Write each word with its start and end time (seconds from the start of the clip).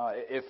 Uh, 0.00 0.12
if 0.30 0.44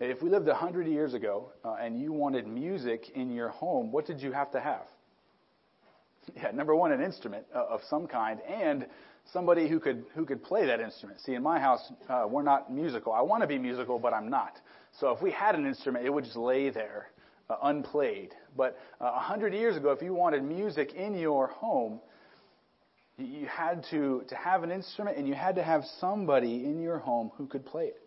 if 0.00 0.22
we 0.22 0.28
lived 0.28 0.48
a 0.48 0.54
hundred 0.54 0.88
years 0.88 1.14
ago 1.14 1.52
uh, 1.64 1.74
and 1.74 2.00
you 2.00 2.12
wanted 2.12 2.48
music 2.48 3.10
in 3.14 3.32
your 3.32 3.48
home, 3.48 3.92
what 3.92 4.06
did 4.06 4.20
you 4.20 4.32
have 4.32 4.50
to 4.52 4.60
have? 4.60 4.82
Yeah, 6.36 6.50
number 6.50 6.74
one, 6.74 6.92
an 6.92 7.00
instrument 7.00 7.46
uh, 7.54 7.64
of 7.70 7.80
some 7.88 8.06
kind, 8.06 8.40
and 8.42 8.86
somebody 9.32 9.66
who 9.66 9.80
could 9.80 10.04
who 10.14 10.26
could 10.26 10.42
play 10.42 10.66
that 10.66 10.80
instrument. 10.80 11.20
See, 11.20 11.34
in 11.34 11.42
my 11.42 11.58
house, 11.60 11.80
uh, 12.08 12.26
we're 12.28 12.42
not 12.42 12.70
musical. 12.70 13.12
I 13.12 13.22
want 13.22 13.42
to 13.42 13.46
be 13.46 13.56
musical, 13.56 13.98
but 13.98 14.12
I'm 14.12 14.28
not. 14.28 14.60
So 15.00 15.10
if 15.12 15.22
we 15.22 15.30
had 15.30 15.54
an 15.54 15.64
instrument, 15.64 16.04
it 16.04 16.10
would 16.10 16.24
just 16.24 16.36
lay 16.36 16.68
there 16.68 17.06
uh, 17.48 17.56
unplayed. 17.62 18.34
But 18.56 18.76
uh, 19.00 19.12
a 19.14 19.20
hundred 19.20 19.54
years 19.54 19.76
ago, 19.76 19.90
if 19.92 20.02
you 20.02 20.12
wanted 20.12 20.42
music 20.42 20.92
in 20.92 21.16
your 21.16 21.46
home, 21.46 22.00
you 23.16 23.46
had 23.46 23.84
to 23.90 24.24
to 24.28 24.34
have 24.34 24.64
an 24.64 24.72
instrument, 24.72 25.16
and 25.16 25.26
you 25.26 25.34
had 25.34 25.54
to 25.54 25.62
have 25.62 25.84
somebody 25.98 26.64
in 26.64 26.82
your 26.82 26.98
home 26.98 27.30
who 27.38 27.46
could 27.46 27.64
play 27.64 27.86
it. 27.86 28.02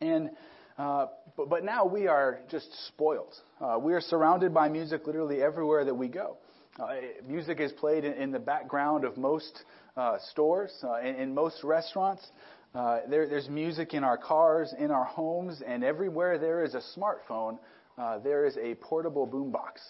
And 0.00 0.30
uh, 0.78 1.06
but, 1.36 1.48
but 1.48 1.64
now 1.64 1.86
we 1.86 2.06
are 2.06 2.40
just 2.50 2.68
spoiled. 2.88 3.34
Uh, 3.60 3.78
we 3.80 3.94
are 3.94 4.00
surrounded 4.00 4.52
by 4.52 4.68
music 4.68 5.06
literally 5.06 5.42
everywhere 5.42 5.84
that 5.84 5.94
we 5.94 6.08
go. 6.08 6.36
Uh, 6.78 6.96
music 7.26 7.60
is 7.60 7.72
played 7.72 8.04
in, 8.04 8.12
in, 8.14 8.30
the 8.30 8.38
background 8.38 9.04
of 9.04 9.16
most 9.16 9.64
uh, 9.96 10.18
stores, 10.30 10.70
uh, 10.84 11.00
in, 11.00 11.14
in, 11.14 11.34
most 11.34 11.64
restaurants. 11.64 12.26
Uh, 12.74 13.00
there, 13.08 13.26
there's 13.26 13.48
music 13.48 13.94
in 13.94 14.04
our 14.04 14.18
cars, 14.18 14.74
in 14.78 14.90
our 14.90 15.04
homes, 15.04 15.62
and 15.66 15.82
everywhere 15.82 16.38
there 16.38 16.62
is 16.62 16.74
a 16.74 16.82
smartphone, 16.94 17.58
there 18.22 18.44
is 18.44 18.58
a 18.58 18.74
portable 18.74 19.26
boombox. 19.26 19.80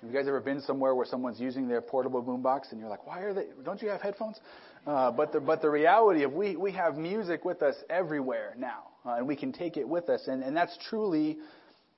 Have 0.00 0.10
you 0.10 0.16
guys 0.16 0.28
ever 0.28 0.40
been 0.40 0.62
somewhere 0.62 0.94
where 0.94 1.04
someone's 1.04 1.40
using 1.40 1.66
their 1.66 1.82
portable 1.82 2.22
boombox 2.22 2.70
and 2.70 2.80
you're 2.80 2.88
like, 2.88 3.06
why 3.06 3.20
are 3.20 3.34
they? 3.34 3.46
Don't 3.64 3.82
you 3.82 3.88
have 3.88 4.00
headphones? 4.00 4.40
But 4.84 5.32
the 5.32 5.40
but 5.40 5.62
the 5.62 5.70
reality 5.70 6.22
of 6.22 6.32
we 6.32 6.56
we 6.56 6.72
have 6.72 6.96
music 6.96 7.44
with 7.44 7.62
us 7.62 7.76
everywhere 7.88 8.54
now 8.58 8.90
uh, 9.04 9.14
and 9.14 9.26
we 9.26 9.36
can 9.36 9.52
take 9.52 9.76
it 9.76 9.88
with 9.88 10.08
us. 10.08 10.26
And, 10.26 10.42
and 10.42 10.56
that's 10.56 10.76
truly 10.88 11.38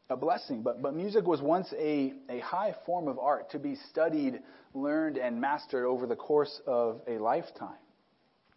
a 0.08 0.16
blessing. 0.16 0.62
But, 0.62 0.82
but 0.82 0.94
music 0.94 1.26
was 1.26 1.40
once 1.40 1.72
a, 1.78 2.12
a 2.28 2.40
high 2.40 2.74
form 2.86 3.08
of 3.08 3.18
art 3.18 3.50
to 3.50 3.58
be 3.58 3.76
studied, 3.90 4.40
learned, 4.74 5.16
and 5.16 5.40
mastered 5.40 5.84
over 5.84 6.06
the 6.06 6.16
course 6.16 6.60
of 6.66 7.00
a 7.08 7.18
lifetime. 7.18 7.78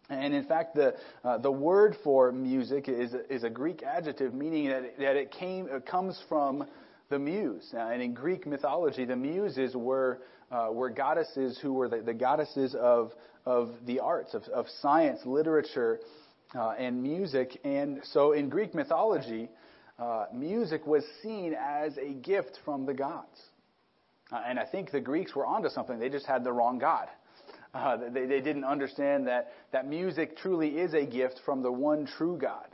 And 0.08 0.32
in 0.34 0.44
fact, 0.44 0.76
the, 0.76 0.94
uh, 1.24 1.38
the 1.38 1.50
word 1.50 1.96
for 2.04 2.30
music 2.30 2.88
is, 2.88 3.12
is 3.28 3.42
a 3.42 3.50
Greek 3.50 3.82
adjective, 3.82 4.32
meaning 4.32 4.68
that, 4.68 4.98
that 4.98 5.16
it, 5.16 5.32
came, 5.32 5.66
it 5.68 5.84
comes 5.84 6.20
from 6.28 6.64
the 7.08 7.18
muse. 7.18 7.68
Uh, 7.74 7.78
and 7.78 8.00
in 8.00 8.14
Greek 8.14 8.46
mythology, 8.46 9.04
the 9.04 9.16
muses 9.16 9.74
were, 9.74 10.20
uh, 10.52 10.68
were 10.70 10.90
goddesses 10.90 11.58
who 11.60 11.72
were 11.72 11.88
the, 11.88 12.02
the 12.02 12.14
goddesses 12.14 12.76
of, 12.76 13.12
of 13.46 13.70
the 13.86 14.00
arts, 14.00 14.34
of, 14.34 14.42
of 14.44 14.66
science, 14.82 15.20
literature, 15.24 16.00
uh, 16.54 16.70
and 16.70 17.02
music. 17.02 17.58
And 17.64 18.00
so 18.04 18.32
in 18.32 18.48
Greek 18.48 18.74
mythology, 18.74 19.48
uh, 19.98 20.26
music 20.34 20.86
was 20.86 21.04
seen 21.22 21.54
as 21.58 21.96
a 21.96 22.12
gift 22.12 22.58
from 22.64 22.84
the 22.84 22.94
gods. 22.94 23.40
Uh, 24.32 24.42
and 24.46 24.58
I 24.58 24.66
think 24.66 24.90
the 24.90 25.00
Greeks 25.00 25.34
were 25.34 25.46
onto 25.46 25.68
something. 25.68 25.98
They 25.98 26.08
just 26.08 26.26
had 26.26 26.44
the 26.44 26.52
wrong 26.52 26.78
God. 26.78 27.08
Uh, 27.72 27.96
they, 28.12 28.26
they 28.26 28.40
didn't 28.40 28.64
understand 28.64 29.26
that, 29.28 29.52
that 29.72 29.86
music 29.86 30.36
truly 30.36 30.78
is 30.78 30.94
a 30.94 31.06
gift 31.06 31.40
from 31.44 31.62
the 31.62 31.70
one 31.70 32.06
true 32.06 32.36
God. 32.36 32.66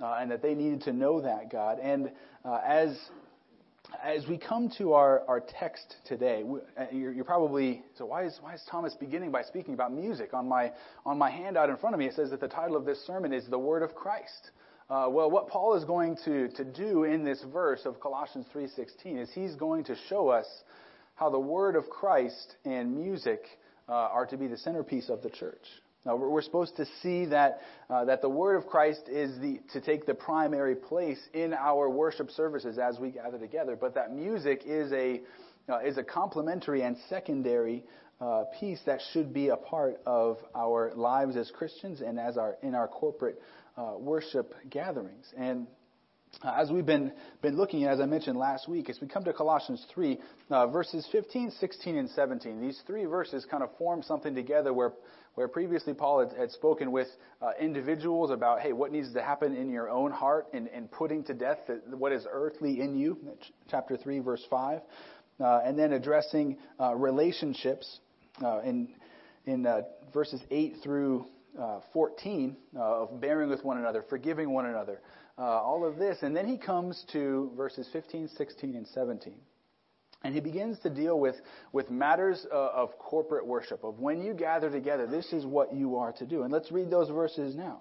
Uh, 0.00 0.18
and 0.20 0.30
that 0.30 0.42
they 0.42 0.54
needed 0.54 0.82
to 0.82 0.92
know 0.92 1.20
that 1.20 1.50
God. 1.50 1.78
And 1.78 2.10
uh, 2.44 2.58
as 2.66 2.98
as 4.02 4.26
we 4.26 4.38
come 4.38 4.70
to 4.78 4.92
our, 4.92 5.22
our 5.28 5.40
text 5.40 5.96
today, 6.06 6.44
uh, 6.78 6.84
you're, 6.92 7.12
you're, 7.12 7.24
probably 7.24 7.82
so 7.96 8.06
why 8.06 8.24
is 8.24 8.38
why 8.40 8.54
is 8.54 8.62
Thomas 8.70 8.94
beginning 8.94 9.30
by 9.30 9.42
speaking 9.42 9.74
about 9.74 9.92
music 9.92 10.34
on 10.34 10.48
my 10.48 10.72
on 11.04 11.18
my 11.18 11.30
handout 11.30 11.70
in 11.70 11.76
front 11.76 11.94
of 11.94 11.98
me? 12.00 12.06
It 12.06 12.14
says 12.14 12.30
that 12.30 12.40
the 12.40 12.48
title 12.48 12.76
of 12.76 12.84
this 12.84 13.04
sermon 13.06 13.32
is 13.32 13.46
the 13.48 13.58
Word 13.58 13.82
of 13.82 13.94
Christ. 13.94 14.50
Uh, 14.90 15.06
well, 15.08 15.30
what 15.30 15.48
Paul 15.48 15.74
is 15.74 15.84
going 15.84 16.16
to 16.24 16.48
to 16.50 16.64
do 16.64 17.04
in 17.04 17.24
this 17.24 17.42
verse 17.52 17.82
of 17.84 18.00
Colossians 18.00 18.46
3:16 18.54 19.18
is 19.18 19.30
he's 19.34 19.54
going 19.54 19.84
to 19.84 19.96
show 20.08 20.28
us 20.28 20.46
how 21.14 21.30
the 21.30 21.40
Word 21.40 21.76
of 21.76 21.88
Christ 21.88 22.56
and 22.64 22.96
music 22.96 23.40
uh, 23.88 23.92
are 23.92 24.26
to 24.26 24.36
be 24.36 24.46
the 24.46 24.58
centerpiece 24.58 25.08
of 25.08 25.22
the 25.22 25.30
church. 25.30 25.66
Now, 26.04 26.16
we're 26.16 26.42
supposed 26.42 26.76
to 26.76 26.86
see 27.00 27.26
that, 27.26 27.60
uh, 27.88 28.04
that 28.06 28.22
the 28.22 28.28
Word 28.28 28.56
of 28.56 28.66
Christ 28.66 29.02
is 29.08 29.38
the, 29.40 29.60
to 29.72 29.80
take 29.80 30.04
the 30.04 30.14
primary 30.14 30.74
place 30.74 31.20
in 31.32 31.54
our 31.54 31.88
worship 31.88 32.30
services 32.30 32.76
as 32.76 32.98
we 32.98 33.10
gather 33.10 33.38
together, 33.38 33.76
but 33.76 33.94
that 33.94 34.12
music 34.12 34.62
is 34.66 34.92
a, 34.92 35.20
uh, 35.68 35.78
is 35.78 35.98
a 35.98 36.02
complementary 36.02 36.82
and 36.82 36.96
secondary 37.08 37.84
uh, 38.20 38.44
piece 38.58 38.80
that 38.86 39.00
should 39.12 39.32
be 39.32 39.48
a 39.48 39.56
part 39.56 40.00
of 40.04 40.38
our 40.56 40.92
lives 40.96 41.36
as 41.36 41.50
Christians 41.50 42.00
and 42.00 42.18
as 42.18 42.36
our, 42.36 42.56
in 42.62 42.74
our 42.74 42.88
corporate 42.88 43.40
uh, 43.76 43.92
worship 43.96 44.54
gatherings. 44.70 45.32
And 45.36 45.66
as 46.44 46.70
we've 46.70 46.86
been, 46.86 47.12
been 47.40 47.56
looking 47.56 47.84
at, 47.84 47.92
as 47.92 48.00
I 48.00 48.06
mentioned 48.06 48.38
last 48.38 48.68
week, 48.68 48.90
as 48.90 49.00
we 49.00 49.06
come 49.06 49.24
to 49.24 49.32
Colossians 49.32 49.84
3, 49.94 50.18
uh, 50.50 50.66
verses 50.68 51.06
15, 51.12 51.52
16, 51.60 51.96
and 51.96 52.10
17, 52.10 52.60
these 52.60 52.80
three 52.86 53.04
verses 53.04 53.46
kind 53.50 53.62
of 53.62 53.70
form 53.78 54.02
something 54.02 54.34
together 54.34 54.72
where 54.72 54.92
where 55.34 55.48
previously 55.48 55.94
Paul 55.94 56.20
had, 56.20 56.38
had 56.38 56.50
spoken 56.50 56.92
with 56.92 57.08
uh, 57.40 57.50
individuals 57.60 58.30
about, 58.30 58.60
hey, 58.60 58.72
what 58.72 58.92
needs 58.92 59.12
to 59.14 59.22
happen 59.22 59.56
in 59.56 59.70
your 59.70 59.88
own 59.88 60.10
heart 60.10 60.46
and, 60.52 60.68
and 60.68 60.90
putting 60.90 61.24
to 61.24 61.34
death 61.34 61.58
what 61.90 62.12
is 62.12 62.26
earthly 62.30 62.80
in 62.80 62.98
you, 62.98 63.16
chapter 63.70 63.96
3, 63.96 64.18
verse 64.18 64.44
5, 64.50 64.80
uh, 65.40 65.60
and 65.64 65.78
then 65.78 65.92
addressing 65.94 66.58
uh, 66.78 66.94
relationships 66.94 68.00
uh, 68.44 68.60
in, 68.60 68.88
in 69.46 69.66
verses 70.12 70.42
8 70.50 70.76
through 70.82 71.24
uh, 71.58 71.80
14 71.92 72.56
of 72.76 73.20
bearing 73.20 73.48
with 73.48 73.64
one 73.64 73.78
another, 73.78 74.04
forgiving 74.08 74.50
one 74.50 74.66
another, 74.66 75.00
all 75.38 75.84
of 75.86 75.96
this. 75.96 76.18
And 76.22 76.36
then 76.36 76.46
he 76.46 76.58
comes 76.58 77.04
to 77.12 77.50
verses 77.56 77.88
15, 77.92 78.28
16, 78.36 78.74
and 78.76 78.86
17. 78.88 79.34
And 80.24 80.34
he 80.34 80.40
begins 80.40 80.78
to 80.80 80.90
deal 80.90 81.18
with, 81.18 81.34
with 81.72 81.90
matters 81.90 82.46
uh, 82.52 82.56
of 82.56 82.96
corporate 82.98 83.46
worship, 83.46 83.82
of 83.82 83.98
when 83.98 84.22
you 84.22 84.34
gather 84.34 84.70
together, 84.70 85.06
this 85.06 85.32
is 85.32 85.44
what 85.44 85.74
you 85.74 85.96
are 85.96 86.12
to 86.12 86.26
do. 86.26 86.42
And 86.42 86.52
let's 86.52 86.70
read 86.70 86.90
those 86.90 87.10
verses 87.10 87.56
now, 87.56 87.80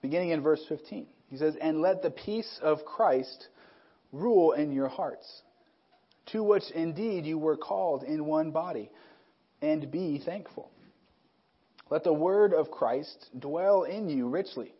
beginning 0.00 0.30
in 0.30 0.40
verse 0.40 0.64
15. 0.68 1.06
He 1.30 1.36
says, 1.36 1.56
And 1.60 1.80
let 1.80 2.02
the 2.02 2.10
peace 2.10 2.60
of 2.62 2.84
Christ 2.84 3.48
rule 4.12 4.52
in 4.52 4.72
your 4.72 4.88
hearts, 4.88 5.42
to 6.26 6.42
which 6.42 6.70
indeed 6.74 7.26
you 7.26 7.38
were 7.38 7.56
called 7.56 8.04
in 8.04 8.24
one 8.24 8.52
body, 8.52 8.90
and 9.60 9.90
be 9.90 10.22
thankful. 10.24 10.70
Let 11.90 12.04
the 12.04 12.12
word 12.12 12.54
of 12.54 12.70
Christ 12.70 13.30
dwell 13.36 13.82
in 13.82 14.08
you 14.08 14.28
richly, 14.28 14.72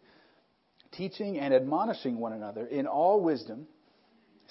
teaching 0.93 1.39
and 1.39 1.55
admonishing 1.55 2.19
one 2.19 2.33
another 2.33 2.67
in 2.67 2.87
all 2.87 3.21
wisdom 3.21 3.67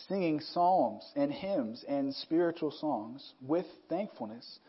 singing 0.08 0.40
psalms 0.40 1.04
and 1.16 1.32
hymns 1.32 1.84
and 1.88 2.14
spiritual 2.14 2.72
songs 2.72 3.34
with 3.42 3.66
thankfulness 3.90 4.60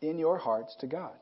in 0.00 0.18
your 0.18 0.38
hearts 0.38 0.76
to 0.80 0.86
God. 0.86 1.12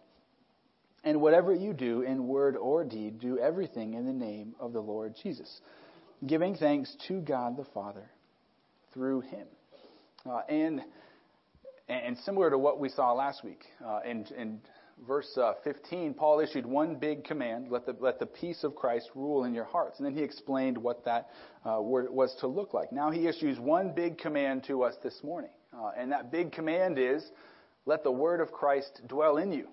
And 1.04 1.20
whatever 1.20 1.54
you 1.54 1.72
do 1.72 2.02
in 2.02 2.26
word 2.26 2.56
or 2.56 2.84
deed, 2.84 3.20
do 3.20 3.38
everything 3.38 3.94
in 3.94 4.04
the 4.04 4.12
name 4.12 4.54
of 4.60 4.72
the 4.72 4.80
Lord 4.80 5.14
Jesus, 5.22 5.60
giving 6.26 6.56
thanks 6.56 6.94
to 7.06 7.20
God 7.20 7.56
the 7.56 7.64
Father 7.72 8.10
through 8.92 9.20
him. 9.20 9.46
Uh, 10.28 10.40
and, 10.48 10.82
and 11.88 12.18
similar 12.18 12.50
to 12.50 12.58
what 12.58 12.80
we 12.80 12.88
saw 12.88 13.12
last 13.12 13.44
week 13.44 13.64
uh, 13.86 14.00
in, 14.04 14.26
in 14.36 14.60
verse 15.06 15.36
uh, 15.36 15.54
15, 15.64 16.14
Paul 16.14 16.40
issued 16.40 16.66
one 16.66 16.96
big 16.96 17.24
command 17.24 17.70
let 17.70 17.86
the, 17.86 17.96
let 18.00 18.18
the 18.18 18.26
peace 18.26 18.64
of 18.64 18.74
Christ 18.74 19.10
rule 19.14 19.44
in 19.44 19.54
your 19.54 19.64
hearts. 19.64 19.98
And 19.98 20.06
then 20.06 20.14
he 20.14 20.22
explained 20.22 20.76
what 20.78 21.04
that 21.04 21.28
uh, 21.64 21.76
was 21.80 22.34
to 22.40 22.46
look 22.46 22.74
like. 22.74 22.92
Now 22.92 23.10
he 23.10 23.26
issues 23.26 23.58
one 23.58 23.92
big 23.94 24.18
command 24.18 24.64
to 24.64 24.82
us 24.82 24.94
this 25.02 25.18
morning. 25.22 25.50
Uh, 25.72 25.90
and 25.96 26.12
that 26.12 26.32
big 26.32 26.52
command 26.52 26.98
is 26.98 27.24
let 27.86 28.02
the 28.02 28.12
word 28.12 28.40
of 28.40 28.52
Christ 28.52 29.00
dwell 29.06 29.36
in 29.36 29.52
you. 29.52 29.68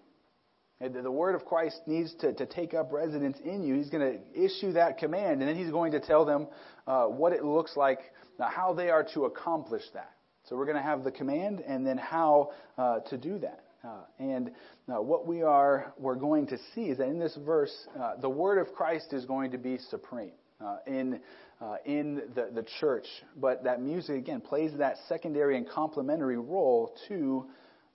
And 0.81 0.93
the 0.93 1.11
word 1.11 1.35
of 1.35 1.45
Christ 1.45 1.81
needs 1.87 2.13
to, 2.15 2.33
to 2.33 2.45
take 2.45 2.73
up 2.73 2.91
residence 2.91 3.37
in 3.45 3.63
you. 3.63 3.75
He's 3.75 3.89
going 3.89 4.19
to 4.19 4.43
issue 4.43 4.73
that 4.73 4.97
command, 4.97 5.39
and 5.39 5.49
then 5.49 5.55
he's 5.55 5.71
going 5.71 5.93
to 5.93 6.01
tell 6.01 6.25
them 6.25 6.47
uh, 6.85 7.05
what 7.05 7.31
it 7.31 7.45
looks 7.45 7.77
like, 7.77 7.99
how 8.39 8.73
they 8.73 8.89
are 8.89 9.05
to 9.13 9.23
accomplish 9.23 9.83
that. 9.93 10.11
So 10.43 10.57
we're 10.57 10.65
going 10.65 10.77
to 10.77 10.83
have 10.83 11.03
the 11.03 11.11
command 11.11 11.63
and 11.65 11.87
then 11.87 11.97
how 11.97 12.51
uh, 12.77 12.99
to 12.99 13.17
do 13.17 13.39
that. 13.39 13.64
Uh, 13.85 13.89
and 14.19 14.51
uh, 14.89 15.01
what 15.01 15.27
we 15.27 15.43
are 15.43 15.93
we're 15.99 16.15
going 16.15 16.47
to 16.47 16.57
see 16.73 16.85
is 16.85 16.97
that 16.97 17.07
in 17.07 17.19
this 17.19 17.37
verse, 17.45 17.87
uh, 17.99 18.13
the 18.19 18.29
word 18.29 18.57
of 18.57 18.73
Christ 18.73 19.13
is 19.13 19.25
going 19.25 19.51
to 19.51 19.57
be 19.57 19.77
supreme 19.77 20.31
uh, 20.59 20.77
in 20.87 21.19
uh, 21.61 21.75
in 21.85 22.21
the, 22.33 22.49
the 22.53 22.65
church. 22.79 23.05
But 23.37 23.63
that 23.63 23.81
music 23.81 24.17
again 24.17 24.41
plays 24.41 24.71
that 24.77 24.95
secondary 25.07 25.57
and 25.57 25.69
complementary 25.69 26.37
role 26.37 26.95
to 27.07 27.45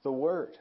the 0.02 0.12
word. 0.12 0.56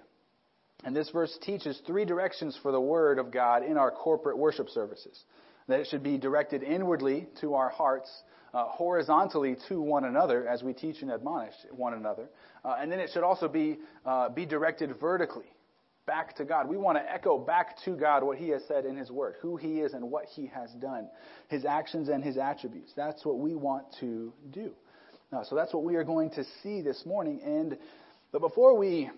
And 0.83 0.95
this 0.95 1.09
verse 1.09 1.37
teaches 1.41 1.79
three 1.85 2.05
directions 2.05 2.57
for 2.61 2.71
the 2.71 2.79
word 2.81 3.19
of 3.19 3.31
God 3.31 3.63
in 3.63 3.77
our 3.77 3.91
corporate 3.91 4.37
worship 4.37 4.69
services. 4.69 5.23
That 5.69 5.79
it 5.79 5.87
should 5.87 6.03
be 6.03 6.17
directed 6.17 6.63
inwardly 6.63 7.27
to 7.41 7.53
our 7.53 7.69
hearts 7.69 8.09
uh, 8.53 8.65
horizontally 8.65 9.55
to 9.69 9.81
one 9.81 10.05
another 10.05 10.47
as 10.47 10.63
we 10.63 10.73
teach 10.73 11.01
and 11.01 11.11
admonish 11.11 11.53
one 11.71 11.93
another. 11.93 12.27
Uh, 12.65 12.75
and 12.79 12.91
then 12.91 12.99
it 12.99 13.11
should 13.13 13.23
also 13.23 13.47
be, 13.47 13.77
uh, 14.05 14.29
be 14.29 14.45
directed 14.45 14.99
vertically 14.99 15.45
back 16.07 16.35
to 16.37 16.43
God. 16.43 16.67
We 16.67 16.75
want 16.75 16.97
to 16.97 17.11
echo 17.11 17.37
back 17.37 17.77
to 17.85 17.95
God 17.95 18.23
what 18.23 18.39
He 18.39 18.49
has 18.49 18.63
said 18.67 18.83
in 18.83 18.97
His 18.97 19.11
Word, 19.11 19.35
who 19.41 19.57
He 19.57 19.79
is 19.79 19.93
and 19.93 20.09
what 20.09 20.25
He 20.25 20.47
has 20.47 20.71
done, 20.71 21.07
His 21.49 21.65
actions 21.65 22.09
and 22.09 22.23
His 22.23 22.37
attributes. 22.37 22.91
That's 22.95 23.23
what 23.23 23.37
we 23.37 23.53
want 23.53 23.85
to 23.99 24.33
do. 24.49 24.71
So 25.43 25.55
that's 25.55 25.71
what 25.71 25.83
we 25.83 25.95
are 25.95 26.03
going 26.03 26.31
to 26.31 26.43
see 26.63 26.81
this 26.81 27.05
morning. 27.05 27.41
And 27.45 27.77
but 28.31 28.41
before 28.41 28.75
we 28.75 29.11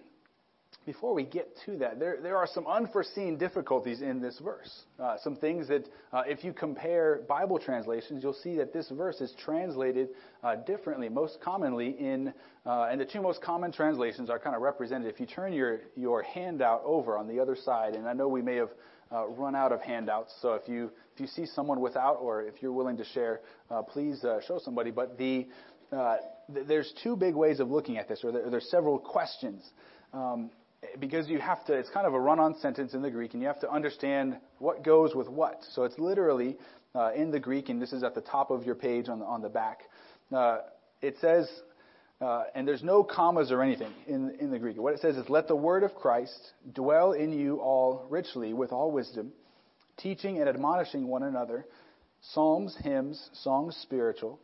before 0.86 1.14
we 1.14 1.24
get 1.24 1.48
to 1.66 1.78
that, 1.78 2.00
there, 2.00 2.18
there 2.24 2.38
are 2.38 2.48
some 2.48 2.66
unforeseen 2.66 3.38
difficulties 3.38 4.02
in 4.02 4.20
this 4.20 4.40
verse. 4.44 4.86
Uh, 5.00 5.16
some 5.24 5.36
things 5.36 5.68
that, 5.68 5.88
uh, 6.12 6.24
if 6.26 6.44
you 6.44 6.54
compare 6.54 7.22
Bible 7.30 7.60
translations, 7.60 8.24
you'll 8.24 8.34
see 8.34 8.56
that 8.56 8.74
this 8.74 8.90
verse 8.90 9.22
is 9.22 9.32
translated 9.44 10.10
uh, 10.44 10.56
differently. 10.56 11.08
Most 11.08 11.40
commonly 11.40 11.90
in, 12.00 12.34
uh, 12.66 12.88
and 12.90 13.00
the 13.00 13.06
two 13.06 13.22
most 13.22 13.44
common 13.44 13.72
translations 13.72 14.30
are 14.32 14.40
kind 14.40 14.56
of 14.56 14.64
represented. 14.64 15.08
If 15.14 15.20
you 15.20 15.28
turn 15.28 15.54
your, 15.54 15.82
your 15.96 16.24
handout 16.24 16.82
over 16.84 17.16
on 17.16 17.28
the 17.28 17.40
other 17.40 17.56
side, 17.56 17.94
and 17.94 18.08
I 18.08 18.14
know 18.14 18.28
we 18.28 18.42
may 18.42 18.56
have 18.56 18.70
uh, 19.12 19.28
run 19.28 19.56
out 19.56 19.72
of 19.72 19.82
handouts, 19.82 20.34
so 20.42 20.54
if 20.54 20.68
you, 20.68 20.90
if 21.14 21.20
you 21.20 21.28
see 21.28 21.46
someone 21.46 21.80
without, 21.80 22.16
or 22.16 22.42
if 22.42 22.56
you're 22.62 22.72
willing 22.72 22.98
to 22.98 23.06
share, 23.06 23.42
uh, 23.70 23.84
please 23.84 24.26
show 24.48 24.60
somebody. 24.64 24.90
But 24.90 25.18
the, 25.20 25.48
th- 25.92 26.66
there's 26.68 26.92
two 27.04 27.16
big 27.16 27.36
ways 27.36 27.60
of 27.60 27.70
looking 27.70 27.98
at 27.98 28.08
this, 28.08 28.22
or 28.24 28.32
there, 28.32 28.50
there's 28.50 28.70
several 28.72 28.98
questions. 28.98 29.64
Um, 30.14 30.50
because 31.00 31.30
you 31.30 31.40
have 31.40 31.64
to, 31.66 31.74
it's 31.74 31.90
kind 31.90 32.08
of 32.08 32.14
a 32.14 32.20
run 32.20 32.40
on 32.40 32.56
sentence 32.60 32.94
in 32.94 33.02
the 33.02 33.12
Greek, 33.12 33.34
and 33.34 33.42
you 33.42 33.48
have 33.48 33.60
to 33.62 33.72
understand 33.72 34.38
what 34.60 34.84
goes 34.84 35.14
with 35.16 35.30
what. 35.30 35.64
So 35.72 35.84
it's 35.84 35.98
literally 36.00 36.58
uh, 36.96 37.12
in 37.14 37.32
the 37.32 37.40
Greek, 37.40 37.70
and 37.70 37.82
this 37.82 37.94
is 37.94 38.04
at 38.04 38.16
the 38.16 38.22
top 38.22 38.52
of 38.52 38.66
your 38.66 38.76
page 38.76 39.08
on 39.08 39.20
the, 39.20 39.26
on 39.26 39.42
the 39.42 39.50
back. 39.50 39.82
Uh, 40.32 40.60
it 41.02 41.16
says, 41.22 41.50
uh, 42.20 42.44
and 42.56 42.68
there's 42.68 42.84
no 42.84 43.04
commas 43.04 43.52
or 43.52 43.62
anything 43.62 43.92
in, 44.08 44.36
in 44.40 44.52
the 44.52 44.60
Greek. 44.60 44.78
What 44.78 44.94
it 44.94 45.00
says 45.00 45.18
is, 45.18 45.30
Let 45.30 45.48
the 45.48 45.56
word 45.56 45.84
of 45.84 45.96
Christ 45.96 46.54
dwell 46.74 47.14
in 47.14 47.32
you 47.34 47.58
all 47.58 48.06
richly 48.10 48.54
with 48.54 48.72
all 48.72 48.92
wisdom, 48.92 49.32
teaching 49.98 50.40
and 50.40 50.48
admonishing 50.48 51.08
one 51.08 51.24
another, 51.24 51.66
psalms, 52.22 52.76
hymns, 52.84 53.30
songs 53.34 53.76
spiritual, 53.82 54.40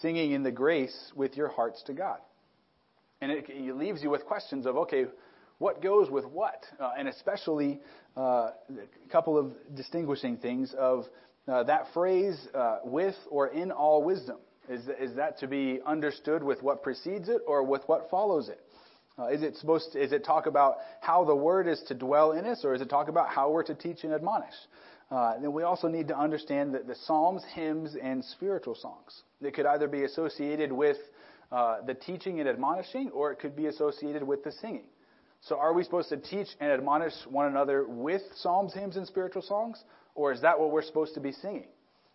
singing 0.00 0.32
in 0.32 0.42
the 0.42 0.50
grace 0.50 1.12
with 1.14 1.36
your 1.36 1.48
hearts 1.48 1.82
to 1.86 1.92
God. 1.92 2.18
And 3.20 3.30
it, 3.30 3.46
it 3.48 3.76
leaves 3.76 4.02
you 4.02 4.10
with 4.10 4.24
questions 4.24 4.66
of, 4.66 4.76
okay, 4.76 5.06
what 5.60 5.82
goes 5.82 6.10
with 6.10 6.24
what, 6.24 6.64
uh, 6.80 6.92
and 6.98 7.06
especially 7.06 7.80
uh, 8.16 8.20
a 8.70 9.12
couple 9.12 9.36
of 9.36 9.52
distinguishing 9.74 10.38
things 10.38 10.74
of 10.76 11.04
uh, 11.46 11.62
that 11.64 11.84
phrase 11.92 12.48
uh, 12.54 12.78
with 12.82 13.14
or 13.30 13.48
in 13.48 13.70
all 13.70 14.02
wisdom. 14.02 14.38
Is, 14.70 14.88
is 14.98 15.14
that 15.16 15.38
to 15.40 15.46
be 15.46 15.80
understood 15.86 16.42
with 16.42 16.62
what 16.62 16.82
precedes 16.82 17.28
it 17.28 17.42
or 17.46 17.62
with 17.62 17.82
what 17.86 18.08
follows 18.10 18.48
it? 18.48 18.58
Uh, 19.18 19.26
is 19.26 19.42
it 19.42 19.54
supposed 19.56 19.92
to, 19.92 20.02
is 20.02 20.12
it 20.12 20.24
talk 20.24 20.46
about 20.46 20.76
how 21.02 21.24
the 21.24 21.36
word 21.36 21.68
is 21.68 21.82
to 21.88 21.94
dwell 21.94 22.32
in 22.32 22.46
us 22.46 22.64
or 22.64 22.74
is 22.74 22.80
it 22.80 22.88
talk 22.88 23.08
about 23.08 23.28
how 23.28 23.50
we're 23.50 23.62
to 23.64 23.74
teach 23.74 24.02
and 24.02 24.14
admonish? 24.14 24.54
Uh, 25.10 25.38
then 25.40 25.52
we 25.52 25.62
also 25.62 25.88
need 25.88 26.08
to 26.08 26.16
understand 26.16 26.72
that 26.74 26.86
the 26.86 26.94
psalms, 27.04 27.42
hymns, 27.54 27.96
and 28.02 28.24
spiritual 28.24 28.74
songs. 28.74 29.24
They 29.42 29.50
could 29.50 29.66
either 29.66 29.88
be 29.88 30.04
associated 30.04 30.72
with 30.72 30.96
the 31.50 31.96
teaching 32.06 32.40
and 32.40 32.48
admonishing 32.48 33.10
or 33.10 33.30
it 33.30 33.40
could 33.40 33.54
be 33.54 33.66
associated 33.66 34.22
with 34.22 34.42
the 34.42 34.52
singing. 34.52 34.86
So 35.42 35.58
are 35.58 35.72
we 35.72 35.84
supposed 35.84 36.10
to 36.10 36.18
teach 36.18 36.48
and 36.60 36.70
admonish 36.70 37.14
one 37.28 37.46
another 37.46 37.84
with 37.86 38.22
psalms, 38.36 38.74
hymns, 38.74 38.96
and 38.96 39.06
spiritual 39.06 39.42
songs? 39.42 39.82
Or 40.14 40.32
is 40.32 40.42
that 40.42 40.58
what 40.58 40.70
we're 40.70 40.82
supposed 40.82 41.14
to 41.14 41.20
be 41.20 41.32
singing? 41.32 41.68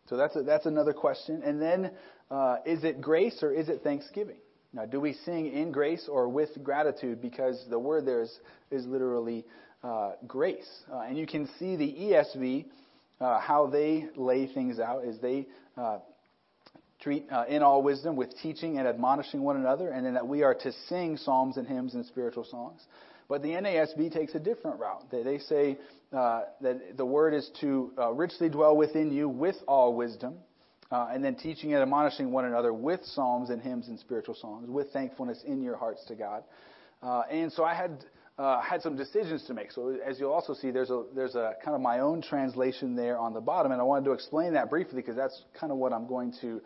So 0.09 0.17
that's, 0.17 0.35
a, 0.35 0.43
that's 0.43 0.67
another 0.67 0.93
question. 0.93 1.41
And 1.43 1.59
then, 1.59 1.91
uh, 2.29 2.57
is 2.65 2.83
it 2.83 3.01
grace 3.01 3.41
or 3.41 3.51
is 3.51 3.69
it 3.69 3.81
thanksgiving? 3.83 4.37
Now, 4.73 4.85
do 4.85 4.99
we 4.99 5.13
sing 5.25 5.51
in 5.51 5.71
grace 5.71 6.07
or 6.09 6.27
with 6.27 6.49
gratitude? 6.63 7.21
Because 7.21 7.63
the 7.69 7.79
word 7.79 8.05
there 8.05 8.21
is, 8.21 8.39
is 8.69 8.85
literally 8.85 9.45
uh, 9.83 10.11
grace. 10.27 10.69
Uh, 10.91 10.99
and 11.01 11.17
you 11.17 11.25
can 11.25 11.49
see 11.57 11.75
the 11.75 11.93
ESV, 11.93 12.65
uh, 13.21 13.39
how 13.39 13.67
they 13.67 14.07
lay 14.15 14.47
things 14.47 14.79
out, 14.79 15.05
is 15.05 15.19
they 15.21 15.47
uh, 15.77 15.99
treat 16.99 17.25
uh, 17.31 17.45
in 17.47 17.63
all 17.63 17.81
wisdom 17.81 18.15
with 18.15 18.35
teaching 18.41 18.77
and 18.77 18.87
admonishing 18.87 19.41
one 19.41 19.57
another, 19.57 19.89
and 19.89 20.05
then 20.05 20.15
that 20.15 20.27
we 20.27 20.43
are 20.43 20.55
to 20.55 20.71
sing 20.89 21.17
psalms 21.17 21.57
and 21.57 21.67
hymns 21.67 21.93
and 21.93 22.05
spiritual 22.05 22.43
songs. 22.43 22.81
But 23.27 23.41
the 23.41 23.49
NASB 23.49 24.13
takes 24.13 24.35
a 24.35 24.39
different 24.39 24.79
route. 24.79 25.05
They, 25.11 25.39
say 25.39 25.77
uh, 26.13 26.43
that 26.61 26.97
the 26.97 27.05
word 27.05 27.33
is 27.33 27.49
to 27.61 27.91
uh, 27.97 28.11
richly 28.11 28.49
dwell 28.49 28.77
within 28.77 29.11
you 29.11 29.27
with 29.27 29.55
all 29.67 29.95
wisdom, 29.95 30.35
uh, 30.91 31.07
and 31.11 31.23
then 31.23 31.35
teaching 31.35 31.73
and 31.73 31.81
admonishing 31.81 32.31
one 32.31 32.45
another 32.45 32.71
with 32.71 33.03
psalms 33.03 33.49
and 33.49 33.61
hymns 33.61 33.87
and 33.87 33.99
spiritual 33.99 34.35
songs, 34.35 34.69
with 34.69 34.91
thankfulness 34.91 35.41
in 35.45 35.61
your 35.63 35.75
hearts 35.75 36.05
to 36.07 36.15
God. 36.15 36.43
Uh, 37.01 37.23
and 37.31 37.51
so 37.51 37.63
I 37.63 37.73
had 37.73 38.05
uh, 38.37 38.61
had 38.61 38.81
some 38.81 38.95
decisions 38.95 39.43
to 39.45 39.53
make. 39.53 39.71
So 39.71 39.97
as 40.05 40.19
you'll 40.19 40.33
also 40.33 40.53
see, 40.53 40.69
there's 40.69 40.89
a 40.89 41.03
there's 41.15 41.35
a 41.35 41.53
kind 41.63 41.73
of 41.73 41.81
my 41.81 41.99
own 41.99 42.21
translation 42.21 42.95
there 42.95 43.17
on 43.17 43.33
the 43.33 43.41
bottom, 43.41 43.71
and 43.71 43.81
I 43.81 43.83
wanted 43.83 44.05
to 44.05 44.11
explain 44.11 44.53
that 44.53 44.69
briefly 44.69 44.97
because 44.97 45.15
that's 45.15 45.43
kind 45.59 45.71
of 45.71 45.77
what 45.77 45.93
I'm 45.93 46.07
going 46.07 46.33
to 46.41 46.61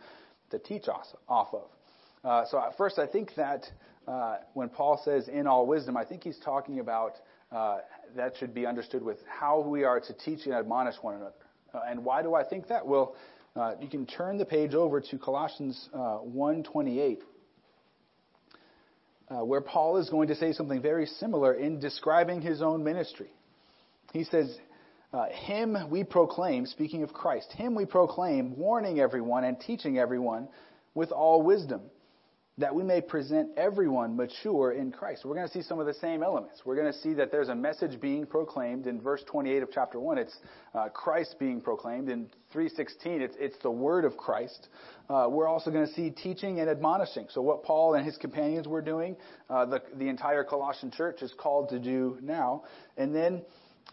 to 0.51 0.59
teach 0.59 0.85
off 0.87 1.53
of. 1.53 1.69
Uh, 2.23 2.43
so 2.49 2.57
at 2.59 2.75
first, 2.75 2.99
I 2.99 3.07
think 3.07 3.35
that 3.35 3.65
uh, 4.09 4.37
when 4.53 4.69
Paul 4.69 4.99
says 5.05 5.27
in 5.27 5.45
all 5.45 5.67
wisdom, 5.67 5.95
I 5.95 6.03
think 6.03 6.23
he's 6.23 6.39
talking 6.43 6.79
about 6.79 7.13
uh, 7.51 7.77
that 8.15 8.33
should 8.39 8.55
be 8.55 8.65
understood 8.65 9.03
with 9.03 9.17
how 9.27 9.59
we 9.59 9.83
are 9.83 9.99
to 9.99 10.13
teach 10.13 10.45
and 10.45 10.53
admonish 10.55 10.95
one 11.01 11.15
another. 11.15 11.33
Uh, 11.73 11.81
and 11.87 12.03
why 12.03 12.23
do 12.23 12.33
I 12.33 12.43
think 12.43 12.67
that? 12.69 12.87
Well, 12.87 13.15
uh, 13.55 13.73
you 13.79 13.87
can 13.87 14.07
turn 14.07 14.39
the 14.39 14.45
page 14.45 14.73
over 14.73 14.99
to 14.99 15.17
Colossians 15.19 15.89
uh, 15.93 16.19
1:28, 16.25 17.17
uh, 19.29 19.45
where 19.45 19.61
Paul 19.61 19.97
is 19.97 20.09
going 20.09 20.29
to 20.29 20.35
say 20.35 20.53
something 20.53 20.81
very 20.81 21.05
similar 21.05 21.53
in 21.53 21.79
describing 21.79 22.41
his 22.41 22.63
own 22.63 22.83
ministry. 22.83 23.31
He 24.11 24.23
says, 24.23 24.57
"Him 25.31 25.77
we 25.91 26.03
proclaim, 26.03 26.65
speaking 26.65 27.03
of 27.03 27.13
Christ, 27.13 27.51
him 27.51 27.75
we 27.75 27.85
proclaim, 27.85 28.57
warning 28.57 28.99
everyone 28.99 29.43
and 29.43 29.59
teaching 29.59 29.99
everyone 29.99 30.47
with 30.95 31.11
all 31.11 31.43
wisdom." 31.43 31.81
That 32.59 32.75
we 32.75 32.83
may 32.83 32.99
present 32.99 33.49
everyone 33.55 34.17
mature 34.17 34.73
in 34.73 34.91
Christ. 34.91 35.23
We're 35.23 35.35
going 35.35 35.47
to 35.47 35.53
see 35.53 35.61
some 35.61 35.79
of 35.79 35.85
the 35.85 35.93
same 35.93 36.21
elements. 36.21 36.61
We're 36.65 36.75
going 36.75 36.91
to 36.91 36.99
see 36.99 37.13
that 37.13 37.31
there's 37.31 37.47
a 37.47 37.55
message 37.55 38.01
being 38.01 38.25
proclaimed 38.25 38.85
in 38.85 38.99
verse 38.99 39.23
28 39.27 39.63
of 39.63 39.69
chapter 39.71 39.97
1. 39.97 40.17
It's 40.17 40.37
uh, 40.75 40.89
Christ 40.89 41.37
being 41.39 41.61
proclaimed. 41.61 42.09
In 42.09 42.27
316, 42.51 43.21
it's, 43.21 43.35
it's 43.39 43.57
the 43.63 43.71
word 43.71 44.03
of 44.03 44.17
Christ. 44.17 44.67
Uh, 45.09 45.27
we're 45.29 45.47
also 45.47 45.71
going 45.71 45.87
to 45.87 45.93
see 45.93 46.09
teaching 46.09 46.59
and 46.59 46.69
admonishing. 46.69 47.27
So 47.29 47.41
what 47.41 47.63
Paul 47.63 47.93
and 47.93 48.05
his 48.05 48.17
companions 48.17 48.67
were 48.67 48.81
doing, 48.81 49.15
uh, 49.49 49.65
the, 49.65 49.81
the 49.95 50.09
entire 50.09 50.43
Colossian 50.43 50.91
church 50.91 51.21
is 51.21 51.33
called 51.39 51.69
to 51.69 51.79
do 51.79 52.17
now. 52.21 52.63
And 52.97 53.15
then 53.15 53.41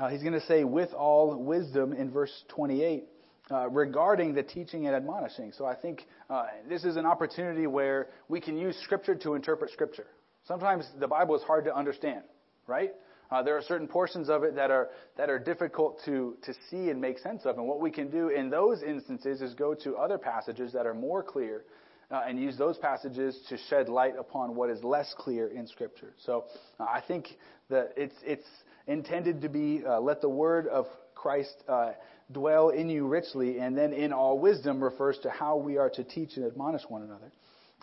uh, 0.00 0.08
he's 0.08 0.22
going 0.22 0.34
to 0.34 0.44
say, 0.46 0.64
with 0.64 0.92
all 0.92 1.36
wisdom 1.36 1.92
in 1.92 2.10
verse 2.10 2.32
28 2.48 3.04
uh, 3.50 3.68
regarding 3.68 4.34
the 4.34 4.42
teaching 4.42 4.86
and 4.86 4.96
admonishing. 4.96 5.52
So 5.52 5.66
I 5.66 5.74
think 5.74 6.06
uh, 6.28 6.46
this 6.68 6.84
is 6.84 6.96
an 6.96 7.06
opportunity 7.06 7.66
where 7.66 8.08
we 8.28 8.40
can 8.40 8.56
use 8.56 8.76
Scripture 8.82 9.14
to 9.14 9.34
interpret 9.34 9.70
Scripture. 9.70 10.06
Sometimes 10.44 10.88
the 10.98 11.06
Bible 11.06 11.36
is 11.36 11.42
hard 11.42 11.64
to 11.64 11.74
understand, 11.74 12.22
right? 12.66 12.92
Uh, 13.30 13.42
there 13.42 13.56
are 13.56 13.62
certain 13.62 13.88
portions 13.88 14.28
of 14.28 14.44
it 14.44 14.54
that 14.54 14.70
are 14.70 14.88
that 15.16 15.28
are 15.28 15.38
difficult 15.38 16.00
to 16.04 16.36
to 16.42 16.54
see 16.70 16.90
and 16.90 17.00
make 17.00 17.18
sense 17.18 17.44
of, 17.44 17.58
and 17.58 17.66
what 17.66 17.80
we 17.80 17.90
can 17.90 18.10
do 18.10 18.28
in 18.28 18.50
those 18.50 18.82
instances 18.82 19.42
is 19.42 19.54
go 19.54 19.74
to 19.74 19.96
other 19.96 20.18
passages 20.18 20.72
that 20.72 20.86
are 20.86 20.94
more 20.94 21.22
clear, 21.22 21.64
uh, 22.10 22.22
and 22.28 22.40
use 22.40 22.56
those 22.56 22.78
passages 22.78 23.38
to 23.48 23.56
shed 23.68 23.88
light 23.88 24.14
upon 24.18 24.54
what 24.54 24.70
is 24.70 24.82
less 24.84 25.12
clear 25.18 25.48
in 25.48 25.66
Scripture. 25.66 26.14
So 26.24 26.44
uh, 26.78 26.84
I 26.84 27.00
think 27.00 27.28
that 27.68 27.92
it's 27.96 28.14
it's 28.24 28.46
intended 28.86 29.40
to 29.40 29.48
be 29.48 29.82
let 30.00 30.20
the 30.20 30.28
word 30.28 30.68
of 30.68 30.86
Christ 31.16 31.64
uh, 31.68 31.92
dwell 32.30 32.68
in 32.68 32.88
you 32.88 33.08
richly, 33.08 33.58
and 33.58 33.76
then 33.76 33.92
in 33.92 34.12
all 34.12 34.38
wisdom 34.38 34.82
refers 34.82 35.18
to 35.24 35.30
how 35.30 35.56
we 35.56 35.76
are 35.78 35.90
to 35.90 36.04
teach 36.04 36.36
and 36.36 36.46
admonish 36.46 36.82
one 36.88 37.02
another. 37.02 37.32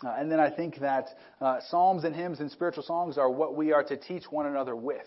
Uh, 0.02 0.14
and 0.18 0.30
then 0.30 0.40
I 0.40 0.50
think 0.50 0.78
that 0.80 1.08
uh, 1.40 1.58
psalms 1.68 2.04
and 2.04 2.16
hymns 2.16 2.40
and 2.40 2.50
spiritual 2.50 2.82
songs 2.82 3.18
are 3.18 3.30
what 3.30 3.54
we 3.54 3.72
are 3.72 3.84
to 3.84 3.96
teach 3.96 4.24
one 4.30 4.46
another 4.46 4.74
with. 4.74 5.06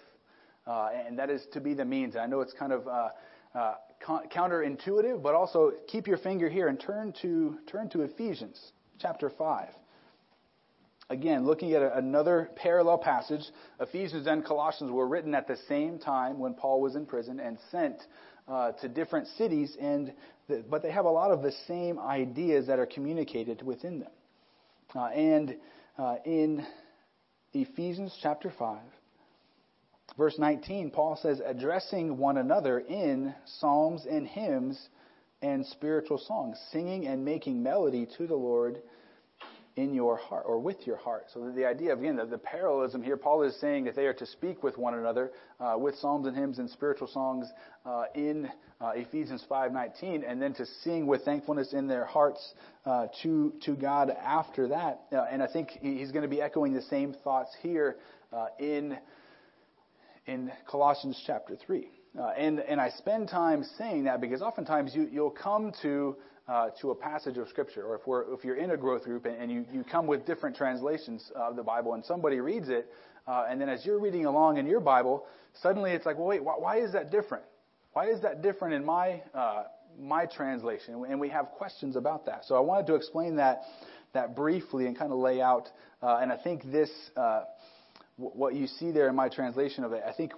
Uh, 0.65 0.89
and 1.07 1.17
that 1.17 1.29
is 1.29 1.45
to 1.53 1.61
be 1.61 1.73
the 1.73 1.85
means. 1.85 2.15
I 2.15 2.25
know 2.25 2.41
it's 2.41 2.53
kind 2.53 2.73
of 2.73 2.87
uh, 2.87 3.09
uh, 3.55 3.75
counterintuitive, 4.05 5.21
but 5.23 5.33
also 5.33 5.71
keep 5.87 6.07
your 6.07 6.17
finger 6.17 6.49
here 6.49 6.67
and 6.67 6.79
turn 6.79 7.13
to, 7.21 7.57
turn 7.67 7.89
to 7.89 8.01
Ephesians 8.01 8.71
chapter 8.99 9.29
5. 9.29 9.69
Again, 11.09 11.45
looking 11.45 11.73
at 11.73 11.81
another 11.81 12.49
parallel 12.57 12.97
passage, 12.97 13.41
Ephesians 13.79 14.27
and 14.27 14.43
Colossians 14.43 14.91
were 14.91 15.07
written 15.07 15.33
at 15.35 15.47
the 15.47 15.55
same 15.69 15.99
time 15.99 16.37
when 16.37 16.53
Paul 16.53 16.81
was 16.81 16.95
in 16.95 17.05
prison 17.05 17.39
and 17.39 17.57
sent 17.71 17.95
uh, 18.45 18.73
to 18.73 18.89
different 18.89 19.27
cities, 19.37 19.77
and 19.79 20.13
the, 20.49 20.65
but 20.69 20.81
they 20.81 20.91
have 20.91 21.05
a 21.05 21.09
lot 21.09 21.31
of 21.31 21.43
the 21.43 21.53
same 21.65 21.97
ideas 21.97 22.67
that 22.67 22.77
are 22.77 22.85
communicated 22.85 23.61
within 23.61 23.99
them. 23.99 24.11
Uh, 24.93 25.05
and 25.05 25.55
uh, 25.97 26.15
in 26.25 26.65
Ephesians 27.53 28.17
chapter 28.21 28.51
5, 28.59 28.79
verse 30.17 30.35
19, 30.37 30.91
Paul 30.91 31.17
says, 31.21 31.41
addressing 31.45 32.17
one 32.17 32.37
another 32.37 32.79
in 32.79 33.33
psalms 33.45 34.05
and 34.09 34.27
hymns 34.27 34.89
and 35.41 35.65
spiritual 35.67 36.17
songs, 36.17 36.57
singing 36.71 37.07
and 37.07 37.23
making 37.23 37.63
melody 37.63 38.07
to 38.17 38.27
the 38.27 38.35
Lord 38.35 38.81
in 39.77 39.93
your 39.93 40.17
heart 40.17 40.43
or 40.47 40.57
with 40.59 40.87
your 40.87 40.97
heart. 40.97 41.27
So 41.31 41.51
the 41.55 41.65
idea 41.65 41.93
again, 41.93 42.15
the, 42.15 42.25
the 42.25 42.37
parallelism 42.37 43.03
here, 43.03 43.15
Paul 43.15 43.43
is 43.43 43.55
saying 43.61 43.85
that 43.85 43.95
they 43.95 44.07
are 44.07 44.13
to 44.15 44.25
speak 44.25 44.63
with 44.63 44.75
one 44.75 44.95
another 44.95 45.31
uh, 45.59 45.75
with 45.77 45.95
psalms 45.95 46.25
and 46.25 46.35
hymns 46.35 46.57
and 46.57 46.67
spiritual 46.67 47.07
songs 47.07 47.47
uh, 47.85 48.05
in 48.15 48.49
uh, 48.81 48.91
Ephesians 48.95 49.43
5:19, 49.49 50.23
and 50.27 50.41
then 50.41 50.53
to 50.55 50.65
sing 50.83 51.05
with 51.05 51.23
thankfulness 51.23 51.73
in 51.73 51.87
their 51.87 52.05
hearts 52.05 52.53
uh, 52.85 53.05
to 53.21 53.53
to 53.65 53.75
God 53.75 54.09
after 54.09 54.67
that. 54.67 55.01
Uh, 55.11 55.25
and 55.31 55.43
I 55.43 55.47
think 55.47 55.69
he's 55.79 56.11
going 56.11 56.23
to 56.23 56.27
be 56.27 56.41
echoing 56.41 56.73
the 56.73 56.81
same 56.81 57.15
thoughts 57.23 57.55
here 57.61 57.97
uh, 58.33 58.47
in 58.59 58.97
in 60.25 60.51
Colossians 60.69 61.21
chapter 61.25 61.55
3. 61.55 61.87
and 62.35 62.59
and 62.61 62.81
I 62.81 62.89
spend 62.89 63.29
time 63.29 63.63
saying 63.77 64.05
that 64.05 64.21
because 64.21 64.41
oftentimes 64.41 64.95
you, 64.95 65.07
you'll 65.11 65.29
come 65.29 65.71
to 65.83 66.17
uh, 66.47 66.69
to 66.81 66.91
a 66.91 66.95
passage 66.95 67.37
of 67.37 67.47
Scripture, 67.49 67.83
or 67.83 67.95
if, 67.95 68.07
we're, 68.07 68.33
if 68.33 68.43
you're 68.43 68.55
in 68.55 68.71
a 68.71 68.77
growth 68.77 69.03
group 69.03 69.25
and, 69.25 69.35
and 69.35 69.51
you, 69.51 69.65
you 69.71 69.83
come 69.83 70.07
with 70.07 70.25
different 70.25 70.55
translations 70.55 71.31
of 71.35 71.55
the 71.55 71.63
Bible 71.63 71.93
and 71.93 72.05
somebody 72.05 72.39
reads 72.39 72.69
it, 72.69 72.89
uh, 73.27 73.45
and 73.49 73.59
then 73.59 73.67
as 73.67 73.85
you're 73.85 73.99
reading 73.99 74.25
along 74.25 74.57
in 74.57 74.65
your 74.65 74.79
Bible, 74.79 75.25
suddenly 75.61 75.91
it's 75.91 76.05
like, 76.05 76.17
well, 76.17 76.27
wait, 76.27 76.43
why, 76.43 76.53
why 76.57 76.77
is 76.77 76.93
that 76.93 77.11
different? 77.11 77.43
Why 77.91 78.07
is 78.07 78.21
that 78.21 78.41
different 78.41 78.75
in 78.75 78.85
my, 78.85 79.21
uh, 79.33 79.63
my 79.99 80.25
translation? 80.25 81.03
And 81.09 81.19
we 81.19 81.29
have 81.29 81.47
questions 81.47 81.95
about 81.95 82.25
that. 82.27 82.45
So 82.45 82.55
I 82.55 82.59
wanted 82.59 82.87
to 82.87 82.95
explain 82.95 83.35
that, 83.37 83.63
that 84.13 84.35
briefly 84.35 84.85
and 84.85 84.97
kind 84.97 85.11
of 85.11 85.17
lay 85.17 85.41
out, 85.41 85.67
uh, 86.01 86.19
and 86.21 86.31
I 86.31 86.37
think 86.37 86.71
this, 86.71 86.89
uh, 87.17 87.41
what 88.15 88.55
you 88.55 88.67
see 88.67 88.91
there 88.91 89.09
in 89.09 89.15
my 89.15 89.29
translation 89.29 89.83
of 89.83 89.93
it, 89.93 90.03
I 90.07 90.13
think 90.13 90.31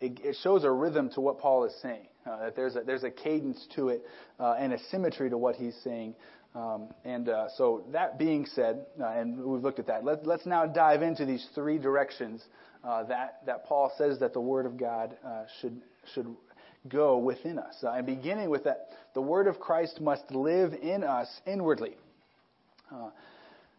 it, 0.00 0.20
it 0.24 0.36
shows 0.42 0.64
a 0.64 0.70
rhythm 0.70 1.10
to 1.14 1.20
what 1.20 1.38
Paul 1.38 1.64
is 1.64 1.74
saying. 1.82 2.08
Uh, 2.26 2.38
that 2.38 2.56
there's 2.56 2.76
a, 2.76 2.80
there's 2.80 3.04
a 3.04 3.10
cadence 3.10 3.66
to 3.74 3.88
it 3.88 4.02
uh, 4.38 4.54
and 4.58 4.72
a 4.72 4.78
symmetry 4.90 5.30
to 5.30 5.38
what 5.38 5.56
he's 5.56 5.76
saying. 5.82 6.14
Um, 6.54 6.88
and 7.04 7.28
uh, 7.28 7.46
so 7.56 7.84
that 7.92 8.18
being 8.18 8.44
said, 8.44 8.84
uh, 9.00 9.06
and 9.06 9.42
we've 9.42 9.62
looked 9.62 9.78
at 9.78 9.86
that, 9.86 10.04
let, 10.04 10.26
us 10.26 10.40
now 10.44 10.66
dive 10.66 11.00
into 11.02 11.24
these 11.24 11.46
three 11.54 11.78
directions 11.78 12.42
uh, 12.82 13.04
that 13.04 13.40
that 13.46 13.66
Paul 13.66 13.92
says 13.96 14.18
that 14.20 14.32
the 14.32 14.40
Word 14.40 14.66
of 14.66 14.76
God 14.76 15.16
uh, 15.24 15.44
should 15.60 15.80
should 16.14 16.34
go 16.88 17.18
within 17.18 17.58
us. 17.58 17.76
and 17.82 18.06
beginning 18.06 18.50
with 18.50 18.64
that, 18.64 18.88
the 19.14 19.20
Word 19.20 19.46
of 19.46 19.60
Christ 19.60 20.00
must 20.00 20.30
live 20.30 20.72
in 20.74 21.04
us 21.04 21.28
inwardly. 21.46 21.94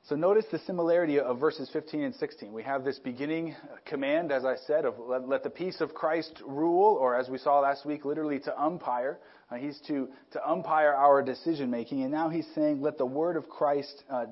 So 0.09 0.15
notice 0.15 0.45
the 0.51 0.57
similarity 0.65 1.19
of 1.19 1.39
verses 1.39 1.69
15 1.71 2.01
and 2.01 2.15
16. 2.15 2.51
We 2.51 2.63
have 2.63 2.83
this 2.83 2.97
beginning 2.97 3.55
command, 3.85 4.31
as 4.31 4.45
I 4.45 4.55
said, 4.65 4.83
of 4.83 4.95
let, 4.97 5.29
let 5.29 5.43
the 5.43 5.49
peace 5.51 5.79
of 5.79 5.93
Christ 5.93 6.41
rule, 6.43 6.95
or 6.95 7.15
as 7.15 7.29
we 7.29 7.37
saw 7.37 7.59
last 7.59 7.85
week, 7.85 8.03
literally 8.03 8.39
to 8.39 8.61
umpire. 8.61 9.19
Uh, 9.51 9.55
he's 9.55 9.79
to, 9.87 10.09
to 10.31 10.49
umpire 10.49 10.91
our 10.93 11.21
decision 11.21 11.69
making. 11.69 12.01
And 12.01 12.11
now 12.11 12.29
he's 12.29 12.47
saying, 12.55 12.81
let 12.81 12.97
the 12.97 13.05
word 13.05 13.37
of 13.37 13.47
Christ 13.47 14.03
uh, 14.09 14.25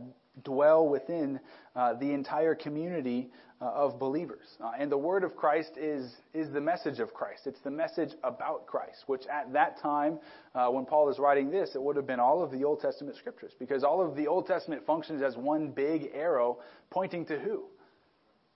dwell 0.43 0.87
within 0.87 1.39
uh, 1.75 1.93
the 1.93 2.13
entire 2.13 2.55
community 2.55 3.29
uh, 3.61 3.65
of 3.65 3.99
believers. 3.99 4.47
Uh, 4.63 4.71
and 4.79 4.91
the 4.91 4.97
word 4.97 5.23
of 5.23 5.35
Christ 5.35 5.71
is, 5.77 6.15
is 6.33 6.51
the 6.51 6.61
message 6.61 6.99
of 6.99 7.13
Christ. 7.13 7.41
It's 7.45 7.59
the 7.61 7.71
message 7.71 8.11
about 8.23 8.65
Christ, 8.65 9.03
which 9.07 9.23
at 9.27 9.51
that 9.53 9.81
time, 9.81 10.19
uh, 10.55 10.67
when 10.69 10.85
Paul 10.85 11.09
is 11.09 11.19
writing 11.19 11.51
this, 11.51 11.71
it 11.75 11.81
would 11.81 11.95
have 11.95 12.07
been 12.07 12.19
all 12.19 12.41
of 12.41 12.51
the 12.51 12.63
Old 12.63 12.79
Testament 12.79 13.17
scriptures. 13.17 13.51
Because 13.59 13.83
all 13.83 14.01
of 14.05 14.15
the 14.15 14.27
Old 14.27 14.47
Testament 14.47 14.85
functions 14.85 15.21
as 15.21 15.35
one 15.35 15.71
big 15.71 16.11
arrow 16.13 16.59
pointing 16.89 17.25
to 17.25 17.37
who? 17.37 17.65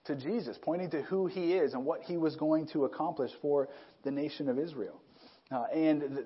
To 0.05 0.15
Jesus, 0.15 0.57
pointing 0.61 0.89
to 0.91 1.01
who 1.01 1.27
he 1.27 1.53
is 1.53 1.73
and 1.73 1.85
what 1.85 2.01
he 2.01 2.17
was 2.17 2.35
going 2.35 2.67
to 2.67 2.85
accomplish 2.85 3.31
for 3.41 3.69
the 4.03 4.11
nation 4.11 4.49
of 4.49 4.57
Israel. 4.57 5.01
Uh, 5.51 5.63
and 5.73 6.01
the, 6.01 6.25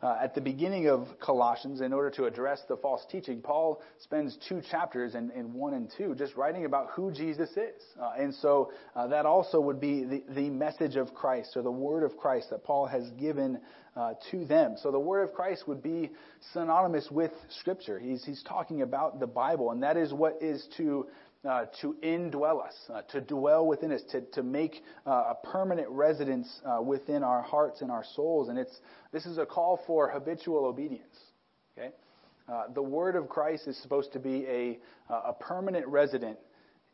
uh, 0.00 0.16
at 0.22 0.34
the 0.34 0.40
beginning 0.40 0.88
of 0.88 1.08
Colossians, 1.18 1.80
in 1.80 1.92
order 1.92 2.10
to 2.10 2.26
address 2.26 2.60
the 2.68 2.76
false 2.76 3.04
teaching, 3.10 3.40
Paul 3.40 3.82
spends 3.98 4.38
two 4.48 4.60
chapters 4.70 5.16
in, 5.16 5.30
in 5.32 5.52
1 5.52 5.74
and 5.74 5.90
2 5.96 6.14
just 6.14 6.36
writing 6.36 6.66
about 6.66 6.90
who 6.94 7.10
Jesus 7.10 7.50
is. 7.50 7.82
Uh, 8.00 8.12
and 8.16 8.32
so 8.36 8.70
uh, 8.94 9.08
that 9.08 9.26
also 9.26 9.60
would 9.60 9.80
be 9.80 10.04
the, 10.04 10.22
the 10.34 10.50
message 10.50 10.94
of 10.94 11.14
Christ 11.14 11.56
or 11.56 11.62
the 11.62 11.70
word 11.70 12.04
of 12.04 12.16
Christ 12.16 12.50
that 12.50 12.62
Paul 12.62 12.86
has 12.86 13.10
given 13.18 13.58
uh, 13.96 14.14
to 14.30 14.44
them. 14.44 14.76
So 14.80 14.92
the 14.92 15.00
word 15.00 15.24
of 15.24 15.34
Christ 15.34 15.66
would 15.66 15.82
be 15.82 16.10
synonymous 16.52 17.08
with 17.10 17.32
Scripture. 17.58 17.98
He's, 17.98 18.24
he's 18.24 18.44
talking 18.44 18.82
about 18.82 19.18
the 19.18 19.26
Bible, 19.26 19.72
and 19.72 19.82
that 19.82 19.96
is 19.96 20.12
what 20.12 20.40
is 20.40 20.64
to 20.76 21.08
uh, 21.48 21.66
to 21.80 21.96
indwell 22.02 22.64
us, 22.64 22.74
uh, 22.92 23.02
to 23.02 23.20
dwell 23.20 23.66
within 23.66 23.92
us, 23.92 24.02
to, 24.10 24.20
to 24.32 24.42
make 24.42 24.82
uh, 25.06 25.10
a 25.32 25.36
permanent 25.44 25.88
residence 25.88 26.60
uh, 26.64 26.82
within 26.82 27.22
our 27.22 27.42
hearts 27.42 27.80
and 27.80 27.90
our 27.90 28.04
souls. 28.16 28.48
And 28.48 28.58
it's, 28.58 28.76
this 29.12 29.24
is 29.24 29.38
a 29.38 29.46
call 29.46 29.80
for 29.86 30.08
habitual 30.10 30.64
obedience. 30.64 31.16
Okay? 31.76 31.90
Uh, 32.48 32.64
the 32.74 32.82
word 32.82 33.14
of 33.14 33.28
Christ 33.28 33.68
is 33.68 33.80
supposed 33.82 34.12
to 34.14 34.18
be 34.18 34.46
a, 34.46 34.78
a 35.12 35.32
permanent 35.32 35.86
resident 35.86 36.38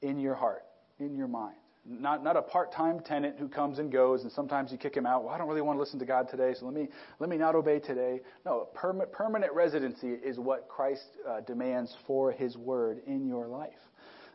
in 0.02 0.18
your 0.18 0.34
heart, 0.34 0.64
in 0.98 1.14
your 1.14 1.28
mind. 1.28 1.56
Not, 1.86 2.24
not 2.24 2.36
a 2.36 2.42
part-time 2.42 3.00
tenant 3.00 3.36
who 3.38 3.46
comes 3.46 3.78
and 3.78 3.92
goes, 3.92 4.22
and 4.22 4.32
sometimes 4.32 4.72
you 4.72 4.78
kick 4.78 4.96
him 4.96 5.04
out. 5.04 5.22
Well, 5.22 5.34
I 5.34 5.38
don't 5.38 5.48
really 5.48 5.60
want 5.60 5.76
to 5.76 5.80
listen 5.80 5.98
to 5.98 6.06
God 6.06 6.30
today, 6.30 6.54
so 6.58 6.64
let 6.64 6.74
me 6.74 6.88
let 7.18 7.28
me 7.28 7.36
not 7.36 7.54
obey 7.54 7.78
today. 7.78 8.22
No, 8.46 8.68
permanent 8.74 9.12
permanent 9.12 9.52
residency 9.52 10.08
is 10.08 10.38
what 10.38 10.66
Christ 10.66 11.04
uh, 11.28 11.42
demands 11.42 11.94
for 12.06 12.32
His 12.32 12.56
Word 12.56 13.02
in 13.06 13.26
your 13.26 13.48
life. 13.48 13.72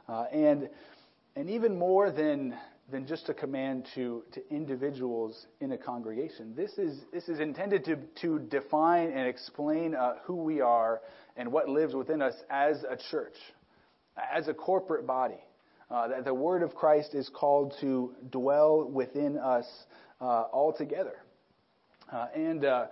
Uh, 0.09 0.23
and, 0.33 0.69
and 1.35 1.49
even 1.49 1.77
more 1.77 2.09
than, 2.11 2.57
than 2.91 3.05
just 3.05 3.29
a 3.29 3.33
command 3.33 3.87
to, 3.93 4.23
to 4.31 4.41
individuals 4.49 5.45
in 5.61 5.71
a 5.73 5.77
congregation, 5.77 6.53
this 6.55 6.71
is, 6.79 6.99
this 7.13 7.29
is 7.29 7.39
intended 7.39 7.85
to, 7.85 7.95
to 8.19 8.39
define 8.39 9.11
and 9.11 9.27
explain 9.27 9.93
uh, 9.93 10.15
who 10.23 10.37
we 10.37 10.61
are 10.61 11.01
and 11.37 11.51
what 11.51 11.69
lives 11.69 11.93
within 11.93 12.23
us 12.23 12.33
as 12.49 12.77
a 12.89 12.97
church, 13.11 13.35
as 14.33 14.47
a 14.47 14.53
corporate 14.53 15.05
body. 15.05 15.37
Uh, 15.91 16.07
that 16.07 16.25
the 16.25 16.33
word 16.33 16.61
of 16.61 16.75
Christ 16.75 17.15
is 17.15 17.29
called 17.33 17.73
to 17.81 18.13
dwell 18.29 18.87
within 18.87 19.37
us 19.37 19.65
uh, 20.21 20.45
altogether. 20.53 21.23
Uh, 22.11 22.27
and, 22.35 22.65
uh, 22.65 22.87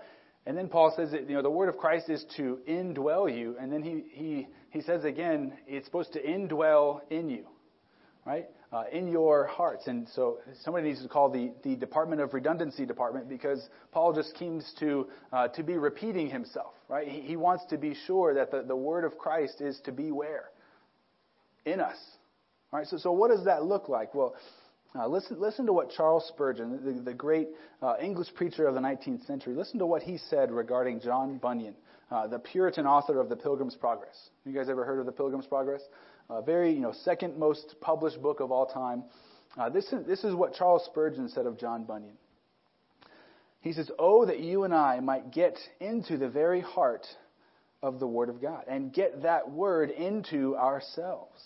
and 0.48 0.58
then 0.58 0.68
Paul 0.68 0.94
says 0.96 1.12
that 1.12 1.28
you 1.30 1.36
know, 1.36 1.44
the 1.44 1.50
word 1.50 1.70
of 1.70 1.78
Christ 1.78 2.10
is 2.10 2.26
to 2.38 2.60
indwell 2.68 3.36
you, 3.36 3.56
and 3.60 3.72
then 3.72 3.84
he, 3.84 4.04
he 4.12 4.48
he 4.70 4.82
says 4.82 5.06
again, 5.06 5.54
it's 5.68 5.86
supposed 5.86 6.14
to 6.14 6.22
indwell 6.22 7.02
in 7.10 7.30
you, 7.30 7.46
right? 8.26 8.48
Uh, 8.72 8.84
in 8.92 9.08
your 9.08 9.48
hearts. 9.48 9.88
And 9.88 10.08
so 10.14 10.40
somebody 10.64 10.90
needs 10.90 11.02
to 11.02 11.08
call 11.08 11.30
the, 11.30 11.52
the 11.64 11.76
Department 11.76 12.22
of 12.22 12.34
Redundancy 12.34 12.86
Department 12.86 13.30
because 13.30 13.66
Paul 13.92 14.14
just 14.14 14.38
seems 14.38 14.74
to, 14.80 15.08
uh, 15.32 15.48
to 15.50 15.64
be 15.64 15.78
repeating 15.78 16.30
himself, 16.30 16.74
right? 16.90 17.08
He, 17.08 17.22
he 17.22 17.36
wants 17.38 17.66
to 17.70 17.78
be 17.78 17.96
sure 18.06 18.34
that 18.34 18.52
the, 18.52 18.64
the 18.64 18.76
word 18.76 19.06
of 19.06 19.18
Christ 19.18 19.62
is 19.62 19.80
to 19.86 19.92
be 19.92 20.12
where? 20.12 20.50
In 21.66 21.80
us. 21.80 21.98
All 22.74 22.80
right, 22.80 22.88
so, 22.88 22.98
so 22.98 23.14
what 23.14 23.32
does 23.32 23.46
that 23.46 23.64
look 23.64 23.88
like? 23.88 24.14
Well, 24.14 24.36
uh, 24.94 25.08
listen, 25.08 25.40
listen 25.40 25.66
to 25.68 25.74
what 25.74 25.92
Charles 25.92 26.28
Spurgeon, 26.28 26.80
the, 26.84 27.02
the 27.02 27.14
great 27.14 27.48
uh, 27.82 27.96
English 28.02 28.34
preacher 28.36 28.68
of 28.68 28.76
the 28.76 28.82
19th 28.82 29.26
century, 29.26 29.54
listen 29.54 29.80
to 29.80 29.86
what 29.86 30.02
he 30.04 30.18
said 30.18 30.52
regarding 30.52 31.00
John 31.00 31.38
Bunyan 31.38 31.76
uh, 32.12 32.28
the 32.28 32.40
Puritan 32.40 32.86
author 32.86 33.20
of 33.20 33.30
The 33.30 33.36
Pilgrim's 33.36 33.76
Progress. 33.76 34.30
You 34.46 34.54
guys 34.54 34.70
ever 34.70 34.86
heard 34.86 35.00
of 35.00 35.06
The 35.06 35.12
Pilgrim's 35.12 35.48
Progress? 35.48 35.82
Uh, 36.30 36.42
very, 36.42 36.74
you 36.74 36.80
know, 36.80 36.94
second 37.04 37.38
most 37.38 37.76
published 37.82 38.22
book 38.22 38.40
of 38.40 38.52
all 38.52 38.66
time. 38.66 39.04
Uh, 39.58 39.70
this, 39.70 39.86
is, 39.92 40.06
this 40.06 40.24
is 40.24 40.36
what 40.36 40.54
Charles 40.54 40.86
Spurgeon 40.86 41.30
said 41.30 41.46
of 41.46 41.60
John 41.60 41.84
Bunyan. 41.84 42.18
He 43.62 43.74
says, 43.74 43.90
Oh, 43.98 44.26
that 44.26 44.40
you 44.40 44.64
and 44.64 44.74
I 44.74 45.00
might 45.00 45.32
get 45.32 45.58
into 45.80 46.18
the 46.18 46.30
very 46.30 46.62
heart 46.62 47.08
of 47.82 48.00
the 48.00 48.08
Word 48.08 48.30
of 48.30 48.42
God 48.42 48.64
and 48.68 48.94
get 48.94 49.24
that 49.24 49.52
Word 49.52 49.90
into 49.90 50.56
ourselves. 50.56 51.42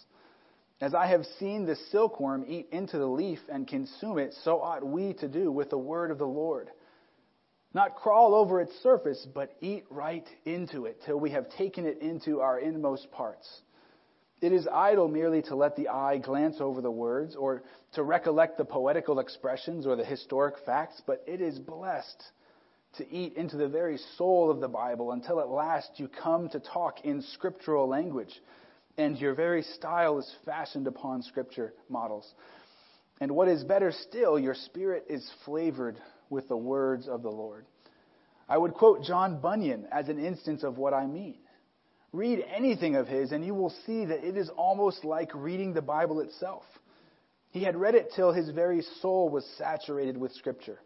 As 0.80 0.96
I 0.96 1.08
have 1.08 1.26
seen 1.40 1.66
the 1.66 1.76
silkworm 1.92 2.44
eat 2.48 2.68
into 2.72 2.98
the 2.98 3.06
leaf 3.06 3.40
and 3.52 3.68
consume 3.68 4.18
it, 4.18 4.34
so 4.44 4.62
ought 4.62 4.86
we 4.86 5.14
to 5.14 5.28
do 5.28 5.52
with 5.52 5.70
the 5.70 5.78
Word 5.78 6.12
of 6.12 6.18
the 6.18 6.26
Lord. 6.26 6.70
Not 7.74 7.96
crawl 7.96 8.36
over 8.36 8.60
its 8.60 8.74
surface, 8.84 9.26
but 9.34 9.56
eat 9.62 9.86
right 9.90 10.28
into 10.46 10.86
it 10.86 11.02
till 11.06 11.20
we 11.20 11.32
have 11.32 11.50
taken 11.52 11.86
it 11.86 12.00
into 12.02 12.42
our 12.42 12.60
inmost 12.60 13.12
parts. 13.12 13.48
It 14.42 14.52
is 14.52 14.68
idle 14.68 15.08
merely 15.08 15.44
to 15.44 15.56
let 15.56 15.76
the 15.76 15.88
eye 15.88 16.18
glance 16.18 16.58
over 16.60 16.82
the 16.82 16.92
words 16.92 17.36
or 17.36 17.64
to 17.94 18.04
recollect 18.04 18.58
the 18.58 18.66
poetical 18.66 19.20
expressions 19.20 19.86
or 19.86 19.96
the 19.96 20.04
historic 20.04 20.56
facts, 20.66 21.02
but 21.06 21.24
it 21.28 21.42
is 21.42 21.60
blessed 21.60 22.24
to 22.98 23.10
eat 23.10 23.36
into 23.36 23.56
the 23.56 23.70
very 23.70 23.98
soul 24.18 24.50
of 24.52 24.60
the 24.60 24.68
Bible 24.68 25.12
until 25.12 25.40
at 25.40 25.50
last 25.50 25.92
you 25.96 26.10
come 26.10 26.50
to 26.50 26.60
talk 26.60 27.06
in 27.06 27.22
scriptural 27.22 27.88
language 27.88 28.42
and 28.98 29.18
your 29.18 29.34
very 29.34 29.62
style 29.62 30.20
is 30.20 30.36
fashioned 30.44 30.88
upon 30.88 31.22
scripture 31.22 31.74
models. 31.88 32.34
And 33.22 33.32
what 33.32 33.48
is 33.48 33.64
better 33.64 33.92
still, 33.92 34.40
your 34.40 34.56
spirit 34.56 35.06
is 35.08 35.30
flavored 35.46 35.98
with 36.32 36.48
the 36.48 36.58
words 36.58 37.08
of 37.08 37.22
the 37.22 37.30
Lord. 37.30 37.66
I 38.50 38.58
would 38.58 38.74
quote 38.74 39.04
John 39.04 39.40
Bunyan 39.40 39.86
as 39.92 40.10
an 40.10 40.24
instance 40.24 40.64
of 40.64 40.80
what 40.80 40.94
I 40.94 41.06
mean. 41.06 41.38
Read 42.12 42.44
anything 42.54 42.96
of 42.96 43.08
his, 43.08 43.32
and 43.32 43.46
you 43.46 43.54
will 43.54 43.74
see 43.86 44.06
that 44.06 44.28
it 44.28 44.36
is 44.36 44.50
almost 44.50 45.06
like 45.06 45.30
reading 45.36 45.74
the 45.74 45.82
Bible 45.82 46.20
itself. 46.22 46.64
He 47.52 47.64
had 47.64 47.76
read 47.76 47.96
it 47.96 48.12
till 48.16 48.34
his 48.34 48.50
very 48.50 48.82
soul 49.02 49.30
was 49.30 49.46
saturated 49.58 50.18
with 50.18 50.34
Scripture. 50.34 50.80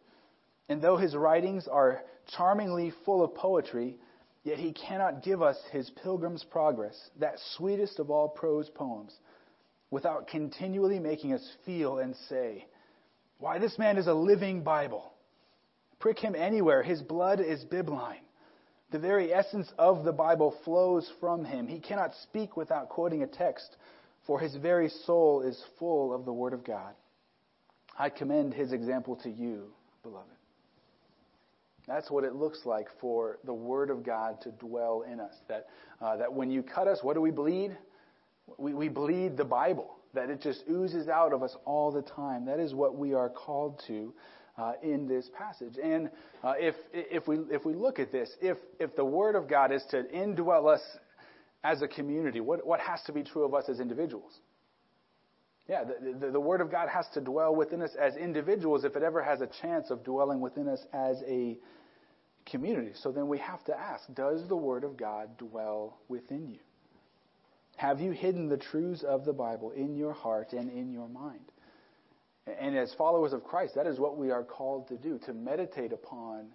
And 0.67 0.81
though 0.81 0.97
his 0.97 1.15
writings 1.15 1.67
are 1.67 2.01
charmingly 2.35 2.91
full 3.05 3.23
of 3.23 3.33
poetry, 3.33 3.97
Yet 4.45 4.59
he 4.59 4.73
cannot 4.73 5.23
give 5.23 5.41
us 5.41 5.57
his 5.71 5.89
Pilgrim's 6.03 6.43
Progress, 6.43 6.95
that 7.19 7.39
sweetest 7.57 7.97
of 7.97 8.11
all 8.11 8.29
prose 8.29 8.69
poems, 8.69 9.11
without 9.89 10.27
continually 10.27 10.99
making 10.99 11.33
us 11.33 11.43
feel 11.65 11.97
and 11.97 12.15
say, 12.29 12.67
Why, 13.39 13.57
this 13.57 13.79
man 13.79 13.97
is 13.97 14.05
a 14.05 14.13
living 14.13 14.61
Bible. 14.61 15.11
Prick 15.99 16.19
him 16.19 16.35
anywhere, 16.35 16.83
his 16.83 17.01
blood 17.01 17.39
is 17.39 17.65
bibline. 17.65 18.19
The 18.91 18.99
very 18.99 19.33
essence 19.33 19.71
of 19.77 20.03
the 20.03 20.13
Bible 20.13 20.55
flows 20.63 21.11
from 21.19 21.43
him. 21.43 21.67
He 21.67 21.79
cannot 21.79 22.13
speak 22.23 22.55
without 22.55 22.89
quoting 22.89 23.23
a 23.23 23.27
text, 23.27 23.75
for 24.27 24.39
his 24.39 24.55
very 24.55 24.89
soul 24.89 25.41
is 25.41 25.61
full 25.79 26.13
of 26.13 26.25
the 26.25 26.33
Word 26.33 26.53
of 26.53 26.63
God. 26.63 26.93
I 27.97 28.09
commend 28.09 28.53
his 28.53 28.71
example 28.73 29.15
to 29.17 29.29
you, 29.29 29.71
beloved. 30.03 30.29
That's 31.87 32.09
what 32.09 32.23
it 32.23 32.35
looks 32.35 32.65
like 32.65 32.87
for 32.99 33.37
the 33.43 33.53
Word 33.53 33.89
of 33.89 34.03
God 34.03 34.41
to 34.41 34.51
dwell 34.51 35.03
in 35.11 35.19
us. 35.19 35.33
That, 35.47 35.67
uh, 36.01 36.17
that 36.17 36.33
when 36.33 36.49
you 36.49 36.63
cut 36.63 36.87
us, 36.87 36.99
what 37.03 37.13
do 37.13 37.21
we 37.21 37.31
bleed? 37.31 37.77
We, 38.57 38.73
we 38.73 38.89
bleed 38.89 39.37
the 39.37 39.45
Bible. 39.45 39.95
That 40.13 40.29
it 40.29 40.41
just 40.41 40.63
oozes 40.69 41.09
out 41.09 41.33
of 41.33 41.43
us 41.43 41.55
all 41.65 41.91
the 41.91 42.01
time. 42.01 42.45
That 42.45 42.59
is 42.59 42.73
what 42.73 42.97
we 42.97 43.13
are 43.13 43.29
called 43.29 43.81
to 43.87 44.13
uh, 44.57 44.73
in 44.81 45.07
this 45.07 45.29
passage. 45.37 45.75
And 45.81 46.09
uh, 46.43 46.53
if, 46.57 46.75
if, 46.93 47.27
we, 47.27 47.37
if 47.51 47.65
we 47.65 47.73
look 47.73 47.99
at 47.99 48.11
this, 48.11 48.29
if, 48.41 48.57
if 48.79 48.95
the 48.95 49.05
Word 49.05 49.35
of 49.35 49.49
God 49.49 49.71
is 49.71 49.83
to 49.91 50.03
indwell 50.03 50.73
us 50.73 50.81
as 51.63 51.81
a 51.81 51.87
community, 51.87 52.39
what, 52.39 52.65
what 52.65 52.79
has 52.79 53.01
to 53.03 53.13
be 53.13 53.23
true 53.23 53.43
of 53.43 53.53
us 53.53 53.69
as 53.69 53.79
individuals? 53.79 54.39
Yeah, 55.67 55.83
the, 55.83 56.13
the, 56.19 56.31
the, 56.31 56.39
Word 56.39 56.61
of 56.61 56.71
God 56.71 56.89
has 56.89 57.07
to 57.15 57.21
dwell 57.21 57.55
within 57.55 57.81
us 57.81 57.91
as 57.99 58.15
individuals 58.15 58.83
if 58.83 58.95
it 58.95 59.01
ever 59.01 59.23
has 59.23 59.41
a 59.41 59.49
chance 59.61 59.89
of 59.89 60.03
dwelling 60.03 60.39
within 60.39 60.67
us 60.67 60.79
as 60.93 61.17
a 61.27 61.57
community. 62.45 62.91
So 63.01 63.11
then 63.11 63.27
we 63.27 63.39
have 63.39 63.63
to 63.65 63.77
ask 63.77 64.03
Does 64.13 64.47
the 64.47 64.55
Word 64.55 64.83
of 64.83 64.95
God 64.95 65.37
dwell 65.37 65.97
within 66.07 66.47
you? 66.47 66.59
Have 67.77 67.99
you 67.99 68.11
hidden 68.11 68.47
the 68.47 68.57
truths 68.57 69.03
of 69.03 69.25
the 69.25 69.33
Bible 69.33 69.71
in 69.71 69.95
your 69.95 70.13
heart 70.13 70.53
and 70.53 70.71
in 70.71 70.93
your 70.93 71.09
mind? 71.09 71.51
And 72.47 72.77
as 72.77 72.93
followers 72.93 73.33
of 73.33 73.43
Christ, 73.43 73.75
that 73.75 73.87
is 73.87 73.99
what 73.99 74.17
we 74.17 74.29
are 74.31 74.43
called 74.43 74.87
to 74.89 74.97
do 74.97 75.19
to 75.25 75.33
meditate 75.33 75.91
upon 75.91 76.47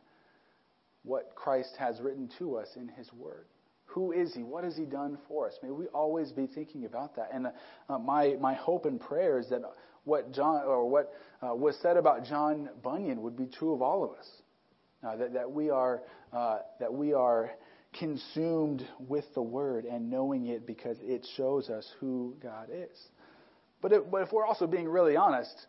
what 1.03 1.35
Christ 1.35 1.75
has 1.79 2.01
written 2.01 2.31
to 2.39 2.57
us 2.57 2.69
in 2.77 2.89
His 2.89 3.13
Word. 3.13 3.47
Who 3.87 4.13
is 4.13 4.33
he? 4.35 4.45
What 4.45 4.63
has 4.63 4.77
he 4.77 4.85
done 4.85 5.19
for 5.27 5.49
us? 5.49 5.55
May 5.65 5.71
we 5.71 5.87
always 5.87 6.31
be 6.31 6.47
thinking 6.47 6.85
about 6.85 7.17
that. 7.17 7.31
And 7.33 7.49
uh, 7.89 7.99
my 7.99 8.37
my 8.41 8.55
hope 8.55 8.87
and 8.87 9.01
prayer 9.01 9.39
is 9.41 9.49
that 9.49 9.63
what 10.05 10.33
John 10.33 10.63
or 10.65 10.89
what 10.89 11.13
uh, 11.43 11.55
was 11.55 11.77
said 11.83 11.97
about 11.97 12.25
John 12.25 12.69
Bunyan 12.85 13.21
would 13.23 13.37
be 13.37 13.47
true 13.47 13.75
of 13.75 13.83
all 13.83 14.05
of 14.05 14.13
us. 14.13 14.29
Uh, 15.03 15.17
that 15.17 15.33
that 15.33 15.51
we 15.51 15.71
are 15.71 16.03
uh, 16.33 16.59
that 16.79 16.93
we 16.93 17.15
are 17.15 17.51
consumed 17.99 18.87
with 19.09 19.25
the 19.35 19.43
Word 19.43 19.85
and 19.87 20.09
knowing 20.09 20.47
it 20.47 20.69
because 20.69 20.97
it 21.01 21.27
shows 21.37 21.69
us 21.69 21.89
who 21.99 22.37
God 22.41 22.69
is. 22.73 22.97
But 23.83 23.93
if, 23.93 24.11
but 24.11 24.23
if 24.23 24.33
we're 24.33 24.47
also 24.47 24.67
being 24.67 24.89
really 24.89 25.17
honest, 25.17 25.67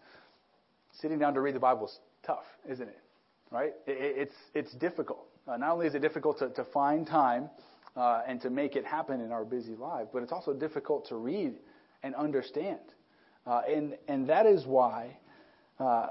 sitting 0.99 1.19
down 1.19 1.33
to 1.33 1.41
read 1.41 1.55
the 1.55 1.59
Bible 1.59 1.87
is 1.87 1.99
tough, 2.23 2.45
isn't 2.69 2.87
it? 2.87 2.99
Right? 3.49 3.73
It, 3.87 4.17
it's 4.17 4.35
it's 4.53 4.73
difficult. 4.73 5.27
Uh, 5.47 5.57
not 5.57 5.71
only 5.71 5.87
is 5.87 5.95
it 5.95 6.01
difficult 6.01 6.39
to, 6.39 6.49
to 6.49 6.63
find 6.63 7.07
time 7.07 7.49
uh, 7.95 8.21
and 8.27 8.39
to 8.41 8.49
make 8.49 8.75
it 8.75 8.85
happen 8.85 9.21
in 9.21 9.31
our 9.31 9.43
busy 9.43 9.75
lives, 9.75 10.09
But 10.13 10.23
it's 10.23 10.31
also 10.31 10.53
difficult 10.53 11.07
to 11.09 11.15
read 11.15 11.55
and 12.03 12.15
understand. 12.15 12.79
Uh, 13.45 13.61
and, 13.67 13.97
and 14.07 14.27
that 14.27 14.45
is 14.45 14.65
why 14.65 15.17
uh, 15.79 16.07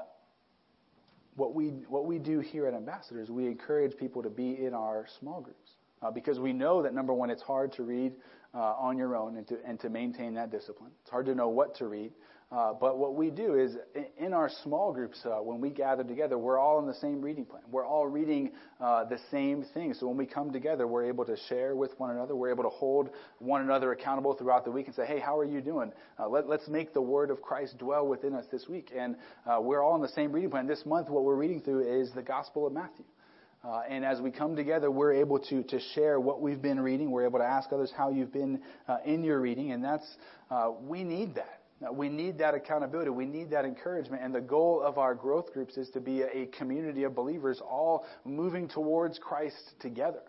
what, 1.37 1.55
we, 1.55 1.69
what 1.89 2.07
we 2.07 2.19
do 2.19 2.41
here 2.41 2.67
at 2.67 2.75
Ambassadors, 2.75 3.31
we 3.31 3.47
encourage 3.47 3.97
people 3.97 4.23
to 4.23 4.31
be 4.31 4.65
in 4.65 4.75
our 4.75 5.07
small 5.19 5.41
groups. 5.41 5.71
Uh, 6.03 6.11
because 6.11 6.39
we 6.39 6.53
know 6.53 6.83
that, 6.83 6.95
number 6.95 7.13
one, 7.13 7.31
it's 7.31 7.43
hard 7.43 7.73
to 7.73 7.83
read 7.83 8.13
uh, 8.55 8.75
on 8.79 8.99
your 8.99 9.17
own 9.17 9.37
and 9.37 9.47
to, 9.49 9.59
and 9.65 9.79
to 9.81 9.89
maintain 9.89 10.35
that 10.35 10.51
discipline. 10.51 10.91
It's 11.03 11.11
hard 11.11 11.27
to 11.27 11.35
know 11.35 11.49
what 11.49 11.77
to 11.77 11.87
read. 11.87 12.13
Uh, 12.53 12.73
but 12.73 12.99
what 12.99 13.15
we 13.15 13.31
do 13.31 13.55
is 13.55 13.77
in 14.19 14.33
our 14.33 14.51
small 14.65 14.93
groups, 14.93 15.21
uh, 15.25 15.37
when 15.37 15.61
we 15.61 15.71
gather 15.71 16.03
together, 16.03 16.37
we're 16.37 16.59
all 16.59 16.81
in 16.81 16.87
the 16.87 16.95
same 16.95 17.23
reading 17.23 17.45
plan. 17.45 17.63
We're 17.71 17.87
all 17.87 18.09
reading 18.09 18.51
uh, 18.81 19.05
the 19.05 19.21
same 19.31 19.65
thing. 19.73 19.95
So 19.95 20.09
when 20.09 20.17
we 20.17 20.27
come 20.27 20.53
together, 20.53 20.89
we're 20.89 21.05
able 21.05 21.25
to 21.27 21.37
share 21.49 21.77
with 21.77 21.93
one 21.99 22.11
another. 22.11 22.35
We're 22.35 22.51
able 22.51 22.65
to 22.65 22.71
hold 22.71 23.11
one 23.39 23.61
another 23.61 23.93
accountable 23.93 24.35
throughout 24.35 24.65
the 24.65 24.73
week 24.73 24.87
and 24.87 24.97
say, 24.97 25.07
hey, 25.07 25.21
how 25.21 25.39
are 25.39 25.45
you 25.45 25.61
doing? 25.61 25.93
Uh, 26.19 26.29
let, 26.29 26.51
us 26.51 26.67
make 26.67 26.93
the 26.93 27.01
word 27.01 27.31
of 27.31 27.41
Christ 27.41 27.79
dwell 27.79 28.09
within 28.09 28.35
us 28.35 28.47
this 28.51 28.67
week. 28.69 28.91
And 28.97 29.15
uh, 29.47 29.61
we're 29.61 29.81
all 29.81 29.95
in 29.95 30.03
the 30.03 30.09
same 30.09 30.33
reading 30.33 30.51
plan. 30.51 30.67
This 30.67 30.85
month, 30.85 31.09
what 31.09 31.23
we're 31.23 31.37
reading 31.37 31.61
through 31.61 32.01
is 32.01 32.11
the 32.17 32.23
Gospel 32.23 32.67
of 32.67 32.73
Matthew. 32.73 33.05
Uh, 33.63 33.83
and 33.91 34.05
as 34.05 34.21
we 34.21 34.31
come 34.31 34.57
together, 34.57 34.91
we're 34.91 35.13
able 35.13 35.39
to, 35.39 35.63
to 35.65 35.79
share 35.95 36.19
what 36.19 36.41
we've 36.41 36.63
been 36.63 36.81
reading. 36.81 37.11
We're 37.11 37.27
able 37.27 37.41
to 37.41 37.45
ask 37.45 37.71
others 37.73 37.93
how 37.95 38.11
you've 38.11 38.33
been 38.33 38.61
uh, 38.89 38.99
in 39.05 39.23
your 39.23 39.39
reading. 39.39 39.73
And 39.73 39.85
that's, 39.85 40.07
uh, 40.51 40.71
we 40.81 41.05
need 41.05 41.35
that. 41.35 41.61
We 41.93 42.11
need 42.11 42.39
that 42.39 42.55
accountability. 42.55 43.11
We 43.11 43.25
need 43.25 43.51
that 43.51 43.65
encouragement. 43.65 44.23
And 44.23 44.35
the 44.35 44.41
goal 44.41 44.83
of 44.83 44.99
our 44.99 45.15
growth 45.15 45.53
groups 45.53 45.79
is 45.79 45.89
to 45.91 46.01
be 46.01 46.23
a 46.23 46.47
community 46.59 47.05
of 47.05 47.15
believers 47.15 47.61
all 47.61 48.05
moving 48.25 48.69
towards 48.69 49.19
Christ 49.19 49.73
together, 49.81 50.21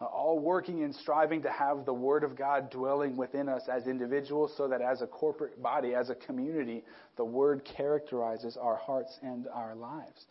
uh, 0.00 0.06
all 0.06 0.38
working 0.38 0.82
and 0.82 0.94
striving 0.94 1.42
to 1.42 1.50
have 1.50 1.84
the 1.84 1.92
Word 1.92 2.24
of 2.24 2.36
God 2.36 2.70
dwelling 2.70 3.16
within 3.16 3.48
us 3.48 3.62
as 3.70 3.86
individuals 3.86 4.54
so 4.56 4.68
that 4.68 4.80
as 4.80 5.02
a 5.02 5.06
corporate 5.06 5.62
body, 5.62 5.94
as 5.94 6.08
a 6.08 6.14
community, 6.14 6.82
the 7.16 7.24
Word 7.24 7.62
characterizes 7.76 8.56
our 8.58 8.76
hearts 8.76 9.18
and 9.22 9.48
our 9.52 9.74
lives. 9.74 10.24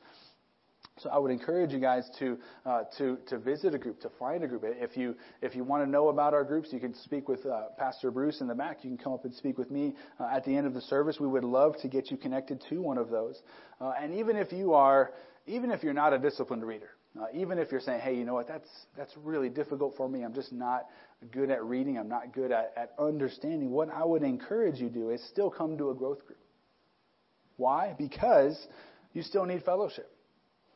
So 1.02 1.10
I 1.10 1.18
would 1.18 1.32
encourage 1.32 1.72
you 1.72 1.80
guys 1.80 2.10
to 2.20 2.38
uh, 2.66 2.84
to 2.98 3.18
to 3.28 3.38
visit 3.38 3.74
a 3.74 3.78
group, 3.78 4.02
to 4.02 4.10
find 4.20 4.44
a 4.44 4.48
group. 4.48 4.64
If 4.66 4.98
you 4.98 5.16
if 5.42 5.56
you 5.56 5.64
want 5.64 5.84
to 5.84 5.90
know 5.90 6.10
about 6.10 6.34
our 6.34 6.44
groups, 6.44 6.74
you 6.74 6.80
can 6.80 6.94
speak 6.94 7.30
with 7.30 7.46
uh, 7.46 7.70
Pastor 7.78 8.12
Bruce 8.12 8.42
in 8.42 8.48
the 8.48 8.56
back. 8.56 8.84
You 8.84 8.90
can 8.90 8.98
come 8.98 9.14
up 9.14 9.24
and 9.24 9.34
speak 9.34 9.58
with 9.58 9.72
me 9.72 9.96
uh, 10.20 10.30
at 10.32 10.44
the 10.44 10.56
end 10.56 10.68
of 10.68 10.74
the 10.74 10.82
service. 10.82 11.20
We 11.20 11.28
would 11.28 11.46
love 11.46 11.78
to 11.82 11.88
get 11.88 12.12
you 12.12 12.18
connected 12.18 12.62
to 12.70 12.82
one 12.82 12.98
of 12.98 13.10
those. 13.10 13.42
Uh, 13.80 13.94
and 14.00 14.14
even 14.14 14.36
if 14.36 14.52
you 14.52 14.74
are, 14.74 15.14
even 15.48 15.72
if 15.72 15.84
you're 15.84 15.94
not 15.94 16.14
a 16.14 16.20
disciplined 16.20 16.66
reader, 16.66 16.90
uh, 17.20 17.26
even 17.34 17.58
if 17.58 17.72
you're 17.72 17.82
saying, 17.82 18.02
hey, 18.02 18.16
you 18.16 18.26
know 18.26 18.34
what, 18.34 18.48
that's 18.48 18.70
that's 18.98 19.16
really 19.24 19.50
difficult 19.50 19.96
for 19.96 20.10
me. 20.10 20.24
I'm 20.24 20.34
just 20.34 20.52
not 20.52 20.88
good 21.32 21.50
at 21.50 21.64
reading. 21.64 21.98
I'm 21.98 22.10
not 22.10 22.34
good 22.34 22.52
at, 22.52 22.74
at 22.76 22.94
understanding. 23.00 23.72
What 23.72 23.90
I 23.90 24.04
would 24.04 24.24
encourage 24.24 24.80
you 24.80 24.90
to 24.90 24.94
do 24.94 25.10
is 25.12 25.24
still 25.30 25.50
come 25.50 25.78
to 25.78 25.92
a 25.92 25.96
growth 25.96 26.26
group. 26.26 26.40
Why? 27.56 27.96
Because 27.98 28.68
you 29.14 29.22
still 29.22 29.46
need 29.46 29.64
fellowship. 29.64 30.10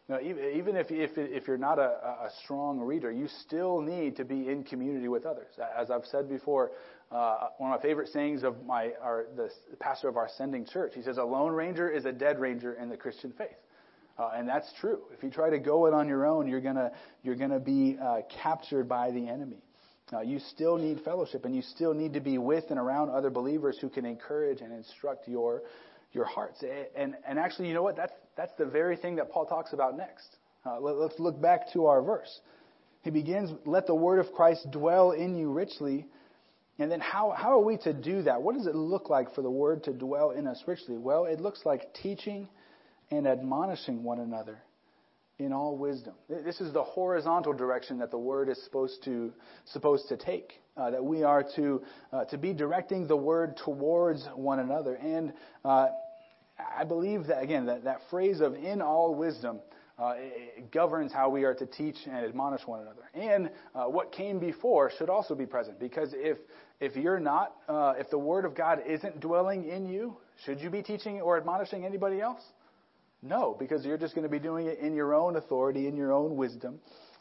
Now, 0.10 0.20
even 0.20 0.76
if, 0.76 0.92
if, 0.92 1.12
if 1.18 1.48
you're 1.48 1.58
not 1.58 1.80
a, 1.80 1.92
a 2.26 2.30
strong 2.44 2.80
reader, 2.82 3.10
you 3.10 3.30
still 3.46 3.80
need 3.80 4.18
to 4.18 4.26
be 4.26 4.50
in 4.50 4.64
community 4.64 5.08
with 5.08 5.26
others. 5.26 5.48
As 5.78 5.90
I've 5.90 6.06
said 6.06 6.28
before, 6.28 6.72
uh, 7.10 7.48
one 7.58 7.72
of 7.72 7.80
my 7.80 7.82
favorite 7.82 8.10
sayings 8.10 8.44
of 8.44 8.66
my, 8.66 8.92
our, 9.02 9.28
the 9.38 9.50
pastor 9.80 10.10
of 10.10 10.18
our 10.18 10.28
sending 10.38 10.66
church, 10.66 10.92
he 10.94 11.02
says, 11.02 11.18
a 11.18 11.24
lone 11.24 11.54
ranger 11.54 11.90
is 11.90 12.04
a 12.04 12.12
dead 12.12 12.38
ranger 12.40 12.74
in 12.74 12.90
the 12.90 12.98
Christian 12.98 13.32
faith. 13.38 13.56
Uh, 14.18 14.32
and 14.36 14.48
that's 14.48 14.72
true. 14.80 15.04
If 15.14 15.24
you 15.24 15.30
try 15.30 15.50
to 15.50 15.58
go 15.58 15.88
it 15.88 15.94
on 15.94 16.08
your 16.08 16.26
own, 16.26 16.48
you're 16.48 16.62
gonna 16.62 16.92
you're 17.24 17.36
gonna 17.36 17.60
be 17.60 17.98
uh, 18.00 18.18
captured 18.44 18.88
by 18.88 19.10
the 19.10 19.28
enemy. 19.28 19.64
Uh, 20.12 20.22
you 20.22 20.38
still 20.38 20.78
need 20.78 21.00
fellowship, 21.02 21.46
and 21.46 21.56
you 21.56 21.64
still 21.64 21.96
need 21.96 22.14
to 22.14 22.20
be 22.20 22.38
with 22.38 22.66
and 22.70 22.78
around 22.78 23.10
other 23.10 23.32
believers 23.32 23.78
who 23.82 23.90
can 23.90 24.06
encourage 24.06 24.62
and 24.62 24.72
instruct 24.72 25.28
your 25.28 25.64
your 26.14 26.26
hearts. 26.26 26.64
And, 26.96 27.16
and 27.28 27.40
actually, 27.40 27.68
you 27.68 27.74
know 27.74 27.84
what? 27.84 27.96
That's, 27.96 28.14
that's 28.38 28.54
the 28.58 28.66
very 28.66 28.96
thing 28.96 29.16
that 29.18 29.32
Paul 29.32 29.46
talks 29.46 29.74
about 29.74 29.98
next. 29.98 30.38
Uh, 30.66 30.80
let, 30.80 30.96
let's 30.96 31.20
look 31.20 31.42
back 31.42 31.72
to 31.74 31.88
our 31.88 32.02
verse. 32.02 32.40
He 33.02 33.10
begins, 33.10 33.52
let 33.66 33.86
the 33.88 33.96
word 33.96 34.20
of 34.20 34.32
Christ 34.32 34.72
dwell 34.72 35.12
in 35.12 35.36
you 35.36 35.52
richly. 35.52 36.06
And 36.80 36.92
then 36.92 37.02
how, 37.02 37.34
how 37.38 37.60
are 37.60 37.64
we 37.64 37.78
to 37.78 37.94
do 37.94 38.24
that? 38.24 38.42
What 38.42 38.56
does 38.56 38.66
it 38.66 38.76
look 38.76 39.10
like 39.10 39.36
for 39.36 39.42
the 39.42 39.52
word 39.52 39.84
to 39.84 39.94
dwell 39.94 40.32
in 40.32 40.48
us 40.48 40.64
richly? 40.66 40.98
Well, 40.98 41.26
it 41.26 41.42
looks 41.42 41.62
like 41.66 41.94
teaching 41.94 42.48
and 43.12 43.28
admonishing 43.28 44.04
one 44.04 44.20
another 44.20 44.60
in 45.40 45.52
all 45.52 45.78
wisdom. 45.78 46.14
This 46.30 46.62
is 46.62 46.74
the 46.74 46.84
horizontal 46.84 47.54
direction 47.54 48.00
that 48.00 48.12
the 48.12 48.18
word 48.18 48.50
is 48.50 48.64
supposed 48.64 49.04
to 49.06 49.34
supposed 49.66 50.08
to 50.10 50.18
take. 50.18 50.54
Uh, 50.76 50.90
that 50.92 51.04
we 51.04 51.24
are 51.24 51.44
to 51.56 51.84
uh, 52.12 52.26
to 52.26 52.38
be 52.38 52.54
directing 52.54 53.08
the 53.08 53.18
word 53.18 53.58
towards 53.58 54.28
one 54.36 54.60
another. 54.60 54.96
And 54.96 55.34
uh, 55.66 55.88
I 56.58 56.84
believe 56.84 57.28
that 57.28 57.42
again 57.42 57.66
that, 57.68 57.84
that 57.86 58.02
phrase 58.10 58.42
of 58.42 58.56
"in 58.56 58.82
all 58.82 59.16
wisdom." 59.16 59.60
Uh, 59.96 60.16
governs 60.72 61.14
how 61.14 61.30
we 61.30 61.44
are 61.44 61.54
to 61.54 61.68
teach 61.68 61.98
and 62.08 62.26
admonish 62.26 62.66
one 62.66 62.82
another. 62.82 63.04
And 63.14 63.52
uh, 63.76 63.84
what 63.86 64.12
came 64.12 64.40
before 64.40 64.90
should 64.98 65.08
also 65.08 65.36
be 65.36 65.46
present, 65.46 65.80
because 65.80 66.10
if 66.16 66.40
if 66.80 66.96
you're 66.96 67.20
not, 67.20 67.54
uh, 67.70 67.94
if 68.00 68.10
the 68.10 68.18
Word 68.18 68.46
of 68.46 68.56
God 68.56 68.82
isn't 68.88 69.20
dwelling 69.20 69.70
in 69.70 69.86
you, 69.86 70.18
should 70.46 70.60
you 70.60 70.72
be 70.72 70.82
teaching 70.82 71.22
or 71.22 71.38
admonishing 71.38 71.86
anybody 71.86 72.20
else? 72.20 72.42
No, 73.22 73.56
because 73.58 73.86
you're 73.86 74.00
just 74.00 74.16
going 74.16 74.24
to 74.24 74.32
be 74.32 74.40
doing 74.40 74.66
it 74.66 74.80
in 74.80 74.96
your 74.96 75.14
own 75.14 75.36
authority, 75.36 75.88
in 75.88 75.96
your 75.96 76.12
own 76.12 76.36
wisdom. 76.36 76.80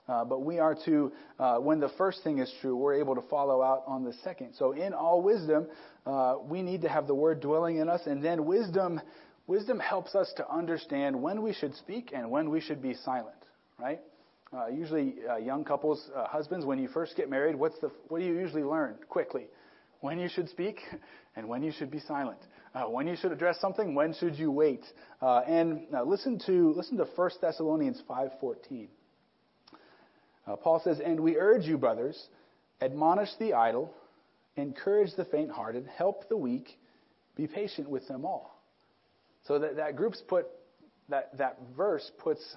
Uh, 0.09 0.25
but 0.25 0.43
we 0.43 0.59
are 0.59 0.75
to, 0.85 1.12
uh, 1.38 1.59
when 1.59 1.79
the 1.79 1.91
first 1.97 2.25
thing 2.25 2.38
is 2.38 2.53
true, 2.61 2.75
we're 2.77 2.95
able 2.95 3.15
to 3.15 3.23
follow 3.23 3.62
out 3.62 3.85
on 3.87 4.03
the 4.03 4.12
second. 4.25 4.53
So 4.59 4.73
in 4.73 4.93
all 4.93 5.23
wisdom, 5.23 5.69
uh, 6.07 6.37
we 6.43 6.62
need 6.62 6.83
to 6.83 6.88
have 6.88 7.07
the 7.07 7.15
word 7.15 7.41
dwelling 7.41 7.77
in 7.77 7.88
us, 7.88 8.01
and 8.07 8.23
then 8.23 8.45
wisdom, 8.45 9.01
wisdom 9.47 9.79
helps 9.79 10.15
us 10.15 10.33
to 10.38 10.51
understand 10.51 11.21
when 11.21 11.41
we 11.43 11.53
should 11.53 11.75
speak 11.77 12.11
and 12.12 12.31
when 12.31 12.51
we 12.51 12.61
should 12.61 12.83
be 12.83 12.95
silent, 12.95 13.37
right? 13.79 14.01
Uh, 14.53 14.67
usually, 14.67 15.15
uh, 15.31 15.37
young 15.37 15.65
couples, 15.65 16.11
uh, 16.15 16.27
husbands, 16.27 16.67
when 16.67 16.79
you 16.79 16.88
first 16.88 17.17
get 17.17 17.31
married, 17.31 17.55
what's 17.55 17.79
the, 17.81 17.91
what 18.09 18.19
do 18.19 18.25
you 18.25 18.35
usually 18.35 18.65
learn 18.65 18.97
quickly? 19.09 19.47
When 20.01 20.19
you 20.19 20.29
should 20.29 20.49
speak 20.49 20.81
and 21.37 21.49
when 21.49 21.62
you 21.62 21.71
should 21.71 21.93
be 21.93 22.01
silent. 22.01 22.41
Uh, 22.75 22.85
when 22.85 23.07
you 23.07 23.15
should 23.17 23.33
address 23.33 23.61
something, 23.61 23.95
when 23.95 24.15
should 24.15 24.35
you 24.35 24.51
wait? 24.51 24.83
Uh, 25.21 25.41
and 25.47 25.87
listen 26.07 26.41
to 26.47 26.73
listen 26.73 26.97
to 26.97 27.05
1 27.05 27.31
Thessalonians 27.41 28.03
5:14. 28.09 28.88
Paul 30.63 30.81
says, 30.81 31.01
"And 31.01 31.21
we 31.21 31.37
urge 31.37 31.65
you, 31.65 31.79
brothers, 31.79 32.29
admonish 32.81 33.35
the 33.39 33.55
idle, 33.55 33.95
encourage 34.57 35.15
the 35.15 35.25
faint-hearted, 35.25 35.87
help 35.87 36.29
the 36.29 36.37
weak, 36.37 36.79
be 37.37 37.47
patient 37.47 37.89
with 37.89 38.07
them 38.09 38.25
all." 38.25 38.61
So 39.45 39.59
that, 39.59 39.77
that 39.77 39.97
group's 39.97 40.21
put 40.21 40.47
that 41.09 41.37
that 41.39 41.59
verse 41.77 42.11
puts 42.19 42.57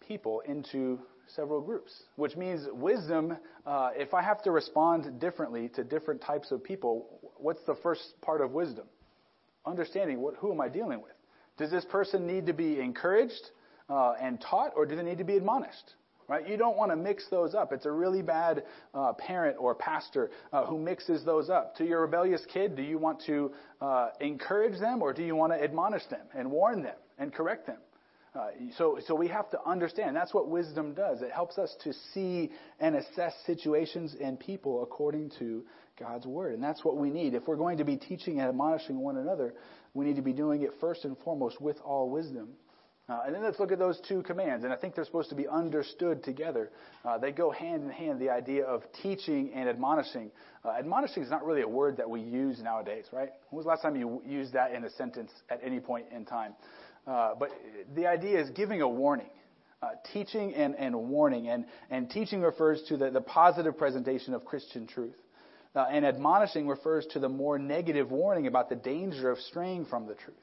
people 0.00 0.40
into 0.40 1.00
several 1.34 1.60
groups, 1.60 1.92
which 2.16 2.36
means 2.36 2.66
wisdom. 2.72 3.36
Uh, 3.64 3.90
if 3.94 4.14
I 4.14 4.22
have 4.22 4.42
to 4.42 4.50
respond 4.50 5.20
differently 5.20 5.68
to 5.70 5.84
different 5.84 6.20
types 6.20 6.50
of 6.50 6.62
people, 6.62 7.20
what's 7.36 7.62
the 7.66 7.76
first 7.76 8.20
part 8.20 8.40
of 8.40 8.52
wisdom? 8.52 8.86
Understanding 9.64 10.20
what 10.20 10.34
who 10.36 10.52
am 10.52 10.60
I 10.60 10.68
dealing 10.68 11.00
with? 11.02 11.12
Does 11.58 11.70
this 11.70 11.84
person 11.84 12.26
need 12.26 12.46
to 12.46 12.52
be 12.52 12.80
encouraged 12.80 13.50
uh, 13.88 14.14
and 14.20 14.40
taught, 14.40 14.72
or 14.74 14.86
do 14.86 14.96
they 14.96 15.02
need 15.02 15.18
to 15.18 15.24
be 15.24 15.36
admonished? 15.36 15.94
Right? 16.30 16.48
You 16.48 16.56
don't 16.56 16.76
want 16.76 16.92
to 16.92 16.96
mix 16.96 17.24
those 17.28 17.56
up. 17.56 17.72
It's 17.72 17.86
a 17.86 17.90
really 17.90 18.22
bad 18.22 18.62
uh, 18.94 19.14
parent 19.14 19.56
or 19.58 19.74
pastor 19.74 20.30
uh, 20.52 20.64
who 20.64 20.78
mixes 20.78 21.24
those 21.24 21.50
up. 21.50 21.74
To 21.78 21.84
your 21.84 22.02
rebellious 22.02 22.42
kid, 22.52 22.76
do 22.76 22.82
you 22.82 22.98
want 22.98 23.20
to 23.26 23.50
uh, 23.80 24.10
encourage 24.20 24.78
them 24.78 25.02
or 25.02 25.12
do 25.12 25.24
you 25.24 25.34
want 25.34 25.52
to 25.52 25.60
admonish 25.60 26.06
them 26.06 26.20
and 26.32 26.48
warn 26.48 26.84
them 26.84 26.94
and 27.18 27.34
correct 27.34 27.66
them? 27.66 27.78
Uh, 28.32 28.50
so, 28.78 29.00
so 29.08 29.16
we 29.16 29.26
have 29.26 29.50
to 29.50 29.58
understand. 29.66 30.14
That's 30.14 30.32
what 30.32 30.48
wisdom 30.48 30.94
does. 30.94 31.20
It 31.20 31.32
helps 31.32 31.58
us 31.58 31.74
to 31.82 31.92
see 32.14 32.52
and 32.78 32.94
assess 32.94 33.34
situations 33.44 34.14
and 34.22 34.38
people 34.38 34.84
according 34.84 35.32
to 35.40 35.64
God's 35.98 36.26
word. 36.26 36.54
And 36.54 36.62
that's 36.62 36.84
what 36.84 36.96
we 36.96 37.10
need. 37.10 37.34
If 37.34 37.48
we're 37.48 37.56
going 37.56 37.78
to 37.78 37.84
be 37.84 37.96
teaching 37.96 38.38
and 38.38 38.48
admonishing 38.50 39.00
one 39.00 39.16
another, 39.16 39.52
we 39.94 40.04
need 40.04 40.14
to 40.14 40.22
be 40.22 40.32
doing 40.32 40.62
it 40.62 40.70
first 40.80 41.04
and 41.04 41.18
foremost 41.18 41.60
with 41.60 41.78
all 41.84 42.08
wisdom. 42.08 42.50
Uh, 43.10 43.22
and 43.26 43.34
then 43.34 43.42
let's 43.42 43.58
look 43.58 43.72
at 43.72 43.78
those 43.80 44.00
two 44.06 44.22
commands. 44.22 44.62
And 44.62 44.72
I 44.72 44.76
think 44.76 44.94
they're 44.94 45.04
supposed 45.04 45.30
to 45.30 45.34
be 45.34 45.48
understood 45.48 46.22
together. 46.22 46.70
Uh, 47.04 47.18
they 47.18 47.32
go 47.32 47.50
hand 47.50 47.82
in 47.82 47.90
hand, 47.90 48.20
the 48.20 48.30
idea 48.30 48.64
of 48.64 48.84
teaching 49.02 49.50
and 49.52 49.68
admonishing. 49.68 50.30
Uh, 50.64 50.70
admonishing 50.78 51.24
is 51.24 51.30
not 51.30 51.44
really 51.44 51.62
a 51.62 51.68
word 51.68 51.96
that 51.96 52.08
we 52.08 52.20
use 52.20 52.60
nowadays, 52.62 53.06
right? 53.12 53.30
When 53.48 53.56
was 53.56 53.64
the 53.64 53.70
last 53.70 53.82
time 53.82 53.96
you 53.96 54.22
used 54.24 54.52
that 54.52 54.72
in 54.72 54.84
a 54.84 54.90
sentence 54.90 55.32
at 55.50 55.58
any 55.64 55.80
point 55.80 56.06
in 56.14 56.24
time? 56.24 56.54
Uh, 57.04 57.34
but 57.36 57.50
the 57.96 58.06
idea 58.06 58.40
is 58.40 58.48
giving 58.50 58.80
a 58.80 58.88
warning. 58.88 59.30
Uh, 59.82 59.88
teaching 60.12 60.54
and, 60.54 60.76
and 60.76 60.94
warning. 60.94 61.48
And, 61.48 61.64
and 61.90 62.08
teaching 62.08 62.42
refers 62.42 62.80
to 62.88 62.96
the, 62.96 63.10
the 63.10 63.22
positive 63.22 63.76
presentation 63.76 64.34
of 64.34 64.44
Christian 64.44 64.86
truth. 64.86 65.16
Uh, 65.74 65.86
and 65.90 66.04
admonishing 66.04 66.68
refers 66.68 67.06
to 67.06 67.18
the 67.18 67.28
more 67.28 67.58
negative 67.58 68.12
warning 68.12 68.46
about 68.46 68.68
the 68.68 68.76
danger 68.76 69.30
of 69.30 69.38
straying 69.38 69.86
from 69.86 70.06
the 70.06 70.14
truth. 70.14 70.36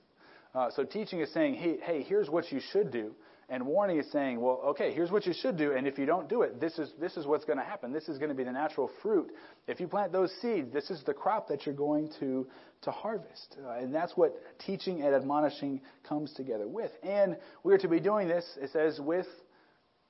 Uh, 0.57 0.71
so 0.71 0.83
teaching 0.83 1.19
is 1.19 1.31
saying, 1.33 1.53
hey, 1.53 1.77
hey, 1.83 2.01
here's 2.01 2.31
what 2.31 2.51
you 2.51 2.59
should 2.71 2.89
do. 2.89 3.13
And 3.47 3.65
warning 3.65 3.99
is 3.99 4.11
saying, 4.11 4.41
well, 4.41 4.59
okay, 4.69 4.91
here's 4.91 5.11
what 5.11 5.27
you 5.27 5.33
should 5.33 5.55
do, 5.55 5.73
and 5.73 5.87
if 5.87 5.97
you 5.99 6.05
don't 6.05 6.27
do 6.27 6.41
it, 6.41 6.59
this 6.59 6.79
is, 6.79 6.91
this 6.99 7.15
is 7.15 7.27
what's 7.27 7.45
going 7.45 7.59
to 7.59 7.63
happen. 7.63 7.93
This 7.93 8.09
is 8.09 8.17
going 8.17 8.29
to 8.29 8.35
be 8.35 8.43
the 8.43 8.51
natural 8.51 8.89
fruit. 9.01 9.29
If 9.67 9.79
you 9.79 9.87
plant 9.87 10.11
those 10.11 10.33
seeds, 10.41 10.73
this 10.73 10.89
is 10.89 11.03
the 11.05 11.13
crop 11.13 11.47
that 11.49 11.65
you're 11.65 11.75
going 11.75 12.09
to, 12.19 12.47
to 12.81 12.91
harvest. 12.91 13.55
Uh, 13.63 13.73
and 13.73 13.93
that's 13.93 14.17
what 14.17 14.35
teaching 14.65 15.03
and 15.03 15.13
admonishing 15.13 15.79
comes 16.09 16.33
together 16.33 16.67
with. 16.67 16.91
And 17.03 17.37
we're 17.63 17.77
to 17.77 17.87
be 17.87 17.99
doing 17.99 18.27
this, 18.27 18.45
it 18.59 18.71
says, 18.71 18.99
with 18.99 19.27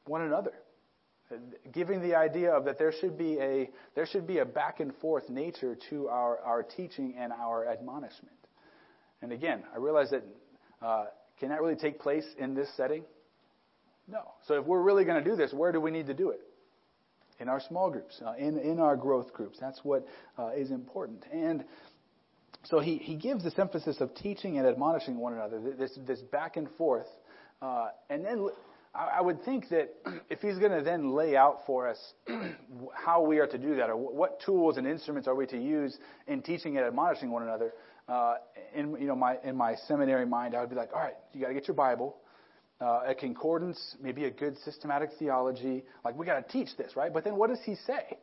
one 0.05 0.21
another. 0.21 0.53
Giving 1.73 2.01
the 2.01 2.15
idea 2.15 2.53
of 2.53 2.63
that 2.65 2.79
there 2.79 2.93
should 3.01 3.17
be 3.17 3.37
a, 3.39 3.69
there 3.95 4.05
should 4.05 4.25
be 4.25 4.37
a 4.37 4.45
back 4.45 4.79
and 4.79 4.95
forth 4.95 5.29
nature 5.29 5.77
to 5.89 6.07
our, 6.07 6.39
our 6.39 6.63
teaching 6.63 7.15
and 7.19 7.33
our 7.33 7.67
admonishment. 7.67 8.37
And 9.21 9.31
again, 9.31 9.63
I 9.73 9.77
realize 9.77 10.11
that 10.11 10.23
uh, 10.81 11.05
can 11.39 11.49
that 11.49 11.61
really 11.61 11.75
take 11.75 11.99
place 11.99 12.25
in 12.37 12.53
this 12.53 12.69
setting? 12.75 13.03
No. 14.07 14.21
So 14.47 14.59
if 14.59 14.65
we're 14.65 14.81
really 14.81 15.05
going 15.05 15.23
to 15.23 15.29
do 15.29 15.35
this, 15.35 15.53
where 15.53 15.71
do 15.71 15.81
we 15.81 15.91
need 15.91 16.07
to 16.07 16.13
do 16.13 16.29
it? 16.29 16.41
In 17.39 17.49
our 17.49 17.59
small 17.59 17.91
groups, 17.91 18.19
uh, 18.25 18.33
in, 18.37 18.57
in 18.57 18.79
our 18.79 18.95
growth 18.95 19.33
groups. 19.33 19.57
That's 19.59 19.83
what 19.83 20.07
uh, 20.39 20.51
is 20.55 20.71
important. 20.71 21.23
And 21.31 21.65
so 22.63 22.79
he, 22.79 22.97
he 22.97 23.15
gives 23.15 23.43
this 23.43 23.59
emphasis 23.59 24.01
of 24.01 24.15
teaching 24.15 24.57
and 24.57 24.67
admonishing 24.67 25.17
one 25.17 25.33
another, 25.33 25.59
this, 25.77 25.97
this 26.07 26.19
back 26.19 26.57
and 26.57 26.67
forth. 26.77 27.07
Uh, 27.61 27.89
and 28.09 28.25
then 28.25 28.47
I, 28.95 29.17
I 29.17 29.21
would 29.21 29.43
think 29.43 29.69
that 29.69 29.93
if 30.29 30.41
he's 30.41 30.57
going 30.57 30.71
to 30.71 30.83
then 30.83 31.11
lay 31.11 31.35
out 31.35 31.59
for 31.65 31.87
us 31.87 31.99
how 32.93 33.21
we 33.21 33.39
are 33.39 33.47
to 33.47 33.57
do 33.57 33.75
that, 33.75 33.89
or 33.89 33.95
what 33.95 34.41
tools 34.41 34.77
and 34.77 34.87
instruments 34.87 35.27
are 35.27 35.35
we 35.35 35.45
to 35.47 35.61
use 35.61 35.97
in 36.27 36.41
teaching 36.41 36.77
and 36.77 36.85
admonishing 36.85 37.29
one 37.29 37.43
another, 37.43 37.73
uh, 38.07 38.35
in 38.73 38.95
you 38.99 39.07
know 39.07 39.15
my 39.15 39.37
in 39.43 39.55
my 39.55 39.75
seminary 39.87 40.25
mind, 40.25 40.55
I 40.55 40.61
would 40.61 40.69
be 40.69 40.75
like, 40.75 40.91
all 40.93 41.01
right, 41.01 41.15
you 41.33 41.41
got 41.41 41.49
to 41.49 41.53
get 41.53 41.67
your 41.67 41.75
Bible, 41.75 42.17
uh, 42.79 43.01
a 43.07 43.15
concordance, 43.15 43.95
maybe 44.01 44.25
a 44.25 44.31
good 44.31 44.57
systematic 44.59 45.09
theology. 45.19 45.83
Like 46.05 46.17
we 46.17 46.25
got 46.25 46.45
to 46.45 46.51
teach 46.51 46.75
this, 46.77 46.95
right? 46.95 47.13
But 47.13 47.23
then 47.23 47.35
what 47.35 47.49
does 47.49 47.61
he 47.65 47.75
say? 47.75 48.17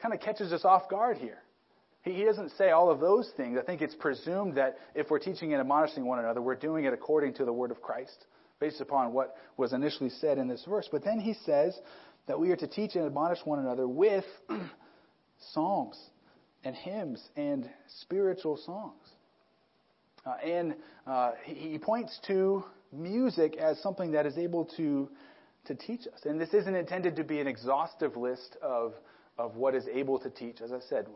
Kind 0.00 0.14
of 0.14 0.20
catches 0.20 0.52
us 0.52 0.64
off 0.64 0.88
guard 0.88 1.18
here. 1.18 1.38
He, 2.02 2.12
he 2.12 2.24
doesn't 2.24 2.52
say 2.56 2.70
all 2.70 2.90
of 2.90 3.00
those 3.00 3.30
things. 3.36 3.58
I 3.58 3.62
think 3.62 3.82
it's 3.82 3.94
presumed 3.94 4.56
that 4.56 4.78
if 4.94 5.10
we're 5.10 5.18
teaching 5.18 5.52
and 5.52 5.60
admonishing 5.60 6.06
one 6.06 6.18
another, 6.18 6.40
we're 6.40 6.54
doing 6.54 6.84
it 6.84 6.92
according 6.92 7.34
to 7.34 7.44
the 7.44 7.52
word 7.52 7.70
of 7.70 7.82
Christ, 7.82 8.26
based 8.58 8.80
upon 8.80 9.12
what 9.12 9.36
was 9.56 9.72
initially 9.72 10.10
said 10.10 10.38
in 10.38 10.48
this 10.48 10.64
verse. 10.68 10.88
But 10.90 11.04
then 11.04 11.20
he 11.20 11.34
says 11.44 11.78
that 12.26 12.38
we 12.38 12.50
are 12.50 12.56
to 12.56 12.66
teach 12.66 12.94
and 12.94 13.04
admonish 13.04 13.40
one 13.44 13.58
another 13.58 13.86
with 13.86 14.24
songs 15.52 15.98
and 16.64 16.74
hymns 16.74 17.22
and 17.36 17.68
spiritual 18.00 18.56
songs. 18.56 19.06
Uh, 20.26 20.34
and 20.44 20.74
uh, 21.06 21.32
he 21.44 21.78
points 21.78 22.18
to 22.26 22.64
music 22.92 23.56
as 23.56 23.80
something 23.80 24.12
that 24.12 24.26
is 24.26 24.36
able 24.36 24.64
to, 24.76 25.08
to 25.64 25.74
teach 25.74 26.02
us. 26.12 26.20
And 26.24 26.40
this 26.40 26.52
isn't 26.52 26.74
intended 26.74 27.16
to 27.16 27.24
be 27.24 27.40
an 27.40 27.46
exhaustive 27.46 28.16
list 28.16 28.56
of, 28.62 28.94
of 29.38 29.56
what 29.56 29.74
is 29.74 29.86
able 29.92 30.18
to 30.18 30.30
teach. 30.30 30.60
As 30.60 30.72
I 30.72 30.80
said, 30.88 31.06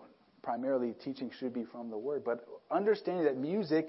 primarily 0.43 0.95
teaching 1.05 1.31
should 1.39 1.53
be 1.53 1.65
from 1.65 1.91
the 1.91 1.99
Word. 1.99 2.23
But 2.25 2.47
understanding 2.71 3.25
that 3.25 3.37
music 3.37 3.89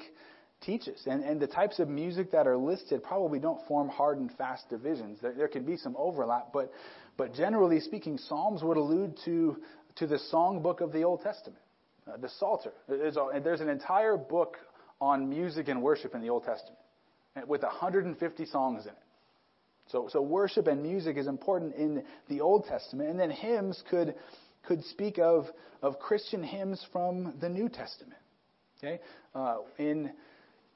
teaches. 0.62 1.02
And, 1.06 1.24
and 1.24 1.40
the 1.40 1.48
types 1.48 1.80
of 1.80 1.88
music 1.88 2.32
that 2.32 2.48
are 2.48 2.58
listed 2.58 3.04
probably 3.04 3.40
don't 3.40 3.66
form 3.68 3.90
hard 3.90 4.18
and 4.20 4.32
fast 4.32 4.70
divisions. 4.70 5.20
There, 5.22 5.34
there 5.34 5.48
can 5.48 5.64
be 5.64 5.78
some 5.78 5.96
overlap, 5.98 6.48
but, 6.54 6.72
but 7.18 7.34
generally 7.34 7.80
speaking, 7.80 8.18
Psalms 8.18 8.64
would 8.64 8.78
allude 8.78 9.18
to, 9.26 9.58
to 9.98 10.08
the 10.08 10.20
songbook 10.34 10.82
of 10.82 10.92
the 10.92 11.04
Old 11.04 11.22
Testament, 11.22 11.62
uh, 12.08 12.18
the 12.18 12.30
Psalter. 12.30 12.74
There's, 12.88 13.18
a, 13.18 13.40
there's 13.44 13.62
an 13.62 13.70
entire 13.70 14.18
book 14.18 14.58
on 15.02 15.30
music 15.30 15.68
and 15.68 15.82
worship 15.82 16.16
in 16.16 16.22
the 16.22 16.30
Old 16.30 16.44
Testament 16.44 16.80
with 17.48 17.64
150 17.64 18.46
songs 18.46 18.84
in 18.84 18.92
it. 18.92 18.98
So, 19.88 20.08
so 20.12 20.22
worship 20.22 20.68
and 20.68 20.82
music 20.82 21.18
is 21.18 21.28
important 21.28 21.76
in 21.76 22.04
the 22.28 22.42
Old 22.42 22.66
Testament. 22.66 23.10
And 23.10 23.20
then 23.20 23.30
hymns 23.30 23.84
could, 23.90 24.16
could 24.64 24.84
speak 24.86 25.20
of, 25.20 25.46
of 25.82 26.00
Christian 26.00 26.44
hymns 26.44 26.84
from 26.92 27.36
the 27.40 27.50
New 27.50 27.70
Testament. 27.70 28.20
Okay? 28.80 29.00
Uh, 29.36 29.58
in, 29.78 30.12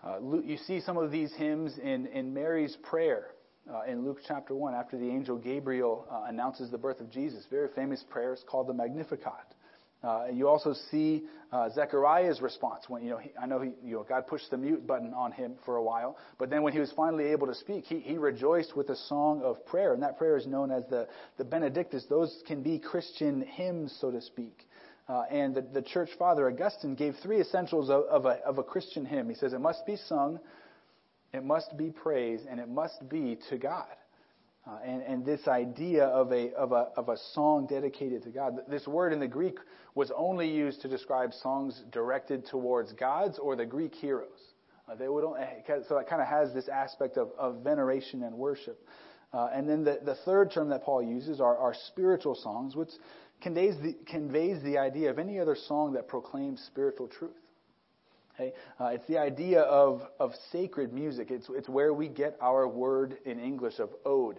uh, 0.03 0.19
you 0.43 0.57
see 0.57 0.79
some 0.79 0.97
of 0.97 1.11
these 1.11 1.33
hymns 1.33 1.77
in, 1.81 2.05
in 2.07 2.33
Mary's 2.33 2.77
prayer 2.83 3.31
uh, 3.71 3.83
in 3.87 4.05
Luke 4.05 4.19
chapter 4.27 4.53
1 4.53 4.73
after 4.75 4.97
the 4.97 5.09
angel 5.09 5.37
Gabriel 5.37 6.05
uh, 6.11 6.25
announces 6.27 6.69
the 6.69 6.77
birth 6.77 6.99
of 6.99 7.09
Jesus. 7.09 7.45
Very 7.49 7.69
famous 7.75 8.03
prayer. 8.09 8.35
Called 8.47 8.67
the 8.67 8.73
Magnificat. 8.73 9.55
Uh, 10.01 10.27
you 10.31 10.47
also 10.47 10.73
see 10.91 11.23
uh, 11.51 11.69
Zechariah's 11.69 12.41
response 12.41 12.85
when 12.87 13.03
you 13.03 13.09
know 13.09 13.17
he, 13.17 13.31
I 13.41 13.45
know 13.45 13.59
he, 13.59 13.71
you 13.83 13.95
know 13.95 14.05
God 14.07 14.27
pushed 14.27 14.49
the 14.49 14.57
mute 14.57 14.87
button 14.87 15.13
on 15.13 15.33
him 15.33 15.55
for 15.65 15.75
a 15.75 15.83
while, 15.83 16.17
but 16.37 16.49
then 16.49 16.63
when 16.63 16.71
he 16.71 16.79
was 16.79 16.91
finally 16.95 17.25
able 17.25 17.47
to 17.47 17.55
speak, 17.55 17.83
he, 17.85 17.99
he 17.99 18.17
rejoiced 18.17 18.77
with 18.77 18.89
a 18.89 18.95
song 18.95 19.41
of 19.43 19.65
prayer, 19.65 19.93
and 19.93 20.01
that 20.03 20.17
prayer 20.17 20.37
is 20.37 20.47
known 20.47 20.71
as 20.71 20.83
the 20.89 21.07
the 21.37 21.43
Benedictus. 21.43 22.05
Those 22.09 22.43
can 22.47 22.63
be 22.63 22.79
Christian 22.79 23.41
hymns, 23.41 23.97
so 23.99 24.09
to 24.09 24.21
speak. 24.21 24.65
Uh, 25.09 25.23
and 25.31 25.55
the, 25.55 25.61
the 25.73 25.81
church 25.81 26.09
father 26.19 26.47
Augustine 26.47 26.93
gave 26.93 27.15
three 27.23 27.41
essentials 27.41 27.89
of, 27.89 28.03
of, 28.03 28.25
a, 28.25 28.39
of 28.45 28.59
a 28.59 28.63
Christian 28.63 29.05
hymn. 29.05 29.27
He 29.27 29.33
says 29.33 29.53
it 29.53 29.59
must 29.59 29.83
be 29.87 29.95
sung, 29.95 30.39
it 31.33 31.43
must 31.43 31.75
be 31.75 31.89
praised, 31.89 32.45
and 32.47 32.59
it 32.59 32.69
must 32.69 33.09
be 33.09 33.39
to 33.49 33.57
God. 33.57 33.87
Uh, 34.69 34.77
and, 34.85 35.01
and 35.01 35.25
this 35.25 35.47
idea 35.47 36.03
of 36.05 36.31
a, 36.31 36.53
of, 36.53 36.73
a, 36.73 36.89
of 36.95 37.09
a 37.09 37.17
song 37.33 37.65
dedicated 37.67 38.21
to 38.21 38.29
God. 38.29 38.59
This 38.67 38.85
word 38.85 39.13
in 39.13 39.19
the 39.19 39.27
Greek 39.27 39.57
was 39.95 40.11
only 40.15 40.47
used 40.47 40.81
to 40.81 40.87
describe 40.87 41.33
songs 41.33 41.81
directed 41.91 42.45
towards 42.45 42.93
gods 42.93 43.39
or 43.39 43.55
the 43.55 43.65
Greek 43.65 43.95
heroes. 43.95 44.27
Uh, 44.87 44.93
they 44.93 45.07
would 45.07 45.23
only, 45.23 45.41
so 45.87 45.97
it 45.97 46.07
kind 46.07 46.21
of 46.21 46.27
has 46.27 46.53
this 46.53 46.67
aspect 46.67 47.17
of, 47.17 47.31
of 47.39 47.63
veneration 47.63 48.21
and 48.21 48.35
worship. 48.35 48.79
Uh, 49.33 49.47
and 49.51 49.67
then 49.67 49.83
the, 49.83 50.01
the 50.05 50.15
third 50.23 50.51
term 50.51 50.69
that 50.69 50.83
Paul 50.83 51.01
uses 51.01 51.41
are, 51.41 51.57
are 51.57 51.73
spiritual 51.87 52.35
songs, 52.35 52.75
which 52.75 52.89
conveys 53.41 53.73
the, 53.81 53.95
conveys 54.05 54.61
the 54.61 54.77
idea 54.77 55.09
of 55.09 55.17
any 55.17 55.39
other 55.39 55.55
song 55.55 55.93
that 55.93 56.07
proclaims 56.07 56.61
spiritual 56.67 57.07
truth. 57.07 57.31
Okay? 58.35 58.53
Uh, 58.79 58.85
it's 58.87 59.07
the 59.07 59.17
idea 59.17 59.61
of, 59.61 60.03
of 60.19 60.33
sacred 60.51 60.93
music. 60.93 61.31
It's, 61.31 61.47
it's 61.49 61.69
where 61.69 61.91
we 61.91 62.07
get 62.07 62.37
our 62.39 62.67
word 62.67 63.17
in 63.25 63.39
English 63.39 63.79
of 63.79 63.89
ode 64.05 64.37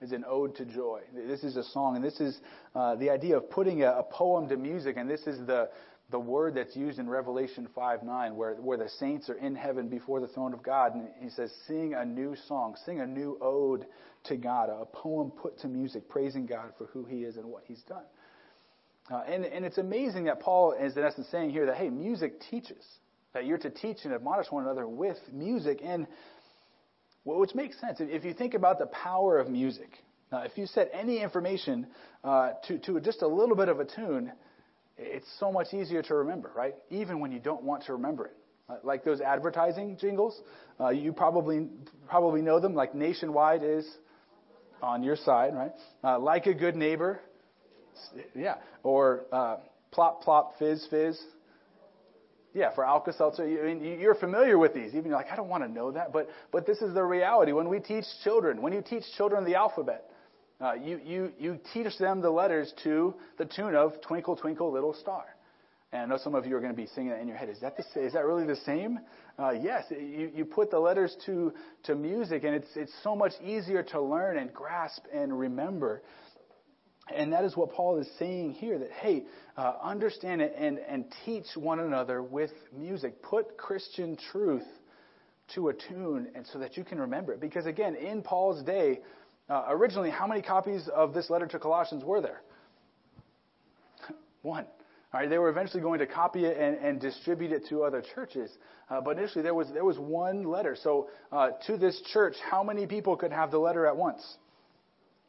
is 0.00 0.12
an 0.12 0.24
ode 0.28 0.54
to 0.56 0.64
joy. 0.64 1.00
This 1.12 1.42
is 1.42 1.56
a 1.56 1.64
song, 1.64 1.96
and 1.96 2.04
this 2.04 2.20
is 2.20 2.38
uh, 2.74 2.94
the 2.96 3.10
idea 3.10 3.36
of 3.36 3.50
putting 3.50 3.82
a, 3.82 3.90
a, 3.90 4.02
poem 4.02 4.48
to 4.48 4.56
music, 4.56 4.96
and 4.96 5.10
this 5.10 5.22
is 5.26 5.44
the, 5.46 5.68
the 6.10 6.18
word 6.18 6.54
that's 6.54 6.76
used 6.76 6.98
in 6.98 7.08
Revelation 7.08 7.68
5 7.74 8.02
9, 8.04 8.36
where, 8.36 8.54
where 8.54 8.78
the 8.78 8.88
saints 8.88 9.28
are 9.28 9.38
in 9.38 9.56
heaven 9.56 9.88
before 9.88 10.20
the 10.20 10.28
throne 10.28 10.54
of 10.54 10.62
God, 10.62 10.94
and 10.94 11.08
he 11.20 11.28
says, 11.30 11.50
Sing 11.66 11.94
a 11.94 12.04
new 12.04 12.36
song, 12.46 12.76
sing 12.86 13.00
a 13.00 13.06
new 13.06 13.38
ode 13.40 13.86
to 14.24 14.36
God, 14.36 14.68
a 14.70 14.84
poem 14.84 15.30
put 15.30 15.58
to 15.60 15.68
music, 15.68 16.08
praising 16.08 16.46
God 16.46 16.72
for 16.78 16.86
who 16.86 17.04
he 17.04 17.24
is 17.24 17.36
and 17.36 17.46
what 17.46 17.64
he's 17.66 17.82
done. 17.88 18.04
Uh, 19.10 19.22
and, 19.26 19.44
and 19.46 19.64
it's 19.64 19.78
amazing 19.78 20.24
that 20.24 20.40
Paul 20.40 20.74
is, 20.78 20.96
in 20.96 21.02
essence, 21.02 21.26
saying 21.30 21.50
here 21.50 21.66
that, 21.66 21.76
hey, 21.76 21.88
music 21.88 22.40
teaches, 22.50 22.84
that 23.32 23.46
you're 23.46 23.58
to 23.58 23.70
teach 23.70 23.98
and 24.04 24.12
admonish 24.12 24.50
one 24.50 24.64
another 24.64 24.86
with 24.86 25.16
music. 25.32 25.80
And 25.82 26.06
which 27.36 27.54
makes 27.54 27.80
sense. 27.80 27.98
If 28.00 28.24
you 28.24 28.32
think 28.32 28.54
about 28.54 28.78
the 28.78 28.86
power 28.86 29.38
of 29.38 29.48
music, 29.48 29.90
now, 30.30 30.42
if 30.42 30.58
you 30.58 30.66
set 30.66 30.90
any 30.92 31.22
information 31.22 31.86
uh, 32.22 32.52
to, 32.66 32.78
to 32.80 33.00
just 33.00 33.22
a 33.22 33.26
little 33.26 33.56
bit 33.56 33.68
of 33.68 33.80
a 33.80 33.84
tune, 33.84 34.32
it's 34.98 35.26
so 35.38 35.50
much 35.50 35.72
easier 35.72 36.02
to 36.02 36.14
remember, 36.14 36.50
right? 36.54 36.74
Even 36.90 37.20
when 37.20 37.32
you 37.32 37.38
don't 37.38 37.62
want 37.62 37.84
to 37.84 37.92
remember 37.94 38.26
it. 38.26 38.36
Uh, 38.68 38.74
like 38.82 39.04
those 39.04 39.22
advertising 39.22 39.96
jingles, 39.98 40.38
uh, 40.78 40.90
you 40.90 41.10
probably 41.12 41.68
probably 42.06 42.42
know 42.42 42.60
them. 42.60 42.74
Like 42.74 42.94
Nationwide 42.94 43.62
is 43.62 43.88
on 44.82 45.02
your 45.02 45.16
side, 45.16 45.54
right? 45.54 45.72
Uh, 46.04 46.18
like 46.18 46.44
a 46.46 46.52
good 46.52 46.76
neighbor, 46.76 47.20
yeah. 48.34 48.56
Or 48.82 49.24
uh, 49.32 49.56
plop 49.90 50.22
plop 50.22 50.58
fizz 50.58 50.86
fizz, 50.90 51.18
yeah, 52.54 52.74
for 52.74 52.84
Alka 52.84 53.12
Seltzer, 53.12 53.46
you, 53.46 54.08
are 54.08 54.14
familiar 54.14 54.58
with 54.58 54.74
these. 54.74 54.94
Even 54.94 55.06
you're 55.06 55.16
like, 55.16 55.30
I 55.30 55.36
don't 55.36 55.48
want 55.48 55.64
to 55.64 55.68
know 55.68 55.92
that, 55.92 56.12
but 56.12 56.28
but 56.50 56.66
this 56.66 56.78
is 56.78 56.94
the 56.94 57.04
reality. 57.04 57.52
When 57.52 57.68
we 57.68 57.78
teach 57.78 58.04
children, 58.24 58.62
when 58.62 58.72
you 58.72 58.82
teach 58.82 59.04
children 59.16 59.44
the 59.44 59.54
alphabet, 59.54 60.10
uh, 60.60 60.72
you 60.72 61.00
you 61.04 61.32
you 61.38 61.58
teach 61.72 61.98
them 61.98 62.20
the 62.20 62.30
letters 62.30 62.72
to 62.84 63.14
the 63.36 63.44
tune 63.44 63.74
of 63.74 64.00
Twinkle 64.00 64.36
Twinkle 64.36 64.72
Little 64.72 64.94
Star. 64.94 65.24
And 65.92 66.02
I 66.02 66.06
know 66.06 66.18
some 66.22 66.34
of 66.34 66.44
you 66.44 66.54
are 66.54 66.60
going 66.60 66.72
to 66.72 66.76
be 66.76 66.86
singing 66.86 67.10
that 67.10 67.20
in 67.20 67.28
your 67.28 67.36
head. 67.36 67.48
Is 67.48 67.60
that 67.60 67.76
the 67.76 68.04
is 68.04 68.12
that 68.12 68.24
really 68.24 68.44
the 68.44 68.56
same? 68.56 68.98
Uh, 69.38 69.50
yes, 69.50 69.84
you, 69.90 70.30
you 70.34 70.44
put 70.44 70.70
the 70.70 70.78
letters 70.78 71.16
to 71.26 71.52
to 71.84 71.94
music, 71.94 72.44
and 72.44 72.54
it's 72.54 72.68
it's 72.76 72.92
so 73.02 73.14
much 73.14 73.32
easier 73.42 73.82
to 73.84 74.00
learn 74.00 74.36
and 74.38 74.52
grasp 74.52 75.04
and 75.14 75.38
remember. 75.38 76.02
And 77.14 77.32
that 77.32 77.44
is 77.44 77.56
what 77.56 77.72
Paul 77.72 77.98
is 77.98 78.08
saying 78.18 78.52
here 78.52 78.78
that, 78.78 78.90
hey, 78.90 79.24
uh, 79.56 79.74
understand 79.82 80.42
it 80.42 80.54
and, 80.58 80.78
and 80.78 81.04
teach 81.24 81.46
one 81.56 81.80
another 81.80 82.22
with 82.22 82.50
music. 82.76 83.22
Put 83.22 83.56
Christian 83.56 84.16
truth 84.30 84.66
to 85.54 85.68
a 85.68 85.72
tune 85.72 86.28
and 86.34 86.46
so 86.46 86.58
that 86.58 86.76
you 86.76 86.84
can 86.84 87.00
remember 87.00 87.32
it. 87.32 87.40
Because 87.40 87.66
again, 87.66 87.94
in 87.94 88.22
Paul's 88.22 88.62
day, 88.62 89.00
uh, 89.48 89.66
originally, 89.68 90.10
how 90.10 90.26
many 90.26 90.42
copies 90.42 90.88
of 90.94 91.14
this 91.14 91.30
letter 91.30 91.46
to 91.46 91.58
Colossians 91.58 92.04
were 92.04 92.20
there? 92.20 92.42
One. 94.42 94.66
All 95.14 95.20
right, 95.20 95.30
they 95.30 95.38
were 95.38 95.48
eventually 95.48 95.82
going 95.82 96.00
to 96.00 96.06
copy 96.06 96.44
it 96.44 96.58
and, 96.58 96.76
and 96.76 97.00
distribute 97.00 97.50
it 97.50 97.66
to 97.70 97.82
other 97.82 98.02
churches. 98.14 98.50
Uh, 98.90 99.00
but 99.00 99.16
initially, 99.16 99.42
there 99.42 99.54
was, 99.54 99.68
there 99.72 99.84
was 99.84 99.98
one 99.98 100.42
letter. 100.42 100.76
So, 100.82 101.08
uh, 101.32 101.52
to 101.66 101.78
this 101.78 101.98
church, 102.12 102.34
how 102.50 102.62
many 102.62 102.86
people 102.86 103.16
could 103.16 103.32
have 103.32 103.50
the 103.50 103.58
letter 103.58 103.86
at 103.86 103.96
once? 103.96 104.20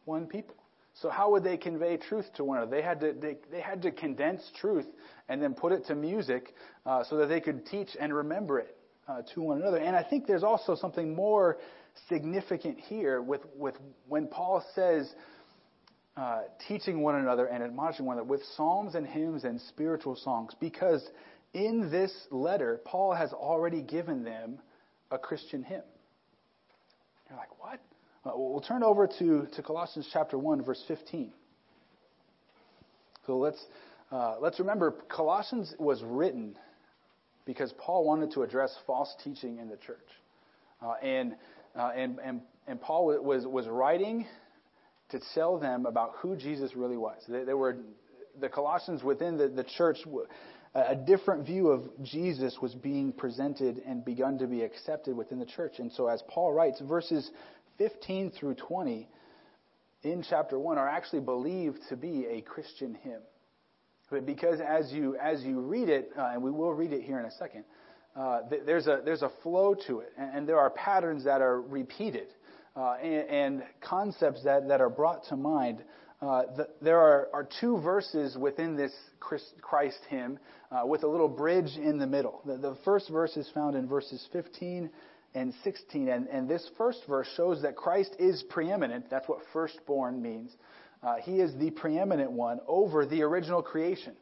One 0.03 0.27
people. 0.27 0.55
So 1.01 1.09
how 1.09 1.31
would 1.31 1.43
they 1.43 1.57
convey 1.57 1.97
truth 1.97 2.25
to 2.35 2.43
one 2.43 2.57
another? 2.57 2.75
They 2.75 2.81
had 2.81 2.99
to 2.99 3.13
they, 3.13 3.37
they 3.51 3.61
had 3.61 3.81
to 3.83 3.91
condense 3.91 4.41
truth 4.59 4.85
and 5.29 5.41
then 5.41 5.53
put 5.53 5.71
it 5.71 5.85
to 5.85 5.95
music 5.95 6.53
uh, 6.85 7.03
so 7.03 7.17
that 7.17 7.27
they 7.27 7.39
could 7.39 7.65
teach 7.65 7.95
and 7.99 8.13
remember 8.13 8.59
it 8.59 8.75
uh, 9.07 9.21
to 9.33 9.41
one 9.41 9.61
another. 9.61 9.77
And 9.77 9.95
I 9.95 10.03
think 10.03 10.27
there's 10.27 10.43
also 10.43 10.75
something 10.75 11.15
more 11.15 11.57
significant 12.09 12.79
here 12.79 13.21
with 13.21 13.41
with 13.55 13.75
when 14.07 14.27
Paul 14.27 14.63
says. 14.75 15.09
Uh, 16.17 16.41
teaching 16.67 17.01
one 17.01 17.15
another 17.15 17.45
and 17.45 17.63
admonishing 17.63 18.05
one 18.05 18.17
another 18.17 18.27
with 18.27 18.41
psalms 18.57 18.95
and 18.95 19.07
hymns 19.07 19.45
and 19.45 19.61
spiritual 19.61 20.17
songs, 20.17 20.53
because 20.59 21.07
in 21.53 21.89
this 21.89 22.11
letter, 22.29 22.81
Paul 22.83 23.13
has 23.13 23.31
already 23.31 23.81
given 23.81 24.25
them 24.25 24.59
a 25.11 25.17
Christian 25.17 25.63
hymn. 25.63 25.83
You're 27.29 27.37
like, 27.39 27.57
what? 27.61 27.79
Uh, 28.25 28.31
we'll 28.35 28.59
turn 28.59 28.83
over 28.83 29.07
to, 29.07 29.47
to 29.55 29.63
Colossians 29.63 30.09
chapter 30.11 30.37
1, 30.37 30.63
verse 30.63 30.83
15. 30.89 31.31
So 33.25 33.37
let's, 33.37 33.63
uh, 34.11 34.35
let's 34.41 34.59
remember, 34.59 34.93
Colossians 35.07 35.73
was 35.79 36.03
written 36.03 36.57
because 37.45 37.73
Paul 37.77 38.05
wanted 38.05 38.31
to 38.33 38.43
address 38.43 38.75
false 38.85 39.15
teaching 39.23 39.59
in 39.59 39.69
the 39.69 39.77
church. 39.77 39.97
Uh, 40.81 40.95
and, 41.01 41.35
uh, 41.77 41.91
and, 41.95 42.19
and, 42.19 42.41
and 42.67 42.81
Paul 42.81 43.23
was, 43.23 43.45
was 43.45 43.67
writing 43.67 44.27
to 45.11 45.21
tell 45.33 45.57
them 45.57 45.85
about 45.85 46.11
who 46.17 46.35
Jesus 46.35 46.75
really 46.75 46.97
was. 46.97 47.21
They, 47.29 47.45
they 47.45 47.53
were, 47.53 47.77
the 48.41 48.49
Colossians 48.49 49.01
within 49.01 49.37
the, 49.37 49.47
the 49.47 49.63
church, 49.63 49.99
a 50.75 50.95
different 50.95 51.45
view 51.45 51.69
of 51.69 51.83
Jesus 52.03 52.57
was 52.61 52.75
being 52.75 53.11
presented 53.11 53.81
and 53.87 54.05
begun 54.05 54.37
to 54.37 54.45
be 54.45 54.61
accepted 54.61 55.15
within 55.15 55.39
the 55.39 55.45
church. 55.45 55.79
And 55.79 55.91
so, 55.91 56.07
as 56.07 56.21
Paul 56.27 56.53
writes, 56.53 56.79
verses 56.81 57.31
15 57.79 58.31
through 58.31 58.53
20 58.55 59.07
in 60.03 60.23
chapter 60.29 60.59
1 60.59 60.77
are 60.77 60.87
actually 60.87 61.21
believed 61.21 61.79
to 61.89 61.95
be 61.95 62.27
a 62.27 62.41
Christian 62.41 62.93
hymn. 62.93 63.21
But 64.11 64.25
because 64.25 64.59
as 64.59 64.91
you, 64.91 65.15
as 65.17 65.43
you 65.43 65.59
read 65.59 65.89
it, 65.89 66.11
uh, 66.17 66.31
and 66.33 66.43
we 66.43 66.51
will 66.51 66.73
read 66.73 66.93
it 66.93 67.03
here 67.03 67.19
in 67.19 67.25
a 67.25 67.31
second, 67.31 67.63
uh, 68.15 68.41
th- 68.49 68.63
there's, 68.65 68.87
a, 68.87 69.01
there's 69.03 69.21
a 69.21 69.31
flow 69.43 69.75
to 69.87 69.99
it, 69.99 70.11
and, 70.17 70.37
and 70.37 70.49
there 70.49 70.59
are 70.59 70.69
patterns 70.71 71.23
that 71.23 71.41
are 71.41 71.61
repeated, 71.61 72.27
uh, 72.75 72.93
and, 73.01 73.29
and, 73.29 73.63
concepts 73.81 74.43
that, 74.43 74.67
that 74.67 74.81
are 74.81 74.89
brought 74.89 75.23
to 75.25 75.35
mind. 75.35 75.83
Uh, 76.21 76.43
the, 76.57 76.67
there 76.81 76.99
are, 76.99 77.29
are 77.33 77.47
two 77.61 77.79
verses 77.81 78.35
within 78.37 78.75
this 78.75 78.91
Christ 79.61 79.99
hymn 80.09 80.39
uh, 80.71 80.85
with 80.85 81.03
a 81.03 81.07
little 81.07 81.29
bridge 81.29 81.77
in 81.77 81.97
the 81.97 82.07
middle. 82.07 82.41
The, 82.45 82.57
the 82.57 82.77
first 82.83 83.09
verse 83.09 83.37
is 83.37 83.49
found 83.53 83.75
in 83.75 83.87
verses 83.87 84.27
15 84.33 84.89
and 85.33 85.53
16. 85.63 86.07
And, 86.07 86.27
and 86.27 86.49
this 86.49 86.67
first 86.77 86.99
verse 87.07 87.27
shows 87.35 87.61
that 87.61 87.75
Christ 87.75 88.15
is 88.19 88.43
preeminent. 88.49 89.09
That's 89.09 89.27
what 89.27 89.39
firstborn 89.53 90.21
means. 90.21 90.51
Uh, 91.01 91.15
he 91.21 91.39
is 91.39 91.55
the 91.55 91.71
preeminent 91.71 92.31
one 92.31 92.59
over 92.67 93.05
the 93.05 93.21
original 93.21 93.61
creation. 93.61 94.13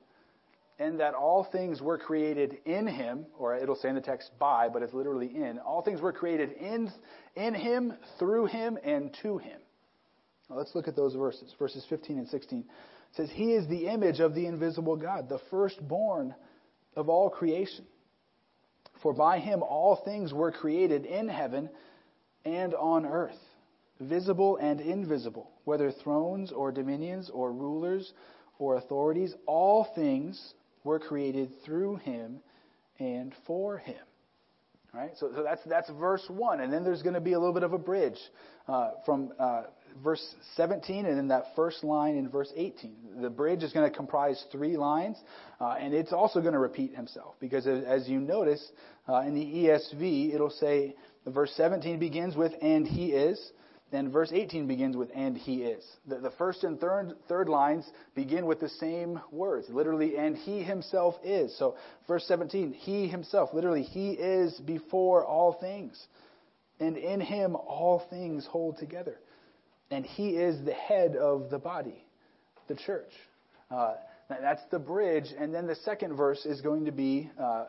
And 0.79 0.99
that 0.99 1.15
all 1.15 1.43
things 1.51 1.81
were 1.81 1.97
created 1.97 2.59
in 2.65 2.85
him, 2.85 3.25
or 3.39 3.55
it'll 3.55 3.75
say 3.75 3.89
in 3.89 3.95
the 3.95 4.01
text 4.01 4.29
by, 4.37 4.69
but 4.69 4.83
it's 4.83 4.93
literally 4.93 5.35
in. 5.35 5.57
All 5.57 5.81
things 5.81 6.01
were 6.01 6.13
created 6.13 6.51
in, 6.51 6.91
in 7.35 7.55
him, 7.55 7.93
through 8.19 8.45
him, 8.45 8.77
and 8.83 9.15
to 9.23 9.39
him. 9.39 9.59
Now 10.49 10.57
let's 10.57 10.75
look 10.75 10.87
at 10.87 10.95
those 10.95 11.15
verses, 11.15 11.51
verses 11.57 11.83
15 11.89 12.19
and 12.19 12.27
16. 12.27 12.59
It 12.59 12.65
says, 13.15 13.29
He 13.33 13.53
is 13.53 13.67
the 13.67 13.87
image 13.87 14.19
of 14.19 14.35
the 14.35 14.45
invisible 14.45 14.95
God, 14.95 15.29
the 15.29 15.39
firstborn 15.49 16.35
of 16.95 17.09
all 17.09 17.31
creation. 17.31 17.85
For 19.01 19.13
by 19.13 19.39
him 19.39 19.63
all 19.63 19.95
things 19.95 20.33
were 20.33 20.51
created 20.51 21.05
in 21.05 21.27
heaven 21.27 21.69
and 22.45 22.73
on 22.73 23.05
earth, 23.05 23.39
visible 23.99 24.57
and 24.57 24.79
invisible, 24.81 25.51
whether 25.65 25.91
thrones 25.91 26.51
or 26.51 26.71
dominions 26.71 27.29
or 27.29 27.51
rulers 27.51 28.13
or 28.59 28.75
authorities, 28.75 29.35
all 29.45 29.83
things 29.83 30.53
were 30.83 30.99
created 30.99 31.51
through 31.63 31.97
him 31.97 32.39
and 32.99 33.33
for 33.45 33.77
him. 33.77 33.95
All 34.93 35.01
right, 35.01 35.11
so, 35.17 35.31
so 35.35 35.43
that's 35.43 35.63
that's 35.65 35.89
verse 35.89 36.25
one, 36.29 36.61
and 36.61 36.71
then 36.71 36.83
there's 36.83 37.03
going 37.03 37.13
to 37.13 37.21
be 37.21 37.33
a 37.33 37.39
little 37.39 37.53
bit 37.53 37.63
of 37.63 37.73
a 37.73 37.77
bridge 37.77 38.17
uh, 38.67 38.91
from 39.05 39.31
uh, 39.37 39.63
verse 40.03 40.35
17 40.55 41.05
and 41.05 41.17
then 41.17 41.27
that 41.29 41.55
first 41.55 41.83
line 41.83 42.15
in 42.15 42.29
verse 42.29 42.51
18. 42.55 43.21
The 43.21 43.29
bridge 43.29 43.63
is 43.63 43.73
going 43.73 43.89
to 43.89 43.95
comprise 43.95 44.43
three 44.51 44.77
lines, 44.77 45.17
uh, 45.59 45.77
and 45.79 45.93
it's 45.93 46.13
also 46.13 46.41
going 46.41 46.53
to 46.53 46.59
repeat 46.59 46.95
himself 46.95 47.35
because 47.39 47.67
as 47.67 48.07
you 48.07 48.19
notice 48.19 48.71
uh, 49.07 49.21
in 49.21 49.33
the 49.33 49.41
ESV, 49.43 50.33
it'll 50.33 50.49
say 50.49 50.95
verse 51.25 51.51
17 51.55 51.99
begins 51.99 52.35
with 52.35 52.53
"and 52.61 52.87
he 52.87 53.07
is." 53.11 53.51
Then 53.89 54.11
verse 54.11 54.31
18 54.33 54.67
begins 54.67 54.97
with, 54.97 55.09
and 55.15 55.37
he 55.37 55.63
is. 55.63 55.81
The, 56.05 56.17
the, 56.17 56.31
first 56.31 56.65
and 56.65 56.77
third, 56.77 57.13
third 57.29 57.47
lines 57.47 57.89
begin 58.15 58.45
with 58.45 58.59
the 58.59 58.67
same 58.67 59.17
words, 59.31 59.67
literally, 59.69 60.17
and 60.17 60.35
he 60.35 60.61
himself 60.61 61.15
is. 61.23 61.57
So, 61.57 61.77
verse 62.05 62.25
17, 62.27 62.73
he 62.73 63.07
himself, 63.07 63.53
literally, 63.53 63.83
he 63.83 64.11
is 64.11 64.59
before 64.59 65.25
all 65.25 65.53
things. 65.53 66.05
And 66.81 66.97
in 66.97 67.21
him 67.21 67.55
all 67.55 68.05
things 68.09 68.45
hold 68.45 68.77
together 68.77 69.19
and 69.91 70.05
he 70.05 70.29
is 70.29 70.63
the 70.65 70.73
head 70.73 71.15
of 71.15 71.49
the 71.49 71.59
body, 71.59 72.03
the 72.67 72.75
church. 72.75 73.11
Uh, 73.71 73.93
that's 74.29 74.63
the 74.71 74.79
bridge. 74.79 75.27
And 75.37 75.53
then 75.53 75.67
the 75.67 75.75
second 75.75 76.15
verse 76.15 76.45
is 76.45 76.61
going 76.61 76.85
to 76.85 76.91
be 76.91 77.29
uh, 77.41 77.65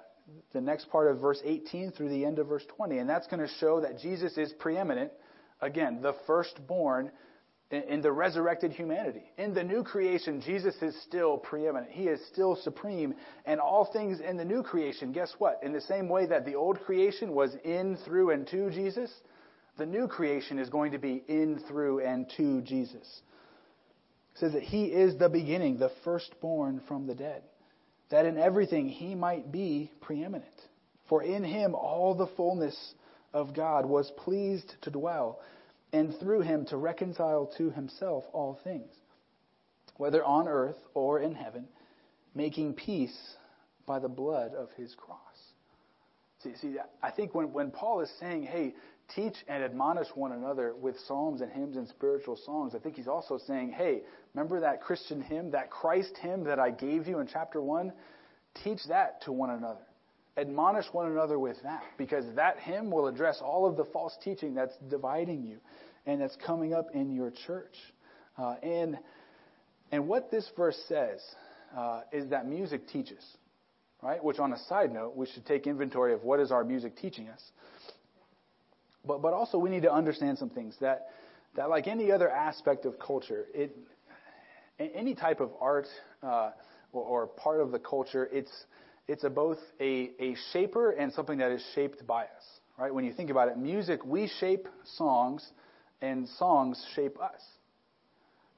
the 0.53 0.61
next 0.61 0.91
part 0.91 1.09
of 1.09 1.21
verse 1.21 1.41
18 1.45 1.93
through 1.93 2.09
the 2.09 2.25
end 2.25 2.39
of 2.39 2.49
verse 2.49 2.65
20. 2.77 2.99
And 2.99 3.09
that's 3.09 3.27
going 3.27 3.41
to 3.41 3.53
show 3.61 3.81
that 3.81 3.99
Jesus 3.99 4.37
is 4.37 4.53
preeminent, 4.59 5.13
again, 5.61 6.03
the 6.03 6.15
firstborn 6.27 7.11
in, 7.71 7.83
in 7.85 8.03
the 8.03 8.13
resurrected 8.13 8.73
humanity. 8.73 9.23
In 9.37 9.55
the 9.55 9.63
new 9.63 9.85
creation, 9.85 10.41
Jesus 10.41 10.75
is 10.83 11.01
still 11.03 11.39
preeminent. 11.39 11.93
He 11.93 12.05
is 12.05 12.21
still 12.33 12.57
supreme. 12.57 13.15
And 13.47 13.61
all 13.61 13.89
things 13.93 14.21
in 14.21 14.37
the 14.37 14.45
new 14.45 14.63
creation, 14.63 15.13
guess 15.13 15.33
what? 15.39 15.61
In 15.63 15.73
the 15.73 15.81
same 15.81 16.09
way 16.09 16.27
that 16.27 16.45
the 16.45 16.57
old 16.57 16.81
creation 16.81 17.33
was 17.33 17.55
in, 17.65 17.97
through, 18.05 18.31
and 18.31 18.47
to 18.49 18.71
Jesus, 18.71 19.13
The 19.79 19.87
new 19.87 20.09
creation 20.09 20.59
is 20.59 20.69
going 20.69 20.93
to 20.93 20.99
be 20.99 21.23
in, 21.29 21.61
through, 21.69 22.01
and 22.01 22.29
to 22.37 22.61
Jesus. 22.63 23.23
It 24.35 24.41
says 24.41 24.53
that 24.53 24.63
he 24.65 24.87
is 24.87 25.17
the 25.17 25.29
beginning, 25.29 25.79
the 25.79 25.93
firstborn 26.05 26.81
from 26.89 27.07
the 27.07 27.15
dead, 27.15 27.43
that 28.11 28.27
in 28.27 28.39
everything 28.39 28.89
he 28.89 29.15
might 29.15 29.53
be 29.53 29.91
preeminent. 30.01 30.47
For 31.09 31.23
in 31.23 31.45
him 31.45 31.75
all 31.75 32.15
the 32.15 32.27
fullness 32.37 32.95
of 33.33 33.55
God 33.55 33.87
was 33.87 34.11
pleased 34.17 34.75
to 34.83 34.91
dwell, 34.91 35.41
and 35.93 36.15
through 36.19 36.41
him 36.41 36.67
to 36.67 36.77
reconcile 36.77 37.51
to 37.57 37.71
himself 37.71 38.25
all 38.33 38.59
things, 38.65 38.93
whether 39.97 40.25
on 40.25 40.49
earth 40.49 40.77
or 40.93 41.21
in 41.21 41.35
heaven, 41.35 41.69
making 42.35 42.75
peace 42.75 43.17
by 43.87 43.99
the 44.01 44.09
blood 44.09 44.55
of 44.55 44.71
his 44.77 44.95
cross. 44.97 45.19
See, 46.43 46.53
see 46.61 46.77
I 47.03 47.11
think 47.11 47.35
when, 47.35 47.53
when 47.53 47.71
Paul 47.71 48.01
is 48.01 48.11
saying, 48.21 48.45
hey, 48.45 48.75
teach 49.15 49.35
and 49.49 49.63
admonish 49.63 50.09
one 50.15 50.33
another 50.33 50.75
with 50.75 50.97
psalms 51.07 51.41
and 51.41 51.51
hymns 51.51 51.77
and 51.77 51.89
spiritual 51.89 52.37
songs, 52.37 52.75
I 52.75 52.79
think 52.79 52.97
he's 52.97 53.09
also 53.09 53.39
saying, 53.39 53.73
hey, 53.73 54.03
remember 54.35 54.61
that 54.61 54.83
Christian 54.83 55.21
hymn, 55.21 55.51
that 55.53 55.71
Christ 55.71 56.17
hymn 56.21 56.45
that 56.45 56.59
I 56.59 56.71
gave 56.71 57.07
you 57.09 57.19
in 57.21 57.27
chapter 57.27 57.61
1? 57.61 57.93
Teach 58.65 58.81
that 58.89 59.23
to 59.23 59.33
one 59.33 59.51
another. 59.51 59.87
Admonish 60.37 60.87
one 60.93 61.11
another 61.11 61.39
with 61.39 61.57
that, 61.63 61.83
because 61.97 62.25
that 62.37 62.59
hymn 62.59 62.91
will 62.91 63.09
address 63.09 63.41
all 63.43 63.67
of 63.67 63.77
the 63.77 63.85
false 63.87 64.17
teaching 64.23 64.55
that's 64.55 64.75
dividing 64.89 65.43
you 65.43 65.59
and 66.07 66.21
that's 66.21 66.37
coming 66.47 66.73
up 66.73 66.87
in 66.95 67.11
your 67.11 67.33
church. 67.47 67.75
Uh, 68.37 68.55
and, 68.63 68.99
and 69.91 70.07
what 70.07 70.31
this 70.31 70.49
verse 70.57 70.79
says 70.89 71.21
uh, 71.77 72.03
is 72.13 72.31
that 72.31 72.47
music 72.47 72.87
teaches, 72.89 73.25
right? 74.03 74.23
Which, 74.23 74.39
on 74.39 74.53
a 74.53 74.59
side 74.69 74.93
note, 74.93 75.17
we 75.17 75.27
should 75.27 75.45
take 75.45 75.67
inventory 75.67 76.15
of 76.15 76.23
what 76.23 76.41
is 76.41 76.53
our 76.53 76.65
music 76.65 76.97
teaching 76.97 77.29
us. 77.29 77.43
But, 79.09 79.23
but 79.23 79.33
also, 79.33 79.57
we 79.57 79.71
need 79.71 79.83
to 79.83 79.93
understand 79.93 80.37
some 80.37 80.51
things 80.51 80.77
that, 80.81 81.09
that, 81.57 81.71
like 81.71 81.89
any 81.89 82.13
other 82.13 82.31
aspect 82.31 82.85
of 82.85 82.99
culture, 82.99 83.47
it, 83.55 83.75
any 84.79 85.15
type 85.15 85.41
of 85.41 85.51
art 85.61 85.87
uh, 86.23 86.51
or, 86.93 87.03
or, 87.03 87.27
part 87.27 87.61
of 87.61 87.73
the 87.73 87.79
culture, 87.79 88.29
it's, 88.31 88.53
it's 89.09 89.25
a, 89.25 89.31
both 89.31 89.57
a, 89.81 90.11
a 90.21 90.37
shaper 90.53 90.91
and 90.91 91.11
something 91.13 91.39
that 91.39 91.51
is 91.51 91.65
shaped 91.75 92.07
by 92.07 92.25
us. 92.25 92.45
Right? 92.79 92.95
When 92.95 93.05
you 93.05 93.13
think 93.15 93.31
about 93.31 93.49
it, 93.49 93.57
music, 93.57 94.05
we 94.05 94.31
shape 94.39 94.69
songs, 94.97 95.45
and 96.03 96.29
songs 96.39 96.85
shape 96.95 97.19
us. 97.19 97.41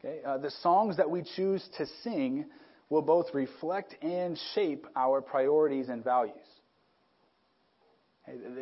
Okay? 0.00 0.18
Uh, 0.26 0.38
the 0.38 0.50
songs 0.50 0.96
that 0.96 1.08
we 1.08 1.22
choose 1.36 1.66
to 1.78 1.86
sing 2.02 2.46
will 2.90 3.02
both 3.02 3.26
reflect 3.32 3.94
and 4.02 4.36
shape 4.54 4.84
our 4.96 5.22
priorities 5.22 5.88
and 5.88 6.02
values. 6.02 6.34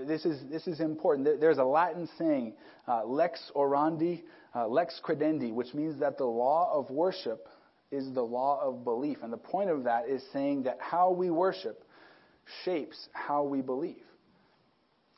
This 0.07 0.25
is, 0.25 0.41
this 0.51 0.67
is 0.67 0.81
important. 0.81 1.41
There's 1.41 1.59
a 1.59 1.65
Latin 1.65 2.09
saying, 2.19 2.55
uh, 2.87 3.05
lex 3.05 3.41
orandi, 3.55 4.23
uh, 4.55 4.67
lex 4.67 5.01
credendi, 5.05 5.53
which 5.53 5.75
means 5.75 6.01
that 6.01 6.19
the 6.19 6.25
law 6.25 6.71
of 6.73 6.91
worship 6.91 7.49
is 7.91 8.13
the 8.15 8.23
law 8.23 8.61
of 8.63 8.85
belief. 8.85 9.19
And 9.23 9.33
the 9.33 9.39
point 9.39 9.71
of 9.71 9.85
that 9.85 10.09
is 10.09 10.23
saying 10.33 10.65
that 10.65 10.79
how 10.81 11.11
we 11.11 11.31
worship 11.31 11.85
shapes 12.65 13.09
how 13.13 13.45
we 13.45 13.61
believe. 13.61 13.97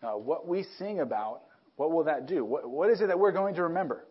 Uh, 0.02 0.12
what 0.12 0.48
we 0.48 0.64
sing 0.78 1.00
about, 1.00 1.42
what 1.76 1.92
will 1.92 2.04
that 2.04 2.26
do? 2.26 2.44
What, 2.44 2.68
what 2.68 2.90
is 2.90 3.00
it 3.00 3.08
that 3.08 3.18
we're 3.18 3.32
going 3.32 3.54
to 3.56 3.64
remember? 3.64 4.04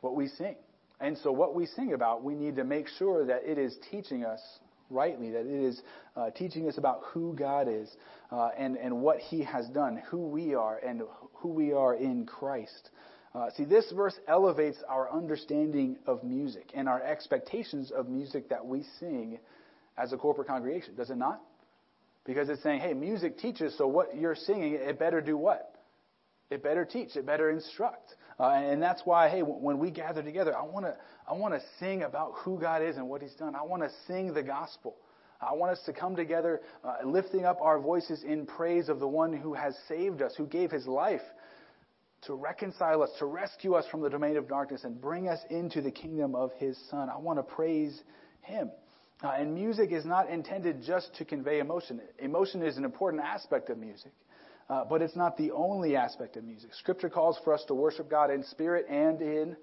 What 0.00 0.14
we 0.14 0.28
sing. 0.28 0.56
And 1.00 1.16
so, 1.18 1.30
what 1.32 1.54
we 1.54 1.66
sing 1.66 1.92
about, 1.92 2.24
we 2.24 2.34
need 2.34 2.56
to 2.56 2.64
make 2.64 2.88
sure 2.98 3.24
that 3.26 3.42
it 3.44 3.56
is 3.56 3.76
teaching 3.90 4.24
us 4.24 4.40
rightly, 4.90 5.30
that 5.30 5.46
it 5.46 5.64
is 5.64 5.82
uh, 6.16 6.30
teaching 6.30 6.68
us 6.68 6.78
about 6.78 7.00
who 7.12 7.34
God 7.34 7.68
is 7.68 7.88
uh, 8.30 8.50
and, 8.58 8.76
and 8.76 9.00
what 9.00 9.18
He 9.18 9.42
has 9.44 9.66
done, 9.68 10.02
who 10.10 10.26
we 10.26 10.54
are, 10.54 10.78
and 10.78 11.02
who 11.34 11.48
we 11.48 11.72
are 11.72 11.94
in 11.94 12.26
Christ. 12.26 12.90
Uh, 13.34 13.50
see, 13.56 13.64
this 13.64 13.92
verse 13.92 14.18
elevates 14.26 14.78
our 14.88 15.12
understanding 15.12 15.96
of 16.06 16.24
music 16.24 16.70
and 16.74 16.88
our 16.88 17.02
expectations 17.02 17.90
of 17.90 18.08
music 18.08 18.48
that 18.48 18.64
we 18.64 18.84
sing 18.98 19.38
as 19.96 20.12
a 20.12 20.16
corporate 20.16 20.48
congregation, 20.48 20.94
does 20.94 21.10
it 21.10 21.16
not? 21.16 21.40
Because 22.24 22.48
it's 22.48 22.62
saying, 22.62 22.80
hey, 22.80 22.94
music 22.94 23.38
teaches, 23.38 23.76
so 23.76 23.86
what 23.86 24.16
you're 24.16 24.34
singing, 24.34 24.74
it 24.74 24.98
better 24.98 25.20
do 25.20 25.36
what? 25.36 25.74
It 26.50 26.62
better 26.62 26.84
teach, 26.84 27.16
it 27.16 27.26
better 27.26 27.50
instruct. 27.50 28.14
Uh, 28.40 28.50
and 28.50 28.80
that's 28.80 29.02
why, 29.04 29.28
hey, 29.28 29.42
when 29.42 29.78
we 29.78 29.90
gather 29.90 30.22
together, 30.22 30.56
I 30.56 30.62
want 30.62 30.86
to 30.86 30.96
I 31.28 31.34
want 31.34 31.54
to 31.54 31.60
sing 31.78 32.02
about 32.02 32.32
who 32.36 32.58
God 32.58 32.82
is 32.82 32.96
and 32.96 33.08
what 33.08 33.20
He's 33.20 33.34
done. 33.34 33.54
I 33.54 33.62
want 33.62 33.82
to 33.82 33.90
sing 34.06 34.32
the 34.32 34.42
gospel. 34.42 34.96
I 35.40 35.54
want 35.54 35.72
us 35.72 35.80
to 35.86 35.92
come 35.92 36.16
together, 36.16 36.60
uh, 36.84 36.96
lifting 37.04 37.44
up 37.44 37.60
our 37.60 37.78
voices 37.78 38.24
in 38.24 38.44
praise 38.46 38.88
of 38.88 38.98
the 38.98 39.06
one 39.06 39.32
who 39.32 39.54
has 39.54 39.76
saved 39.86 40.20
us, 40.20 40.34
who 40.36 40.46
gave 40.46 40.70
His 40.70 40.86
life 40.86 41.22
to 42.22 42.34
reconcile 42.34 43.02
us, 43.02 43.10
to 43.18 43.26
rescue 43.26 43.74
us 43.74 43.84
from 43.90 44.00
the 44.00 44.10
domain 44.10 44.36
of 44.36 44.48
darkness, 44.48 44.82
and 44.84 45.00
bring 45.00 45.28
us 45.28 45.38
into 45.50 45.80
the 45.80 45.90
kingdom 45.90 46.34
of 46.34 46.50
His 46.58 46.76
Son. 46.90 47.08
I 47.08 47.18
want 47.18 47.38
to 47.38 47.42
praise 47.42 48.00
Him. 48.42 48.70
Uh, 49.22 49.32
and 49.36 49.52
music 49.52 49.90
is 49.90 50.04
not 50.04 50.28
intended 50.30 50.82
just 50.84 51.14
to 51.16 51.24
convey 51.24 51.58
emotion. 51.58 52.00
Emotion 52.20 52.62
is 52.62 52.76
an 52.76 52.84
important 52.84 53.22
aspect 53.22 53.68
of 53.68 53.78
music. 53.78 54.12
Uh, 54.68 54.84
but 54.84 55.00
it's 55.00 55.16
not 55.16 55.36
the 55.36 55.50
only 55.52 55.96
aspect 55.96 56.36
of 56.36 56.44
music. 56.44 56.74
Scripture 56.74 57.08
calls 57.08 57.38
for 57.42 57.54
us 57.54 57.64
to 57.68 57.74
worship 57.74 58.10
God 58.10 58.30
in 58.30 58.44
spirit 58.44 58.86
and 58.88 59.22
in 59.22 59.56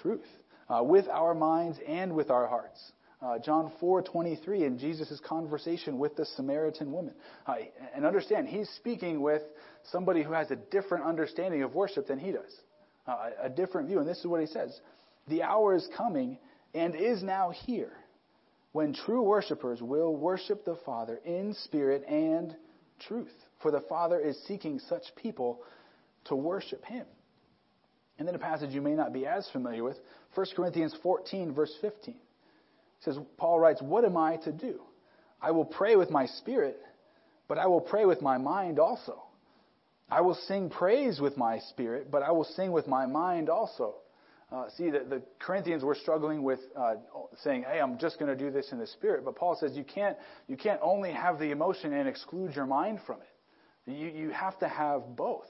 truth, 0.00 0.26
uh, 0.68 0.82
with 0.82 1.08
our 1.08 1.34
minds 1.34 1.78
and 1.86 2.14
with 2.14 2.30
our 2.30 2.46
hearts. 2.46 2.92
Uh, 3.20 3.38
John 3.38 3.70
4:23 3.80 4.64
in 4.64 4.78
Jesus' 4.78 5.20
conversation 5.20 5.98
with 5.98 6.16
the 6.16 6.24
Samaritan 6.24 6.92
woman. 6.92 7.14
Uh, 7.46 7.56
and 7.94 8.04
understand, 8.04 8.48
he's 8.48 8.68
speaking 8.70 9.22
with 9.22 9.42
somebody 9.84 10.22
who 10.22 10.32
has 10.32 10.50
a 10.50 10.56
different 10.56 11.04
understanding 11.04 11.62
of 11.62 11.74
worship 11.74 12.06
than 12.08 12.18
he 12.18 12.32
does, 12.32 12.60
uh, 13.06 13.30
a 13.40 13.48
different 13.48 13.88
view. 13.88 14.00
And 14.00 14.08
this 14.08 14.18
is 14.18 14.26
what 14.26 14.40
he 14.40 14.46
says: 14.46 14.80
"The 15.28 15.44
hour 15.44 15.74
is 15.74 15.88
coming 15.96 16.38
and 16.74 16.96
is 16.96 17.22
now 17.22 17.50
here, 17.50 17.92
when 18.72 18.92
true 18.92 19.22
worshipers 19.22 19.80
will 19.80 20.16
worship 20.16 20.64
the 20.64 20.76
Father 20.76 21.20
in 21.24 21.54
spirit 21.54 22.04
and 22.08 22.56
truth." 22.98 23.34
For 23.62 23.70
the 23.70 23.80
Father 23.80 24.18
is 24.18 24.38
seeking 24.46 24.78
such 24.88 25.04
people 25.16 25.62
to 26.26 26.36
worship 26.36 26.84
Him. 26.84 27.06
And 28.18 28.28
then 28.28 28.34
a 28.34 28.38
passage 28.38 28.70
you 28.70 28.82
may 28.82 28.94
not 28.94 29.12
be 29.12 29.26
as 29.26 29.48
familiar 29.52 29.82
with, 29.82 29.96
1 30.34 30.46
Corinthians 30.54 30.94
14, 31.02 31.54
verse 31.54 31.72
15. 31.80 32.14
It 32.14 32.20
says, 33.00 33.18
Paul 33.36 33.58
writes, 33.58 33.82
What 33.82 34.04
am 34.04 34.16
I 34.16 34.36
to 34.38 34.52
do? 34.52 34.80
I 35.40 35.50
will 35.50 35.64
pray 35.64 35.96
with 35.96 36.10
my 36.10 36.26
spirit, 36.26 36.78
but 37.48 37.58
I 37.58 37.66
will 37.66 37.80
pray 37.80 38.04
with 38.04 38.22
my 38.22 38.38
mind 38.38 38.78
also. 38.78 39.22
I 40.08 40.20
will 40.20 40.34
sing 40.46 40.68
praise 40.68 41.20
with 41.20 41.36
my 41.36 41.58
spirit, 41.70 42.10
but 42.10 42.22
I 42.22 42.30
will 42.30 42.44
sing 42.44 42.70
with 42.70 42.86
my 42.86 43.06
mind 43.06 43.48
also. 43.48 43.94
Uh, 44.52 44.68
see, 44.76 44.90
the, 44.90 45.00
the, 45.08 45.22
Corinthians 45.38 45.82
were 45.82 45.94
struggling 45.94 46.42
with 46.42 46.60
uh, 46.76 46.96
saying, 47.42 47.64
"Hey, 47.66 47.80
I'm 47.80 47.96
just 47.98 48.18
going 48.18 48.30
to 48.30 48.36
do 48.36 48.50
this 48.50 48.70
in 48.70 48.78
the 48.78 48.86
spirit." 48.86 49.24
But 49.24 49.34
Paul 49.34 49.56
says 49.58 49.74
you 49.74 49.84
can't 49.84 50.16
you 50.46 50.58
can't 50.58 50.78
only 50.82 51.10
have 51.10 51.38
the 51.38 51.50
emotion 51.50 51.94
and 51.94 52.06
exclude 52.06 52.54
your 52.54 52.66
mind 52.66 53.00
from 53.06 53.16
it. 53.22 53.31
You, 53.86 54.08
you 54.08 54.30
have 54.30 54.58
to 54.60 54.68
have 54.68 55.16
both. 55.16 55.46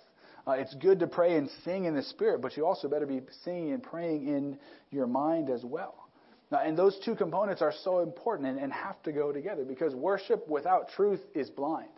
Uh, 0.47 0.53
it's 0.53 0.75
good 0.75 0.99
to 1.01 1.07
pray 1.07 1.37
and 1.37 1.49
sing 1.65 1.85
in 1.85 1.95
the 1.95 2.03
Spirit, 2.03 2.41
but 2.41 2.57
you 2.57 2.67
also 2.67 2.89
better 2.89 3.07
be 3.07 3.21
singing 3.45 3.73
and 3.73 3.83
praying 3.83 4.27
in 4.27 4.59
your 4.91 5.07
mind 5.07 5.51
as 5.51 5.65
well. 5.65 6.09
Now, 6.51 6.59
and 6.59 6.77
those 6.77 6.99
two 7.05 7.15
components 7.15 7.63
are 7.63 7.73
so 7.85 8.01
important 8.01 8.49
and, 8.49 8.59
and 8.59 8.73
have 8.73 9.01
to 9.05 9.13
go 9.13 9.33
together 9.33 9.65
because 9.65 9.95
worship 9.95 10.47
without 10.49 10.91
truth 10.91 11.21
is 11.35 11.49
blind. 11.49 11.89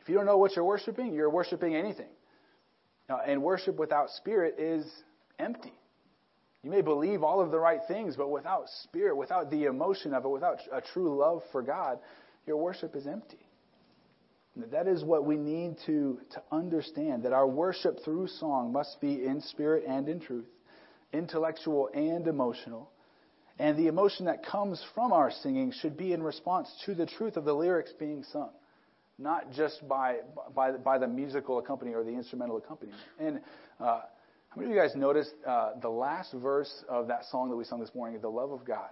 If 0.00 0.08
you 0.08 0.14
don't 0.14 0.26
know 0.26 0.36
what 0.36 0.56
you're 0.56 0.64
worshiping, 0.64 1.14
you're 1.14 1.30
worshiping 1.30 1.74
anything. 1.74 2.10
Uh, 3.08 3.18
and 3.26 3.42
worship 3.42 3.78
without 3.78 4.10
spirit 4.10 4.56
is 4.58 4.84
empty. 5.38 5.72
You 6.62 6.70
may 6.70 6.82
believe 6.82 7.22
all 7.22 7.40
of 7.40 7.52
the 7.52 7.58
right 7.58 7.80
things, 7.86 8.16
but 8.16 8.28
without 8.28 8.68
spirit, 8.82 9.16
without 9.16 9.50
the 9.50 9.64
emotion 9.64 10.12
of 10.12 10.24
it, 10.24 10.28
without 10.28 10.58
a 10.72 10.80
true 10.80 11.16
love 11.16 11.42
for 11.52 11.62
God, 11.62 12.00
your 12.46 12.56
worship 12.56 12.96
is 12.96 13.06
empty. 13.06 13.45
That 14.56 14.88
is 14.88 15.04
what 15.04 15.26
we 15.26 15.36
need 15.36 15.76
to, 15.84 16.18
to 16.32 16.42
understand 16.50 17.24
that 17.24 17.34
our 17.34 17.46
worship 17.46 17.98
through 18.04 18.28
song 18.28 18.72
must 18.72 19.00
be 19.02 19.24
in 19.24 19.42
spirit 19.42 19.84
and 19.86 20.08
in 20.08 20.18
truth, 20.18 20.46
intellectual 21.12 21.90
and 21.92 22.26
emotional. 22.26 22.90
And 23.58 23.78
the 23.78 23.88
emotion 23.88 24.26
that 24.26 24.44
comes 24.44 24.82
from 24.94 25.12
our 25.12 25.30
singing 25.30 25.72
should 25.80 25.96
be 25.96 26.12
in 26.14 26.22
response 26.22 26.70
to 26.86 26.94
the 26.94 27.04
truth 27.04 27.36
of 27.36 27.44
the 27.44 27.52
lyrics 27.52 27.92
being 27.98 28.24
sung, 28.32 28.50
not 29.18 29.52
just 29.52 29.86
by, 29.86 30.18
by, 30.54 30.72
by 30.72 30.98
the 30.98 31.06
musical 31.06 31.58
accompaniment 31.58 31.98
or 32.00 32.04
the 32.04 32.16
instrumental 32.16 32.56
accompaniment. 32.56 33.00
And 33.18 33.40
uh, 33.78 34.00
how 34.48 34.56
many 34.56 34.70
of 34.70 34.74
you 34.74 34.80
guys 34.80 34.96
noticed 34.96 35.34
uh, 35.46 35.72
the 35.82 35.90
last 35.90 36.32
verse 36.32 36.84
of 36.88 37.08
that 37.08 37.26
song 37.30 37.50
that 37.50 37.56
we 37.56 37.64
sung 37.64 37.80
this 37.80 37.94
morning, 37.94 38.20
The 38.22 38.28
Love 38.30 38.52
of 38.52 38.64
God, 38.64 38.88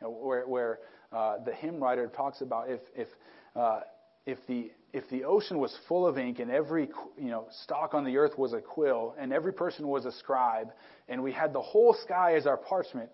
where, 0.00 0.46
where 0.46 0.78
uh, 1.12 1.36
the 1.44 1.52
hymn 1.52 1.82
writer 1.82 2.08
talks 2.08 2.40
about 2.40 2.70
if, 2.70 2.80
if 2.96 3.08
uh, 3.54 3.80
if 4.26 4.38
the 4.46 4.70
if 4.92 5.08
the 5.08 5.24
ocean 5.24 5.58
was 5.58 5.74
full 5.88 6.06
of 6.06 6.18
ink 6.18 6.38
and 6.38 6.50
every 6.50 6.88
you 7.18 7.30
know 7.30 7.46
stalk 7.62 7.94
on 7.94 8.04
the 8.04 8.16
earth 8.16 8.36
was 8.38 8.52
a 8.52 8.60
quill 8.60 9.14
and 9.18 9.32
every 9.32 9.52
person 9.52 9.88
was 9.88 10.04
a 10.04 10.12
scribe 10.12 10.68
and 11.08 11.22
we 11.22 11.32
had 11.32 11.52
the 11.52 11.60
whole 11.60 11.94
sky 11.94 12.34
as 12.34 12.46
our 12.46 12.56
parchment, 12.56 13.08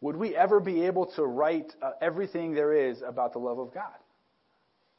would 0.00 0.16
we 0.16 0.34
ever 0.34 0.58
be 0.58 0.82
able 0.84 1.06
to 1.06 1.24
write 1.24 1.72
uh, 1.80 1.90
everything 2.00 2.54
there 2.54 2.72
is 2.72 3.02
about 3.06 3.32
the 3.32 3.38
love 3.38 3.58
of 3.58 3.72
God? 3.72 3.92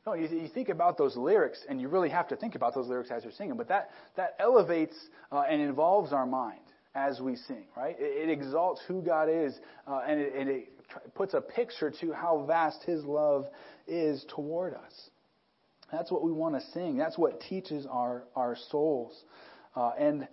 No, 0.06 0.14
you, 0.14 0.28
you 0.28 0.50
think 0.50 0.70
about 0.70 0.98
those 0.98 1.16
lyrics, 1.16 1.60
and 1.70 1.80
you 1.80 1.88
really 1.88 2.10
have 2.10 2.28
to 2.28 2.36
think 2.36 2.56
about 2.56 2.76
those 2.76 2.88
lyrics 2.88 3.10
as 3.10 3.24
you're 3.24 3.32
singing. 3.32 3.56
But 3.56 3.70
that 3.70 3.90
that 4.16 4.36
elevates 4.40 4.96
uh, 5.32 5.44
and 5.50 5.62
involves 5.62 6.12
our 6.12 6.26
mind 6.26 6.60
as 6.96 7.20
we 7.22 7.36
sing, 7.36 7.66
right? 7.76 7.96
It, 7.98 8.30
it 8.30 8.32
exalts 8.32 8.82
who 8.88 9.02
God 9.02 9.30
is, 9.30 9.58
uh, 9.88 10.02
and 10.08 10.20
it, 10.20 10.34
and 10.36 10.50
it 10.50 10.70
puts 11.16 11.34
a 11.34 11.42
picture 11.42 11.92
to 12.02 12.12
how 12.12 12.44
vast 12.46 12.84
His 12.84 13.04
love 13.06 13.48
is 13.88 14.26
toward 14.30 14.74
us. 14.74 15.10
That's 15.94 16.12
what 16.12 16.24
we 16.24 16.32
want 16.32 16.56
to 16.56 16.62
sing. 16.72 16.98
That's 16.98 17.20
what 17.20 17.40
teaches 17.40 17.86
our 17.86 18.24
our 18.36 18.58
souls, 18.72 19.14
uh, 19.76 19.92
and 20.00 20.28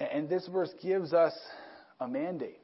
and 0.00 0.30
this 0.30 0.48
verse 0.48 0.70
gives 0.82 1.12
us 1.12 1.34
a 2.00 2.08
mandate 2.08 2.58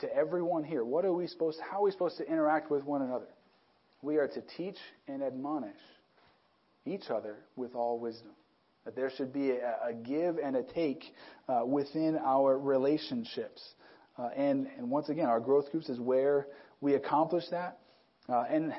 to 0.00 0.14
everyone 0.14 0.64
here. 0.64 0.84
What 0.84 1.06
are 1.06 1.12
we 1.12 1.26
supposed? 1.26 1.60
How 1.60 1.78
are 1.78 1.84
we 1.84 1.92
supposed 1.92 2.18
to 2.18 2.26
interact 2.28 2.70
with 2.70 2.84
one 2.84 3.00
another? 3.00 3.28
We 4.02 4.18
are 4.18 4.28
to 4.28 4.42
teach 4.58 4.76
and 5.08 5.22
admonish 5.22 5.80
each 6.84 7.08
other 7.08 7.36
with 7.56 7.74
all 7.74 7.98
wisdom. 7.98 8.32
That 8.84 8.94
there 8.94 9.10
should 9.16 9.32
be 9.32 9.52
a, 9.52 9.76
a 9.88 9.94
give 9.94 10.36
and 10.36 10.56
a 10.56 10.62
take 10.62 11.04
uh, 11.48 11.62
within 11.64 12.18
our 12.22 12.58
relationships. 12.58 13.62
Uh, 14.18 14.28
and, 14.36 14.66
and 14.76 14.90
once 14.90 15.08
again, 15.08 15.26
our 15.26 15.40
growth 15.40 15.70
groups 15.70 15.88
is 15.88 15.98
where 15.98 16.46
we 16.80 16.94
accomplish 16.94 17.44
that. 17.50 17.78
Uh, 18.28 18.44
and 18.50 18.74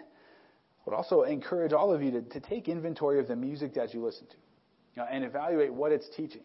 Would 0.90 0.96
also 0.96 1.22
encourage 1.22 1.72
all 1.72 1.94
of 1.94 2.02
you 2.02 2.10
to, 2.10 2.22
to 2.24 2.40
take 2.40 2.68
inventory 2.68 3.20
of 3.20 3.28
the 3.28 3.36
music 3.36 3.76
that 3.76 3.94
you 3.94 4.04
listen 4.04 4.26
to 4.26 5.04
uh, 5.04 5.06
and 5.12 5.24
evaluate 5.24 5.72
what 5.72 5.92
it's 5.92 6.10
teaching. 6.18 6.42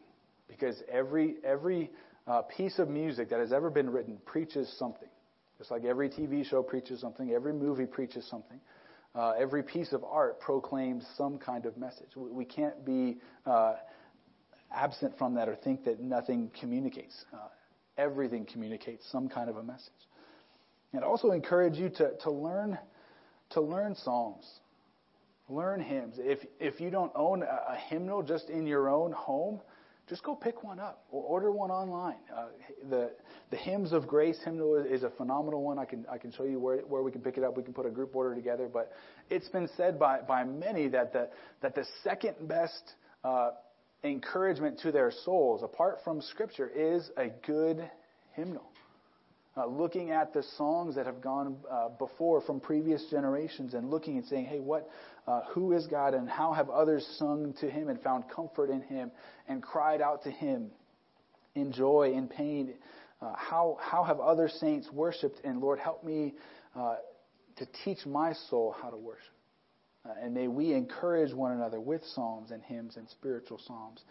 Because 0.48 0.82
every, 0.92 1.36
every 1.42 1.90
uh, 2.26 2.42
piece 2.42 2.78
of 2.78 2.90
music 2.90 3.30
that 3.30 3.40
has 3.40 3.54
ever 3.54 3.70
been 3.70 3.88
written 3.88 4.18
preaches 4.26 4.70
something. 4.78 5.08
Just 5.56 5.70
like 5.70 5.84
every 5.86 6.10
TV 6.10 6.44
show 6.44 6.62
preaches 6.62 7.00
something, 7.00 7.30
every 7.30 7.54
movie 7.54 7.86
preaches 7.86 8.28
something. 8.28 8.60
Uh, 9.14 9.30
every 9.30 9.62
piece 9.62 9.94
of 9.94 10.04
art 10.04 10.38
proclaims 10.40 11.06
some 11.16 11.38
kind 11.38 11.64
of 11.64 11.78
message. 11.78 12.10
We, 12.14 12.30
we 12.30 12.44
can't 12.44 12.84
be 12.84 13.16
uh, 13.46 13.76
absent 14.70 15.16
from 15.16 15.36
that 15.36 15.48
or 15.48 15.56
think 15.56 15.86
that 15.86 16.00
nothing 16.00 16.50
communicates. 16.60 17.24
Uh, 17.32 17.48
everything 17.96 18.44
communicates 18.44 19.10
some 19.10 19.26
kind 19.26 19.48
of 19.48 19.56
a 19.56 19.62
message. 19.62 19.88
And 20.92 21.02
also 21.02 21.30
encourage 21.30 21.76
you 21.76 21.88
to, 21.88 22.10
to 22.24 22.30
learn 22.30 22.78
to 23.50 23.60
learn 23.60 23.94
psalms, 23.94 24.46
learn 25.48 25.80
hymns. 25.80 26.16
If 26.18 26.40
if 26.58 26.80
you 26.80 26.90
don't 26.90 27.12
own 27.14 27.42
a, 27.42 27.72
a 27.72 27.76
hymnal 27.88 28.22
just 28.22 28.50
in 28.50 28.66
your 28.66 28.88
own 28.88 29.12
home, 29.12 29.60
just 30.08 30.22
go 30.22 30.34
pick 30.34 30.62
one 30.62 30.78
up 30.78 31.04
or 31.10 31.22
order 31.22 31.50
one 31.50 31.70
online. 31.70 32.18
Uh, 32.34 32.46
the 32.90 33.10
the 33.50 33.56
hymns 33.56 33.92
of 33.92 34.06
grace 34.06 34.38
hymnal 34.44 34.76
is, 34.76 34.86
is, 34.86 35.02
a 35.02 35.10
phenomenal 35.10 35.62
one. 35.62 35.78
I 35.78 35.84
can 35.84 36.04
I 36.10 36.18
can 36.18 36.30
show 36.32 36.44
you 36.44 36.58
where 36.58 36.78
where 36.78 37.02
we 37.02 37.10
can 37.10 37.20
pick 37.20 37.38
it 37.38 37.44
up. 37.44 37.56
We 37.56 37.62
can 37.62 37.72
put 37.72 37.86
a 37.86 37.90
group 37.90 38.14
order 38.14 38.34
together. 38.34 38.68
But 38.72 38.92
it's 39.30 39.48
been 39.48 39.68
said 39.76 39.98
by 39.98 40.20
by 40.20 40.44
many 40.44 40.88
that 40.88 41.12
the 41.12 41.28
that 41.62 41.74
the 41.74 41.86
second 42.02 42.34
best 42.46 42.94
uh, 43.24 43.50
encouragement 44.02 44.80
to 44.80 44.92
their 44.92 45.10
souls, 45.24 45.62
apart 45.62 45.98
from 46.04 46.20
Scripture, 46.20 46.68
is 46.68 47.10
a 47.16 47.28
good 47.46 47.88
hymnal. 48.32 48.70
Uh, 49.56 49.66
looking 49.66 50.10
at 50.10 50.32
the 50.32 50.42
songs 50.58 50.96
that 50.96 51.06
have 51.06 51.20
gone 51.20 51.56
uh, 51.70 51.88
before 51.90 52.40
from 52.40 52.58
previous 52.58 53.06
generations 53.08 53.74
and 53.74 53.88
looking 53.88 54.16
and 54.16 54.26
saying, 54.26 54.44
hey, 54.44 54.58
what, 54.58 54.90
uh, 55.28 55.42
who 55.50 55.72
is 55.72 55.86
God 55.86 56.12
and 56.12 56.28
how 56.28 56.52
have 56.52 56.68
others 56.68 57.06
sung 57.18 57.54
to 57.60 57.70
Him 57.70 57.88
and 57.88 58.02
found 58.02 58.24
comfort 58.28 58.68
in 58.68 58.82
Him 58.82 59.12
and 59.46 59.62
cried 59.62 60.00
out 60.00 60.24
to 60.24 60.30
Him 60.30 60.72
in 61.54 61.70
joy, 61.70 62.12
in 62.16 62.26
pain? 62.26 62.74
Uh, 63.22 63.32
how, 63.36 63.78
how 63.80 64.02
have 64.02 64.18
other 64.18 64.48
saints 64.48 64.90
worshiped? 64.92 65.40
And 65.44 65.60
Lord, 65.60 65.78
help 65.78 66.02
me 66.02 66.34
uh, 66.74 66.96
to 67.56 67.66
teach 67.84 68.04
my 68.04 68.32
soul 68.50 68.74
how 68.82 68.90
to 68.90 68.96
worship. 68.96 69.22
Uh, 70.04 70.14
and 70.20 70.34
may 70.34 70.48
we 70.48 70.72
encourage 70.72 71.32
one 71.32 71.52
another 71.52 71.80
with 71.80 72.02
psalms 72.04 72.50
and 72.50 72.60
hymns 72.62 72.96
and 72.96 73.08
spiritual 73.08 73.60
psalms. 73.64 74.02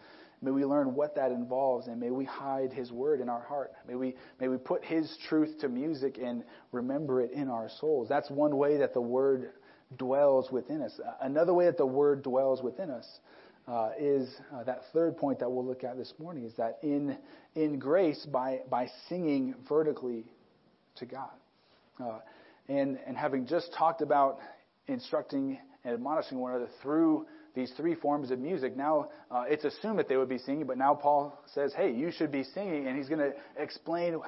May 0.44 0.50
we 0.50 0.64
learn 0.64 0.94
what 0.94 1.14
that 1.14 1.32
involves, 1.32 1.86
and 1.86 1.98
may 1.98 2.10
we 2.10 2.26
hide 2.26 2.72
His 2.72 2.92
word 2.92 3.20
in 3.20 3.28
our 3.30 3.42
heart. 3.42 3.72
May 3.88 3.94
we, 3.94 4.14
may 4.38 4.48
we 4.48 4.58
put 4.58 4.84
His 4.84 5.16
truth 5.28 5.58
to 5.60 5.68
music 5.68 6.18
and 6.22 6.44
remember 6.70 7.22
it 7.22 7.32
in 7.32 7.48
our 7.48 7.70
souls. 7.80 8.08
That's 8.08 8.30
one 8.30 8.56
way 8.56 8.76
that 8.76 8.92
the 8.92 9.00
word 9.00 9.52
dwells 9.96 10.50
within 10.50 10.82
us. 10.82 11.00
Another 11.22 11.54
way 11.54 11.64
that 11.64 11.78
the 11.78 11.86
word 11.86 12.22
dwells 12.22 12.62
within 12.62 12.90
us 12.90 13.06
uh, 13.66 13.90
is 13.98 14.28
uh, 14.52 14.64
that 14.64 14.82
third 14.92 15.16
point 15.16 15.38
that 15.38 15.50
we'll 15.50 15.64
look 15.64 15.84
at 15.84 15.96
this 15.96 16.12
morning 16.18 16.44
is 16.44 16.52
that 16.56 16.78
in, 16.82 17.16
in 17.54 17.78
grace, 17.78 18.26
by, 18.30 18.60
by 18.70 18.88
singing 19.08 19.54
vertically 19.66 20.24
to 20.96 21.06
God. 21.06 21.30
Uh, 21.98 22.18
and, 22.68 22.98
and 23.06 23.16
having 23.16 23.46
just 23.46 23.72
talked 23.72 24.02
about 24.02 24.38
instructing 24.88 25.58
and 25.84 25.94
admonishing 25.94 26.38
one 26.38 26.52
another 26.52 26.70
through 26.82 27.26
these 27.54 27.72
three 27.76 27.94
forms 27.94 28.30
of 28.30 28.38
music. 28.38 28.76
Now, 28.76 29.08
uh, 29.30 29.44
it's 29.48 29.64
assumed 29.64 29.98
that 29.98 30.08
they 30.08 30.16
would 30.16 30.28
be 30.28 30.38
singing, 30.38 30.66
but 30.66 30.76
now 30.76 30.94
Paul 30.94 31.38
says, 31.54 31.72
hey, 31.76 31.92
you 31.92 32.10
should 32.10 32.32
be 32.32 32.42
singing, 32.42 32.86
and 32.88 32.96
he's 32.96 33.08
going 33.08 33.20
to 33.20 33.32
explain 33.56 34.20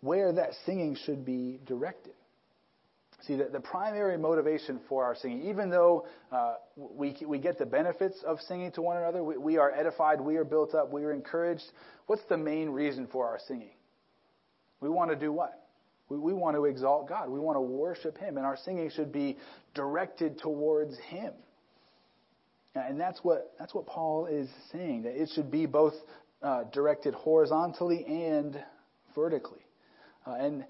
where 0.00 0.32
that 0.32 0.50
singing 0.64 0.96
should 1.04 1.24
be 1.24 1.60
directed. 1.66 2.12
See, 3.26 3.34
the, 3.34 3.48
the 3.52 3.60
primary 3.60 4.16
motivation 4.16 4.78
for 4.88 5.04
our 5.04 5.16
singing, 5.16 5.48
even 5.48 5.70
though 5.70 6.06
uh, 6.30 6.54
we, 6.76 7.16
we 7.26 7.38
get 7.38 7.58
the 7.58 7.66
benefits 7.66 8.16
of 8.24 8.40
singing 8.42 8.70
to 8.72 8.82
one 8.82 8.96
another, 8.96 9.24
we, 9.24 9.36
we 9.36 9.56
are 9.58 9.72
edified, 9.72 10.20
we 10.20 10.36
are 10.36 10.44
built 10.44 10.74
up, 10.74 10.92
we 10.92 11.02
are 11.04 11.12
encouraged, 11.12 11.64
what's 12.06 12.22
the 12.28 12.36
main 12.36 12.70
reason 12.70 13.08
for 13.10 13.26
our 13.26 13.40
singing? 13.48 13.74
We 14.80 14.88
want 14.88 15.10
to 15.10 15.16
do 15.16 15.32
what? 15.32 15.64
We, 16.08 16.16
we 16.16 16.32
want 16.32 16.56
to 16.56 16.64
exalt 16.66 17.08
God. 17.08 17.28
We 17.28 17.40
want 17.40 17.56
to 17.56 17.60
worship 17.60 18.16
Him, 18.18 18.36
and 18.36 18.46
our 18.46 18.56
singing 18.56 18.90
should 18.94 19.12
be 19.12 19.36
directed 19.74 20.38
towards 20.38 20.96
Him. 21.08 21.32
And 22.74 23.00
that's 23.00 23.20
what, 23.22 23.52
that's 23.58 23.74
what 23.74 23.86
Paul 23.86 24.26
is 24.26 24.48
saying, 24.70 25.02
that 25.02 25.20
it 25.20 25.30
should 25.34 25.50
be 25.50 25.66
both 25.66 25.94
uh, 26.42 26.64
directed 26.72 27.14
horizontally 27.14 28.04
and 28.06 28.62
vertically. 29.14 29.64
Uh, 30.26 30.34
and, 30.34 30.64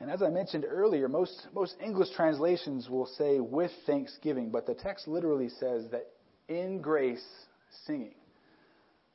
and 0.00 0.10
as 0.10 0.22
I 0.22 0.28
mentioned 0.28 0.66
earlier, 0.68 1.08
most, 1.08 1.46
most 1.54 1.76
English 1.82 2.08
translations 2.14 2.90
will 2.90 3.06
say 3.06 3.40
with 3.40 3.70
thanksgiving, 3.86 4.50
but 4.50 4.66
the 4.66 4.74
text 4.74 5.08
literally 5.08 5.48
says 5.48 5.84
that 5.92 6.08
in 6.48 6.80
grace 6.80 7.24
singing. 7.86 8.14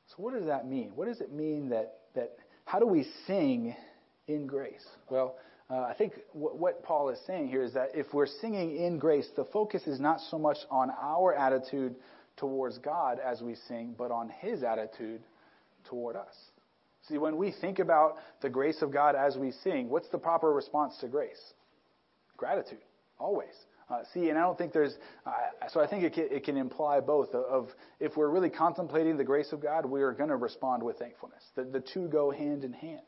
So 0.08 0.14
what 0.16 0.34
does 0.34 0.46
that 0.46 0.66
mean? 0.66 0.92
What 0.94 1.06
does 1.06 1.20
it 1.20 1.32
mean 1.32 1.68
that, 1.68 1.98
that 2.14 2.36
how 2.64 2.78
do 2.78 2.86
we 2.86 3.06
sing 3.26 3.74
in 4.26 4.46
grace? 4.46 4.84
Well, 5.08 5.36
uh, 5.70 5.82
I 5.82 5.94
think 5.96 6.14
w- 6.34 6.54
what 6.54 6.82
Paul 6.82 7.08
is 7.10 7.18
saying 7.26 7.48
here 7.48 7.62
is 7.62 7.72
that 7.74 7.90
if 7.94 8.12
we're 8.12 8.26
singing 8.26 8.76
in 8.76 8.98
grace, 8.98 9.28
the 9.36 9.44
focus 9.46 9.86
is 9.86 10.00
not 10.00 10.20
so 10.30 10.38
much 10.38 10.58
on 10.70 10.90
our 11.00 11.34
attitude 11.34 11.94
towards 12.42 12.76
God 12.78 13.20
as 13.24 13.40
we 13.40 13.54
sing, 13.68 13.94
but 13.96 14.10
on 14.10 14.28
His 14.40 14.64
attitude 14.64 15.20
toward 15.88 16.16
us. 16.16 16.34
See, 17.08 17.16
when 17.16 17.36
we 17.36 17.54
think 17.60 17.78
about 17.78 18.16
the 18.40 18.50
grace 18.50 18.82
of 18.82 18.92
God 18.92 19.14
as 19.14 19.36
we 19.36 19.52
sing, 19.62 19.88
what's 19.88 20.08
the 20.08 20.18
proper 20.18 20.52
response 20.52 20.96
to 21.02 21.06
grace? 21.06 21.40
Gratitude, 22.36 22.80
always. 23.20 23.54
Uh, 23.88 24.00
see, 24.12 24.28
and 24.28 24.36
I 24.36 24.42
don't 24.42 24.58
think 24.58 24.72
there's, 24.72 24.94
uh, 25.24 25.30
so 25.72 25.80
I 25.80 25.86
think 25.86 26.02
it 26.02 26.14
can, 26.14 26.28
it 26.32 26.44
can 26.44 26.56
imply 26.56 26.98
both 26.98 27.28
of, 27.28 27.44
of, 27.44 27.68
if 28.00 28.16
we're 28.16 28.30
really 28.30 28.50
contemplating 28.50 29.16
the 29.16 29.24
grace 29.24 29.52
of 29.52 29.62
God, 29.62 29.86
we 29.86 30.02
are 30.02 30.12
going 30.12 30.30
to 30.30 30.36
respond 30.36 30.82
with 30.82 30.98
thankfulness. 30.98 31.42
The, 31.54 31.62
the 31.62 31.80
two 31.94 32.08
go 32.08 32.32
hand 32.32 32.64
in 32.64 32.72
hand. 32.72 33.02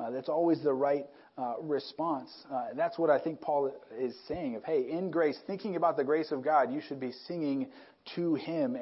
Uh, 0.00 0.10
that's 0.10 0.28
always 0.28 0.62
the 0.62 0.72
right 0.72 1.06
uh, 1.36 1.54
response. 1.60 2.30
Uh, 2.52 2.68
that's 2.76 2.98
what 2.98 3.10
I 3.10 3.18
think 3.18 3.40
Paul 3.40 3.72
is 3.98 4.14
saying 4.26 4.56
of, 4.56 4.64
hey, 4.64 4.90
in 4.90 5.10
grace, 5.10 5.38
thinking 5.46 5.76
about 5.76 5.96
the 5.96 6.04
grace 6.04 6.30
of 6.30 6.42
God, 6.42 6.72
you 6.72 6.80
should 6.80 7.00
be 7.00 7.12
singing 7.26 7.68
to 8.14 8.34
Him, 8.34 8.76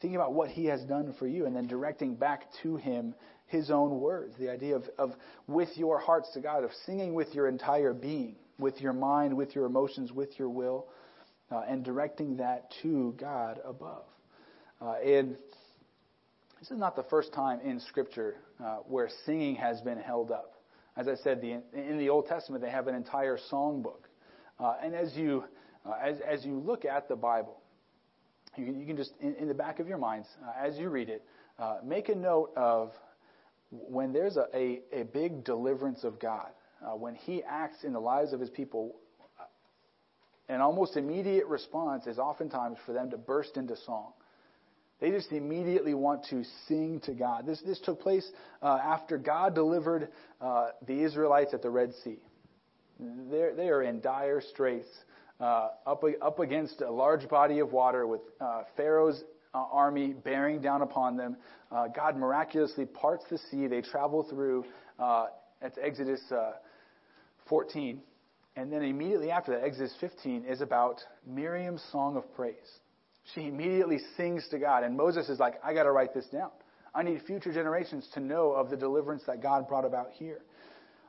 thinking 0.00 0.16
about 0.16 0.32
what 0.32 0.48
He 0.48 0.66
has 0.66 0.82
done 0.82 1.14
for 1.18 1.26
you, 1.26 1.46
and 1.46 1.54
then 1.54 1.66
directing 1.66 2.14
back 2.14 2.44
to 2.62 2.76
Him 2.76 3.14
His 3.46 3.70
own 3.70 4.00
words. 4.00 4.34
The 4.38 4.50
idea 4.50 4.76
of, 4.76 4.84
of 4.98 5.12
with 5.46 5.70
your 5.76 5.98
hearts 5.98 6.30
to 6.34 6.40
God, 6.40 6.64
of 6.64 6.70
singing 6.86 7.14
with 7.14 7.34
your 7.34 7.46
entire 7.46 7.92
being, 7.92 8.36
with 8.58 8.80
your 8.80 8.92
mind, 8.92 9.36
with 9.36 9.54
your 9.54 9.66
emotions, 9.66 10.12
with 10.12 10.38
your 10.38 10.48
will, 10.48 10.86
uh, 11.50 11.62
and 11.68 11.84
directing 11.84 12.38
that 12.38 12.72
to 12.82 13.14
God 13.18 13.60
above. 13.64 14.04
Uh, 14.80 14.94
and 15.04 15.36
this 16.58 16.70
is 16.70 16.78
not 16.78 16.96
the 16.96 17.04
first 17.04 17.32
time 17.34 17.60
in 17.60 17.80
Scripture 17.80 18.36
uh, 18.62 18.76
where 18.86 19.10
singing 19.26 19.56
has 19.56 19.80
been 19.82 19.98
held 19.98 20.30
up. 20.30 20.53
As 20.96 21.08
I 21.08 21.16
said, 21.16 21.40
the, 21.40 21.60
in 21.72 21.98
the 21.98 22.08
Old 22.08 22.26
Testament, 22.26 22.62
they 22.62 22.70
have 22.70 22.86
an 22.86 22.94
entire 22.94 23.38
songbook. 23.50 24.04
Uh, 24.60 24.74
and 24.82 24.94
as 24.94 25.16
you, 25.16 25.44
uh, 25.84 25.94
as, 26.00 26.18
as 26.20 26.44
you 26.44 26.58
look 26.58 26.84
at 26.84 27.08
the 27.08 27.16
Bible, 27.16 27.60
you 28.56 28.64
can, 28.64 28.80
you 28.80 28.86
can 28.86 28.96
just, 28.96 29.12
in, 29.20 29.34
in, 29.34 29.48
the 29.48 29.54
back 29.54 29.80
of 29.80 29.88
your 29.88 29.98
minds, 29.98 30.28
uh, 30.46 30.52
as 30.56 30.78
you 30.78 30.88
read 30.88 31.08
it, 31.08 31.24
uh, 31.58 31.78
make 31.84 32.08
a 32.08 32.14
note 32.14 32.52
of 32.56 32.92
when 33.70 34.12
there's 34.12 34.36
a, 34.36 34.46
a, 34.54 34.80
a 34.92 35.02
big 35.04 35.42
deliverance 35.42 36.04
of 36.04 36.20
God, 36.20 36.50
uh, 36.84 36.90
when 36.90 37.16
He 37.16 37.42
acts 37.42 37.82
in 37.82 37.92
the 37.92 38.00
lives 38.00 38.32
of 38.32 38.38
His 38.38 38.50
people, 38.50 38.94
uh, 39.40 39.44
an 40.48 40.60
almost 40.60 40.96
immediate 40.96 41.46
response 41.46 42.06
is 42.06 42.18
oftentimes 42.18 42.78
for 42.86 42.92
them 42.92 43.10
to 43.10 43.16
burst 43.16 43.56
into 43.56 43.76
song. 43.76 44.12
They 45.00 45.10
just 45.10 45.32
immediately 45.32 45.94
want 45.94 46.24
to 46.30 46.44
sing 46.68 47.00
to 47.04 47.12
God. 47.12 47.46
This, 47.46 47.60
this 47.66 47.80
took 47.80 48.00
place 48.00 48.26
uh, 48.62 48.78
after 48.82 49.18
God 49.18 49.54
delivered 49.54 50.08
uh, 50.40 50.68
the 50.86 51.02
Israelites 51.02 51.52
at 51.52 51.62
the 51.62 51.70
Red 51.70 51.92
Sea. 52.04 52.18
They're, 52.98 53.54
they 53.54 53.68
are 53.68 53.82
in 53.82 54.00
dire 54.00 54.40
straits 54.40 54.88
uh, 55.40 55.70
up, 55.86 56.04
up 56.22 56.38
against 56.38 56.80
a 56.80 56.90
large 56.90 57.28
body 57.28 57.58
of 57.58 57.72
water 57.72 58.06
with 58.06 58.20
uh, 58.40 58.62
Pharaoh's 58.76 59.22
uh, 59.52 59.64
army 59.70 60.12
bearing 60.12 60.60
down 60.60 60.82
upon 60.82 61.16
them. 61.16 61.36
Uh, 61.72 61.88
God 61.88 62.16
miraculously 62.16 62.86
parts 62.86 63.24
the 63.30 63.38
sea. 63.50 63.66
They 63.66 63.82
travel 63.82 64.26
through. 64.30 64.64
That's 65.64 65.78
Exodus 65.82 66.20
uh, 66.30 66.52
14. 67.48 68.00
And 68.56 68.72
then 68.72 68.82
immediately 68.82 69.30
after 69.30 69.52
that, 69.52 69.64
Exodus 69.64 69.94
15 69.98 70.44
is 70.44 70.60
about 70.60 71.00
Miriam's 71.26 71.82
song 71.90 72.16
of 72.16 72.34
praise. 72.34 72.54
She 73.34 73.46
immediately 73.46 73.98
sings 74.16 74.46
to 74.50 74.58
God. 74.58 74.84
And 74.84 74.96
Moses 74.96 75.28
is 75.28 75.38
like, 75.38 75.54
I 75.64 75.72
got 75.72 75.84
to 75.84 75.92
write 75.92 76.12
this 76.12 76.26
down. 76.26 76.50
I 76.94 77.02
need 77.02 77.22
future 77.26 77.52
generations 77.52 78.06
to 78.14 78.20
know 78.20 78.52
of 78.52 78.70
the 78.70 78.76
deliverance 78.76 79.22
that 79.26 79.42
God 79.42 79.66
brought 79.66 79.84
about 79.84 80.10
here. 80.12 80.42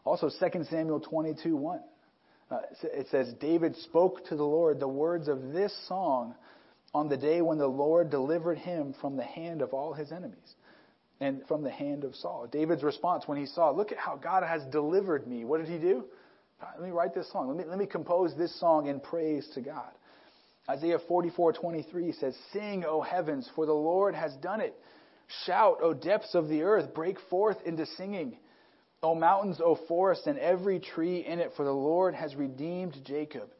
Also, 0.03 0.30
2 0.30 0.63
Samuel 0.70 0.99
22 0.99 1.55
1. 1.55 1.80
Uh, 2.51 2.57
it 2.84 3.07
says, 3.09 3.34
David 3.39 3.76
spoke 3.78 4.26
to 4.28 4.36
the 4.36 4.43
Lord 4.43 4.80
the 4.80 4.88
words 4.88 5.28
of 5.28 5.51
this 5.51 5.76
song 5.88 6.36
on 6.93 7.09
the 7.09 7.18
day 7.18 7.41
when 7.41 7.57
the 7.57 7.68
Lord 7.68 8.09
delivered 8.09 8.59
him 8.59 8.93
from 9.01 9.18
the 9.18 9.24
hand 9.24 9.61
of 9.61 9.74
all 9.74 9.93
his 9.93 10.11
enemies 10.11 10.55
and 11.20 11.41
from 11.47 11.63
the 11.63 11.72
hand 11.72 12.03
of 12.03 12.16
Saul. 12.16 12.47
David's 12.51 12.84
response 12.84 13.24
when 13.26 13.39
he 13.39 13.47
saw, 13.47 13.72
Look 13.72 13.91
at 13.91 13.97
how 13.97 14.16
God 14.16 14.43
has 14.43 14.63
delivered 14.72 15.28
me. 15.28 15.43
What 15.43 15.59
did 15.59 15.70
he 15.70 15.80
do? 15.80 16.05
Let 16.61 16.82
me 16.82 16.91
write 16.91 17.13
this 17.13 17.32
song. 17.32 17.47
Let 17.47 17.57
me, 17.57 17.63
let 17.68 17.78
me 17.78 17.86
compose 17.86 18.34
this 18.38 18.57
song 18.59 18.88
in 18.88 18.99
praise 18.99 19.47
to 19.55 19.61
God. 19.61 19.91
Isaiah 20.70 20.99
44:23 20.99 22.11
says, 22.13 22.36
"Sing, 22.51 22.86
O 22.86 23.01
heavens, 23.01 23.47
for 23.55 23.66
the 23.66 23.74
Lord 23.74 24.16
has 24.16 24.36
done 24.38 24.61
it. 24.61 24.76
Shout, 25.28 25.78
O 25.82 25.93
depths 25.93 26.36
of 26.36 26.47
the 26.47 26.63
earth, 26.63 26.93
break 26.93 27.20
forth 27.20 27.61
into 27.66 27.86
singing. 27.86 28.38
O 29.03 29.13
mountains, 29.13 29.61
O 29.61 29.76
forests, 29.76 30.26
and 30.28 30.39
every 30.39 30.80
tree 30.80 31.20
in 31.26 31.39
it, 31.39 31.53
for 31.53 31.63
the 31.63 31.74
Lord 31.74 32.16
has 32.16 32.36
redeemed 32.36 33.03
Jacob 33.03 33.51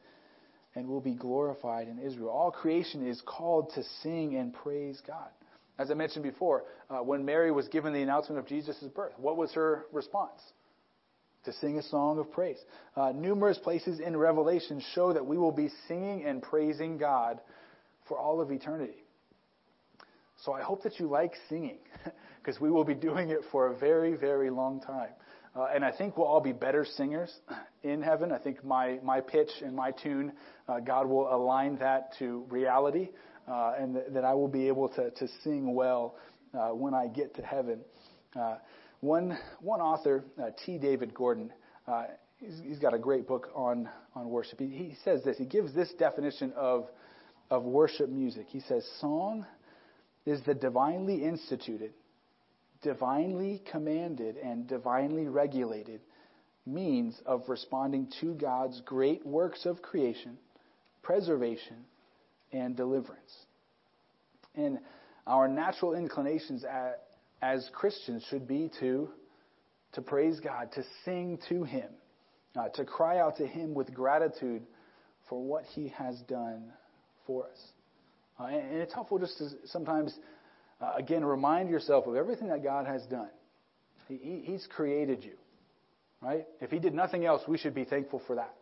and 0.74 0.88
will 0.88 1.00
be 1.00 1.14
glorified 1.14 1.88
in 1.88 1.98
Israel." 1.98 2.30
All 2.30 2.50
creation 2.50 3.06
is 3.06 3.20
called 3.22 3.70
to 3.70 3.82
sing 3.82 4.36
and 4.36 4.52
praise 4.52 5.00
God. 5.06 5.30
As 5.78 5.90
I 5.90 5.94
mentioned 5.94 6.22
before, 6.22 6.64
uh, 6.88 6.98
when 6.98 7.24
Mary 7.24 7.50
was 7.50 7.68
given 7.68 7.92
the 7.92 8.02
announcement 8.02 8.38
of 8.38 8.46
Jesus' 8.46 8.82
birth, 8.88 9.12
what 9.18 9.36
was 9.36 9.52
her 9.52 9.86
response? 9.92 10.40
To 11.46 11.52
sing 11.54 11.78
a 11.78 11.82
song 11.82 12.18
of 12.18 12.30
praise. 12.30 12.58
Uh, 12.96 13.12
numerous 13.12 13.58
places 13.58 14.00
in 14.00 14.16
Revelation 14.16 14.82
show 14.94 15.12
that 15.12 15.24
we 15.24 15.38
will 15.38 15.52
be 15.52 15.70
singing 15.88 16.24
and 16.24 16.42
praising 16.42 16.98
God 16.98 17.40
for 18.06 18.18
all 18.18 18.40
of 18.40 18.50
eternity. 18.50 19.02
So 20.44 20.52
I 20.52 20.62
hope 20.62 20.82
that 20.82 21.00
you 21.00 21.08
like 21.08 21.32
singing, 21.48 21.78
because 22.38 22.60
we 22.60 22.70
will 22.70 22.84
be 22.84 22.94
doing 22.94 23.30
it 23.30 23.40
for 23.50 23.68
a 23.68 23.76
very, 23.76 24.14
very 24.14 24.50
long 24.50 24.80
time. 24.80 25.10
Uh, 25.56 25.68
and 25.74 25.84
I 25.84 25.90
think 25.90 26.18
we'll 26.18 26.26
all 26.26 26.42
be 26.42 26.52
better 26.52 26.84
singers 26.84 27.34
in 27.82 28.02
heaven. 28.02 28.30
I 28.30 28.38
think 28.38 28.62
my, 28.62 28.98
my 29.02 29.20
pitch 29.20 29.48
and 29.64 29.74
my 29.74 29.92
tune, 29.92 30.32
uh, 30.68 30.80
God 30.80 31.08
will 31.08 31.34
align 31.34 31.78
that 31.78 32.10
to 32.18 32.44
reality, 32.50 33.08
uh, 33.48 33.72
and 33.78 33.94
th- 33.94 34.06
that 34.12 34.24
I 34.24 34.34
will 34.34 34.48
be 34.48 34.68
able 34.68 34.88
to, 34.90 35.10
to 35.10 35.28
sing 35.42 35.74
well 35.74 36.16
uh, 36.52 36.68
when 36.68 36.92
I 36.92 37.06
get 37.06 37.34
to 37.36 37.42
heaven. 37.42 37.80
One, 39.06 39.38
one 39.60 39.80
author, 39.80 40.24
uh, 40.36 40.50
T. 40.64 40.78
David 40.78 41.14
Gordon, 41.14 41.52
uh, 41.86 42.06
he's, 42.38 42.60
he's 42.64 42.78
got 42.80 42.92
a 42.92 42.98
great 42.98 43.28
book 43.28 43.50
on, 43.54 43.88
on 44.16 44.28
worship. 44.28 44.58
He, 44.58 44.66
he 44.66 44.96
says 45.04 45.22
this, 45.22 45.38
he 45.38 45.44
gives 45.44 45.72
this 45.72 45.92
definition 45.96 46.52
of, 46.56 46.88
of 47.48 47.62
worship 47.62 48.08
music. 48.08 48.46
He 48.48 48.58
says, 48.58 48.84
Song 49.00 49.46
is 50.24 50.40
the 50.44 50.54
divinely 50.54 51.22
instituted, 51.22 51.92
divinely 52.82 53.62
commanded, 53.70 54.38
and 54.38 54.66
divinely 54.66 55.28
regulated 55.28 56.00
means 56.66 57.14
of 57.26 57.44
responding 57.46 58.10
to 58.20 58.34
God's 58.34 58.80
great 58.80 59.24
works 59.24 59.66
of 59.66 59.82
creation, 59.82 60.36
preservation, 61.04 61.76
and 62.52 62.76
deliverance. 62.76 63.46
And 64.56 64.80
our 65.28 65.46
natural 65.46 65.94
inclinations 65.94 66.64
at, 66.64 67.05
as 67.42 67.68
Christians 67.74 68.24
should 68.28 68.48
be 68.48 68.70
to, 68.80 69.08
to 69.92 70.02
praise 70.02 70.40
God, 70.40 70.72
to 70.72 70.82
sing 71.04 71.38
to 71.48 71.64
Him, 71.64 71.88
uh, 72.56 72.68
to 72.70 72.84
cry 72.84 73.18
out 73.18 73.36
to 73.38 73.46
Him 73.46 73.74
with 73.74 73.92
gratitude 73.92 74.62
for 75.28 75.42
what 75.42 75.64
He 75.64 75.88
has 75.96 76.18
done 76.28 76.72
for 77.26 77.44
us. 77.44 77.58
Uh, 78.38 78.44
and, 78.44 78.70
and, 78.70 78.76
it's 78.78 78.94
helpful 78.94 79.18
just 79.18 79.38
to 79.38 79.48
sometimes, 79.66 80.14
uh, 80.80 80.92
again, 80.96 81.24
remind 81.24 81.70
yourself 81.70 82.06
of 82.06 82.16
everything 82.16 82.48
that 82.48 82.62
God 82.62 82.86
has 82.86 83.02
done. 83.06 83.30
He, 84.08 84.42
he's 84.44 84.66
created 84.74 85.24
you, 85.24 85.34
right? 86.20 86.46
If 86.60 86.70
He 86.70 86.78
did 86.78 86.94
nothing 86.94 87.24
else, 87.24 87.42
we 87.48 87.58
should 87.58 87.74
be 87.74 87.84
thankful 87.84 88.22
for 88.26 88.36
that. 88.36 88.54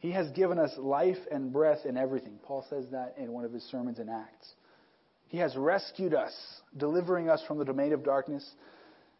He 0.00 0.12
has 0.12 0.30
given 0.30 0.58
us 0.58 0.72
life 0.78 1.18
and 1.30 1.52
breath 1.52 1.84
and 1.86 1.96
everything. 1.96 2.38
Paul 2.42 2.64
says 2.70 2.86
that 2.90 3.14
in 3.18 3.32
one 3.32 3.44
of 3.44 3.52
his 3.52 3.62
sermons 3.64 3.98
in 3.98 4.08
Acts. 4.08 4.54
He 5.30 5.38
has 5.38 5.56
rescued 5.56 6.12
us, 6.12 6.34
delivering 6.76 7.30
us 7.30 7.40
from 7.46 7.58
the 7.58 7.64
domain 7.64 7.92
of 7.92 8.04
darkness 8.04 8.48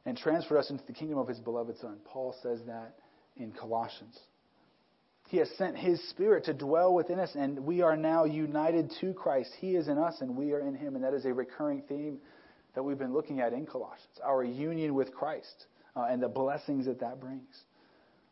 and 0.05 0.19
transferred 0.19 0.59
us 0.59 0.69
into 0.69 0.85
the 0.87 0.93
kingdom 0.93 1.19
of 1.19 1.29
his 1.29 1.39
beloved 1.39 1.79
Son. 1.79 1.99
Paul 2.05 2.35
says 2.43 2.61
that 2.67 2.97
in 3.37 3.53
Colossians. 3.53 4.19
He 5.29 5.37
has 5.37 5.49
sent 5.57 5.79
his 5.79 6.03
Spirit 6.11 6.47
to 6.47 6.53
dwell 6.53 6.93
within 6.93 7.21
us, 7.21 7.31
and 7.37 7.61
we 7.61 7.83
are 7.83 7.97
now 7.97 8.25
united 8.25 8.93
to 9.01 9.15
Christ. 9.15 9.53
He 9.61 9.77
is 9.77 9.87
in 9.87 9.99
us, 9.99 10.21
and 10.21 10.37
we 10.37 10.53
are 10.53 10.59
in 10.59 10.75
him. 10.75 10.97
And 10.97 11.05
that 11.05 11.15
is 11.15 11.25
a 11.27 11.33
recurring 11.33 11.83
theme 11.89 12.19
that 12.75 12.83
we've 12.83 12.99
been 12.99 13.15
looking 13.15 13.41
at 13.41 13.53
in 13.53 13.65
Colossians 13.65 14.19
our 14.25 14.43
union 14.43 14.95
with 14.95 15.15
Christ 15.15 15.67
uh, 15.95 16.09
and 16.11 16.21
the 16.21 16.29
blessings 16.29 16.87
that 16.87 16.99
that 17.01 17.21
brings. 17.21 17.57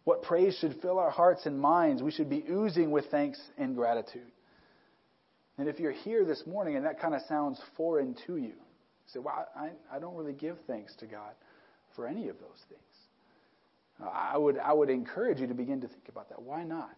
What 0.03 0.23
praise 0.23 0.59
should 0.61 0.81
fill 0.83 0.99
our 0.99 1.11
hearts 1.11 1.47
and 1.47 1.61
minds. 1.61 2.03
We 2.03 2.11
should 2.11 2.29
be 2.29 2.45
oozing 2.51 2.91
with 2.91 3.05
thanks 3.13 3.41
and 3.57 3.77
gratitude. 3.77 4.33
And 5.59 5.69
if 5.69 5.81
you're 5.81 5.93
here 5.93 6.25
this 6.25 6.45
morning 6.47 6.77
and 6.77 6.87
that 6.87 7.01
kind 7.01 7.15
of 7.15 7.23
sounds 7.29 7.61
foreign 7.77 8.15
to 8.27 8.37
you, 8.37 8.49
you 8.49 9.13
say, 9.13 9.19
well, 9.19 9.47
I, 9.57 9.71
I 9.95 9.99
don't 9.99 10.15
really 10.15 10.33
give 10.33 10.57
thanks 10.67 10.95
to 10.97 11.07
God 11.07 11.33
for 11.97 12.07
any 12.07 12.29
of 12.29 12.39
those 12.39 12.63
things. 12.69 12.81
Uh, 14.01 14.09
I, 14.09 14.39
would, 14.39 14.57
I 14.59 14.73
would 14.73 14.89
encourage 14.91 15.41
you 15.41 15.49
to 15.49 15.55
begin 15.55 15.81
to 15.81 15.89
think 15.89 16.09
about 16.09 16.29
that. 16.29 16.41
Why 16.41 16.63
not? 16.63 16.91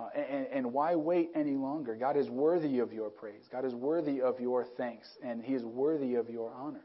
Uh, 0.00 0.08
and, 0.18 0.46
and 0.46 0.72
why 0.72 0.96
wait 0.96 1.30
any 1.34 1.54
longer? 1.54 1.94
God 1.94 2.16
is 2.16 2.28
worthy 2.28 2.78
of 2.78 2.92
your 2.92 3.10
praise. 3.10 3.44
God 3.52 3.64
is 3.64 3.74
worthy 3.74 4.20
of 4.20 4.40
your 4.40 4.66
thanks, 4.76 5.06
and 5.22 5.44
He 5.44 5.54
is 5.54 5.62
worthy 5.62 6.14
of 6.14 6.28
your 6.30 6.52
honor. 6.52 6.84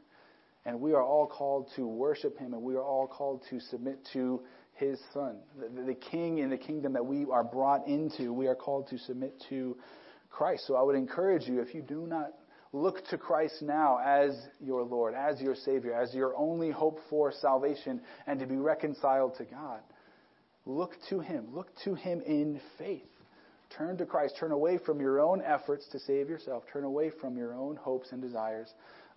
And 0.64 0.80
we 0.80 0.92
are 0.92 1.02
all 1.02 1.26
called 1.26 1.70
to 1.76 1.86
worship 1.86 2.38
Him, 2.38 2.52
and 2.52 2.62
we 2.62 2.74
are 2.74 2.84
all 2.84 3.06
called 3.06 3.42
to 3.50 3.58
submit 3.58 4.06
to 4.12 4.42
His 4.74 5.00
Son. 5.14 5.38
The, 5.58 5.82
the 5.82 5.94
King 5.94 6.38
in 6.38 6.50
the 6.50 6.58
kingdom 6.58 6.92
that 6.92 7.06
we 7.06 7.26
are 7.30 7.44
brought 7.44 7.88
into, 7.88 8.32
we 8.32 8.46
are 8.48 8.54
called 8.54 8.88
to 8.90 8.98
submit 8.98 9.42
to 9.48 9.76
Christ. 10.36 10.66
So 10.66 10.76
I 10.76 10.82
would 10.82 10.96
encourage 10.96 11.48
you, 11.48 11.60
if 11.60 11.74
you 11.74 11.80
do 11.80 12.06
not 12.06 12.32
look 12.74 13.06
to 13.08 13.16
Christ 13.16 13.62
now 13.62 13.98
as 14.04 14.36
your 14.60 14.82
Lord, 14.82 15.14
as 15.14 15.40
your 15.40 15.54
Savior, 15.54 15.94
as 15.94 16.12
your 16.14 16.36
only 16.36 16.70
hope 16.70 16.98
for 17.08 17.32
salvation 17.32 18.02
and 18.26 18.38
to 18.40 18.46
be 18.46 18.56
reconciled 18.56 19.34
to 19.38 19.44
God, 19.44 19.80
look 20.66 20.92
to 21.08 21.20
Him. 21.20 21.46
Look 21.54 21.68
to 21.84 21.94
Him 21.94 22.20
in 22.26 22.60
faith. 22.76 23.08
Turn 23.78 23.96
to 23.96 24.04
Christ. 24.04 24.34
Turn 24.38 24.52
away 24.52 24.78
from 24.84 25.00
your 25.00 25.20
own 25.20 25.42
efforts 25.42 25.88
to 25.92 25.98
save 26.00 26.28
yourself. 26.28 26.64
Turn 26.70 26.84
away 26.84 27.10
from 27.18 27.38
your 27.38 27.54
own 27.54 27.76
hopes 27.76 28.12
and 28.12 28.20
desires 28.20 28.68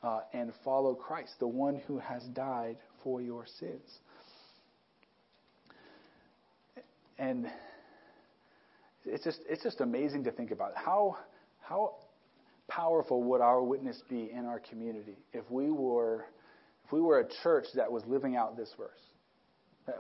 uh, 0.02 0.22
and 0.34 0.54
follow 0.64 0.96
Christ, 0.96 1.34
the 1.40 1.48
one 1.48 1.82
who 1.86 2.00
has 2.00 2.24
died 2.34 2.78
for 3.04 3.22
your 3.22 3.46
sins. 3.60 4.00
And 7.18 7.48
it's 9.10 9.24
just, 9.24 9.40
it's 9.50 9.64
just 9.64 9.82
amazing 9.82 10.24
to 10.26 10.32
think 10.32 10.52
about. 10.52 10.74
How, 10.76 11.18
how 11.62 11.96
powerful 12.68 13.24
would 13.24 13.42
our 13.42 13.64
witness 13.64 14.02
be 14.10 14.30
in 14.32 14.46
our 14.46 14.60
community 14.60 15.18
if 15.34 15.50
we 15.50 15.72
were, 15.72 16.26
if 16.86 16.92
we 16.92 17.02
were 17.02 17.20
a 17.20 17.28
church 17.44 17.66
that 17.76 17.92
was 17.92 18.04
living 18.06 18.36
out 18.36 18.58
this 18.58 18.74
verse? 18.78 18.90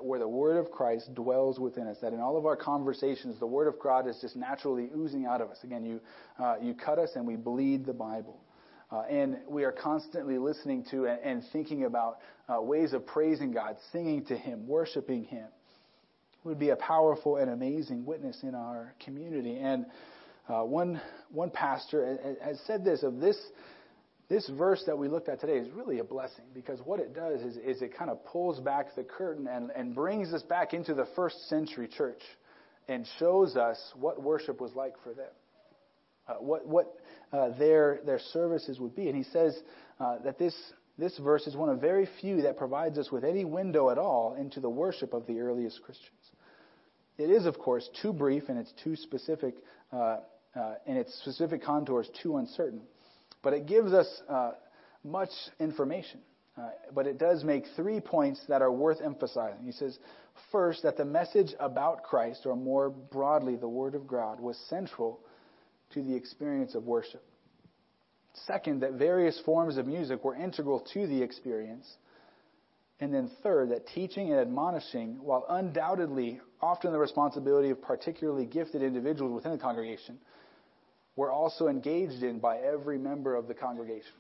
Where 0.01 0.19
the 0.19 0.27
Word 0.27 0.57
of 0.57 0.69
Christ 0.69 1.15
dwells 1.15 1.59
within 1.59 1.87
us, 1.87 1.97
that 2.01 2.13
in 2.13 2.19
all 2.19 2.37
of 2.37 2.45
our 2.45 2.55
conversations, 2.55 3.39
the 3.39 3.47
Word 3.47 3.67
of 3.67 3.79
God 3.81 4.07
is 4.07 4.19
just 4.21 4.35
naturally 4.35 4.89
oozing 4.95 5.25
out 5.25 5.41
of 5.41 5.49
us. 5.49 5.57
Again, 5.63 5.83
you, 5.83 5.99
uh, 6.37 6.55
you 6.61 6.75
cut 6.75 6.99
us 6.99 7.09
and 7.15 7.25
we 7.25 7.35
bleed 7.35 7.87
the 7.87 7.93
Bible. 7.93 8.39
Uh, 8.91 9.01
and 9.09 9.37
we 9.47 9.63
are 9.63 9.71
constantly 9.71 10.37
listening 10.37 10.85
to 10.91 11.07
and, 11.07 11.19
and 11.23 11.43
thinking 11.51 11.85
about 11.85 12.19
uh, 12.47 12.61
ways 12.61 12.93
of 12.93 13.05
praising 13.07 13.51
God, 13.51 13.77
singing 13.91 14.25
to 14.25 14.37
Him, 14.37 14.67
worshiping 14.67 15.23
Him 15.23 15.47
would 16.43 16.59
be 16.59 16.69
a 16.69 16.75
powerful 16.75 17.37
and 17.37 17.49
amazing 17.51 18.05
witness 18.05 18.43
in 18.43 18.55
our 18.55 18.93
community. 19.03 19.57
And 19.57 19.85
uh, 20.47 20.63
one 20.63 21.01
one 21.31 21.49
pastor 21.49 22.17
has 22.43 22.59
said 22.65 22.83
this 22.83 23.03
of 23.03 23.19
this 23.19 23.37
this 24.29 24.47
verse 24.49 24.83
that 24.85 24.97
we 24.97 25.07
looked 25.07 25.27
at 25.27 25.41
today 25.41 25.57
is 25.57 25.69
really 25.71 25.99
a 25.99 26.03
blessing 26.03 26.45
because 26.53 26.79
what 26.85 26.99
it 26.99 27.15
does 27.15 27.41
is, 27.41 27.57
is 27.57 27.81
it 27.81 27.97
kind 27.97 28.11
of 28.11 28.23
pulls 28.25 28.59
back 28.59 28.95
the 28.95 29.03
curtain 29.03 29.47
and, 29.47 29.71
and 29.75 29.95
brings 29.95 30.31
us 30.33 30.43
back 30.43 30.73
into 30.73 30.93
the 30.93 31.07
first 31.15 31.49
century 31.49 31.87
church 31.87 32.21
and 32.87 33.07
shows 33.17 33.55
us 33.55 33.79
what 33.95 34.21
worship 34.21 34.61
was 34.61 34.73
like 34.75 34.93
for 35.03 35.13
them, 35.13 35.31
uh, 36.27 36.33
what 36.35 36.67
what 36.67 36.95
uh, 37.33 37.49
their 37.57 38.01
their 38.05 38.19
services 38.31 38.79
would 38.79 38.95
be. 38.95 39.07
And 39.07 39.17
he 39.17 39.23
says 39.23 39.57
uh, 39.99 40.17
that 40.23 40.37
this 40.37 40.55
this 40.97 41.17
verse 41.17 41.47
is 41.47 41.55
one 41.55 41.69
of 41.69 41.79
very 41.79 42.07
few 42.19 42.41
that 42.43 42.57
provides 42.57 42.97
us 42.97 43.11
with 43.11 43.23
any 43.23 43.45
window 43.45 43.89
at 43.89 43.97
all 43.97 44.35
into 44.39 44.59
the 44.59 44.69
worship 44.69 45.13
of 45.13 45.25
the 45.27 45.39
earliest 45.39 45.81
Christians. 45.81 46.18
It 47.19 47.29
is, 47.29 47.45
of 47.45 47.59
course, 47.59 47.89
too 48.01 48.13
brief 48.13 48.43
and 48.49 48.57
it's 48.57 48.73
too 48.83 48.95
specific, 48.95 49.55
uh, 49.91 50.17
uh, 50.55 50.75
and 50.87 50.97
its 50.97 51.13
specific 51.21 51.63
contours 51.63 52.09
too 52.23 52.37
uncertain. 52.37 52.81
But 53.43 53.53
it 53.53 53.65
gives 53.65 53.93
us 53.93 54.21
uh, 54.29 54.51
much 55.03 55.29
information. 55.59 56.21
Uh, 56.57 56.69
but 56.93 57.07
it 57.07 57.17
does 57.17 57.43
make 57.43 57.63
three 57.75 57.99
points 57.99 58.41
that 58.49 58.61
are 58.61 58.71
worth 58.71 58.99
emphasizing. 59.01 59.65
He 59.65 59.71
says, 59.71 59.97
first, 60.51 60.83
that 60.83 60.97
the 60.97 61.05
message 61.05 61.53
about 61.59 62.03
Christ, 62.03 62.45
or 62.45 62.55
more 62.55 62.89
broadly, 62.89 63.55
the 63.55 63.67
Word 63.67 63.95
of 63.95 64.07
God, 64.07 64.39
was 64.39 64.57
central 64.69 65.19
to 65.93 66.01
the 66.03 66.15
experience 66.15 66.75
of 66.75 66.83
worship. 66.83 67.23
Second, 68.45 68.81
that 68.81 68.93
various 68.93 69.39
forms 69.45 69.77
of 69.77 69.87
music 69.87 70.23
were 70.23 70.35
integral 70.35 70.85
to 70.93 71.07
the 71.07 71.21
experience. 71.21 71.87
And 72.99 73.13
then 73.13 73.31
third, 73.41 73.69
that 73.69 73.87
teaching 73.87 74.31
and 74.31 74.39
admonishing, 74.39 75.19
while 75.21 75.45
undoubtedly 75.49 76.41
often 76.61 76.91
the 76.91 76.99
responsibility 76.99 77.69
of 77.69 77.81
particularly 77.81 78.45
gifted 78.45 78.81
individuals 78.81 79.33
within 79.33 79.51
the 79.51 79.57
congregation, 79.57 80.17
were 81.15 81.31
also 81.31 81.67
engaged 81.67 82.23
in 82.23 82.39
by 82.39 82.57
every 82.57 82.97
member 82.97 83.35
of 83.35 83.47
the 83.47 83.53
congregation. 83.53 84.13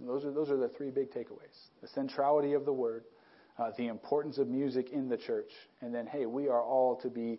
Those 0.00 0.24
are, 0.24 0.32
those 0.32 0.50
are 0.50 0.56
the 0.56 0.68
three 0.68 0.90
big 0.90 1.12
takeaways 1.12 1.68
the 1.80 1.88
centrality 1.88 2.54
of 2.54 2.64
the 2.64 2.72
Word, 2.72 3.04
uh, 3.58 3.70
the 3.76 3.86
importance 3.86 4.38
of 4.38 4.48
music 4.48 4.90
in 4.90 5.08
the 5.08 5.16
church, 5.16 5.50
and 5.80 5.94
then, 5.94 6.06
hey, 6.06 6.26
we 6.26 6.48
are 6.48 6.62
all 6.62 6.96
to 7.02 7.08
be 7.08 7.38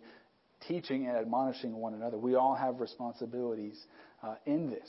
teaching 0.66 1.06
and 1.06 1.16
admonishing 1.16 1.74
one 1.74 1.94
another. 1.94 2.16
We 2.16 2.34
all 2.34 2.54
have 2.54 2.80
responsibilities 2.80 3.84
uh, 4.22 4.36
in 4.46 4.70
this. 4.70 4.88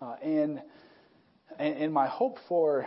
Uh, 0.00 0.14
and, 0.22 0.62
and, 1.58 1.76
and 1.76 1.92
my 1.92 2.08
hope 2.08 2.38
for, 2.48 2.86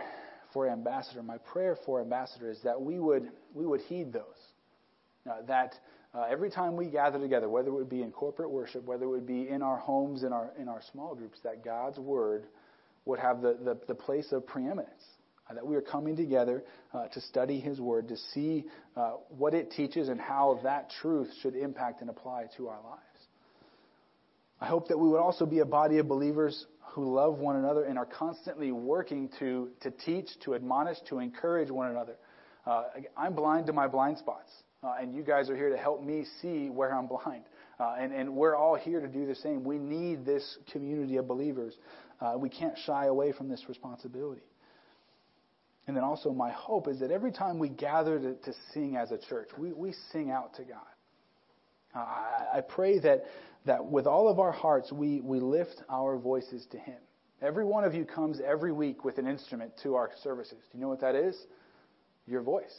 for 0.52 0.68
Ambassador, 0.68 1.22
my 1.22 1.38
prayer 1.38 1.78
for 1.86 2.00
Ambassador 2.00 2.50
is 2.50 2.58
that 2.64 2.80
we 2.80 2.98
would, 2.98 3.30
we 3.54 3.64
would 3.64 3.80
heed 3.82 4.12
those. 4.12 4.51
Uh, 5.28 5.42
that 5.46 5.74
uh, 6.14 6.24
every 6.30 6.50
time 6.50 6.76
we 6.76 6.86
gather 6.86 7.18
together, 7.18 7.48
whether 7.48 7.68
it 7.68 7.74
would 7.74 7.88
be 7.88 8.02
in 8.02 8.10
corporate 8.10 8.50
worship, 8.50 8.84
whether 8.84 9.04
it 9.04 9.08
would 9.08 9.26
be 9.26 9.48
in 9.48 9.62
our 9.62 9.78
homes, 9.78 10.24
in 10.24 10.32
our, 10.32 10.50
in 10.58 10.68
our 10.68 10.82
small 10.90 11.14
groups, 11.14 11.38
that 11.44 11.64
God's 11.64 11.98
Word 11.98 12.46
would 13.04 13.18
have 13.18 13.40
the, 13.40 13.56
the, 13.64 13.78
the 13.88 13.94
place 13.94 14.32
of 14.32 14.46
preeminence. 14.46 15.04
Uh, 15.48 15.54
that 15.54 15.66
we 15.66 15.74
are 15.74 15.80
coming 15.80 16.16
together 16.16 16.64
uh, 16.92 17.08
to 17.08 17.20
study 17.20 17.60
His 17.60 17.80
Word, 17.80 18.08
to 18.08 18.16
see 18.16 18.64
uh, 18.96 19.12
what 19.28 19.54
it 19.54 19.70
teaches 19.70 20.08
and 20.08 20.20
how 20.20 20.60
that 20.62 20.90
truth 21.00 21.28
should 21.40 21.56
impact 21.56 22.00
and 22.00 22.10
apply 22.10 22.46
to 22.56 22.68
our 22.68 22.80
lives. 22.82 23.02
I 24.60 24.66
hope 24.66 24.88
that 24.88 24.98
we 24.98 25.08
would 25.08 25.20
also 25.20 25.46
be 25.46 25.58
a 25.58 25.64
body 25.64 25.98
of 25.98 26.06
believers 26.06 26.66
who 26.92 27.12
love 27.14 27.38
one 27.38 27.56
another 27.56 27.84
and 27.84 27.98
are 27.98 28.06
constantly 28.06 28.70
working 28.70 29.30
to, 29.38 29.70
to 29.80 29.90
teach, 29.90 30.28
to 30.44 30.54
admonish, 30.54 30.98
to 31.08 31.18
encourage 31.18 31.70
one 31.70 31.90
another. 31.90 32.16
Uh, 32.66 32.84
I'm 33.16 33.34
blind 33.34 33.66
to 33.66 33.72
my 33.72 33.88
blind 33.88 34.18
spots, 34.18 34.50
uh, 34.82 34.94
and 35.00 35.14
you 35.14 35.22
guys 35.22 35.48
are 35.50 35.56
here 35.56 35.70
to 35.70 35.76
help 35.76 36.02
me 36.02 36.24
see 36.40 36.68
where 36.70 36.94
I'm 36.94 37.06
blind. 37.06 37.44
Uh, 37.78 37.94
and, 37.98 38.12
and 38.12 38.34
we're 38.34 38.56
all 38.56 38.74
here 38.74 39.00
to 39.00 39.08
do 39.08 39.26
the 39.26 39.34
same. 39.34 39.64
We 39.64 39.78
need 39.78 40.24
this 40.24 40.58
community 40.72 41.16
of 41.16 41.26
believers. 41.26 41.74
Uh, 42.20 42.34
we 42.36 42.48
can't 42.48 42.76
shy 42.84 43.06
away 43.06 43.32
from 43.32 43.48
this 43.48 43.64
responsibility. 43.68 44.42
And 45.86 45.96
then 45.96 46.04
also, 46.04 46.32
my 46.32 46.52
hope 46.52 46.86
is 46.86 47.00
that 47.00 47.10
every 47.10 47.32
time 47.32 47.58
we 47.58 47.68
gather 47.68 48.18
to, 48.18 48.34
to 48.34 48.52
sing 48.72 48.96
as 48.96 49.10
a 49.10 49.18
church, 49.18 49.48
we, 49.58 49.72
we 49.72 49.94
sing 50.12 50.30
out 50.30 50.54
to 50.54 50.62
God. 50.62 50.78
Uh, 51.94 51.98
I, 51.98 52.58
I 52.58 52.60
pray 52.60 53.00
that 53.00 53.24
that 53.64 53.84
with 53.84 54.06
all 54.06 54.28
of 54.28 54.38
our 54.40 54.52
hearts, 54.52 54.92
we, 54.92 55.20
we 55.20 55.40
lift 55.40 55.82
our 55.88 56.18
voices 56.18 56.66
to 56.72 56.78
Him. 56.78 56.98
Every 57.40 57.64
one 57.64 57.84
of 57.84 57.94
you 57.94 58.04
comes 58.04 58.40
every 58.44 58.72
week 58.72 59.04
with 59.04 59.18
an 59.18 59.26
instrument 59.26 59.72
to 59.82 59.94
our 59.94 60.10
services. 60.22 60.58
Do 60.70 60.78
you 60.78 60.82
know 60.82 60.88
what 60.88 61.00
that 61.00 61.14
is? 61.14 61.36
Your 62.26 62.42
voice. 62.42 62.74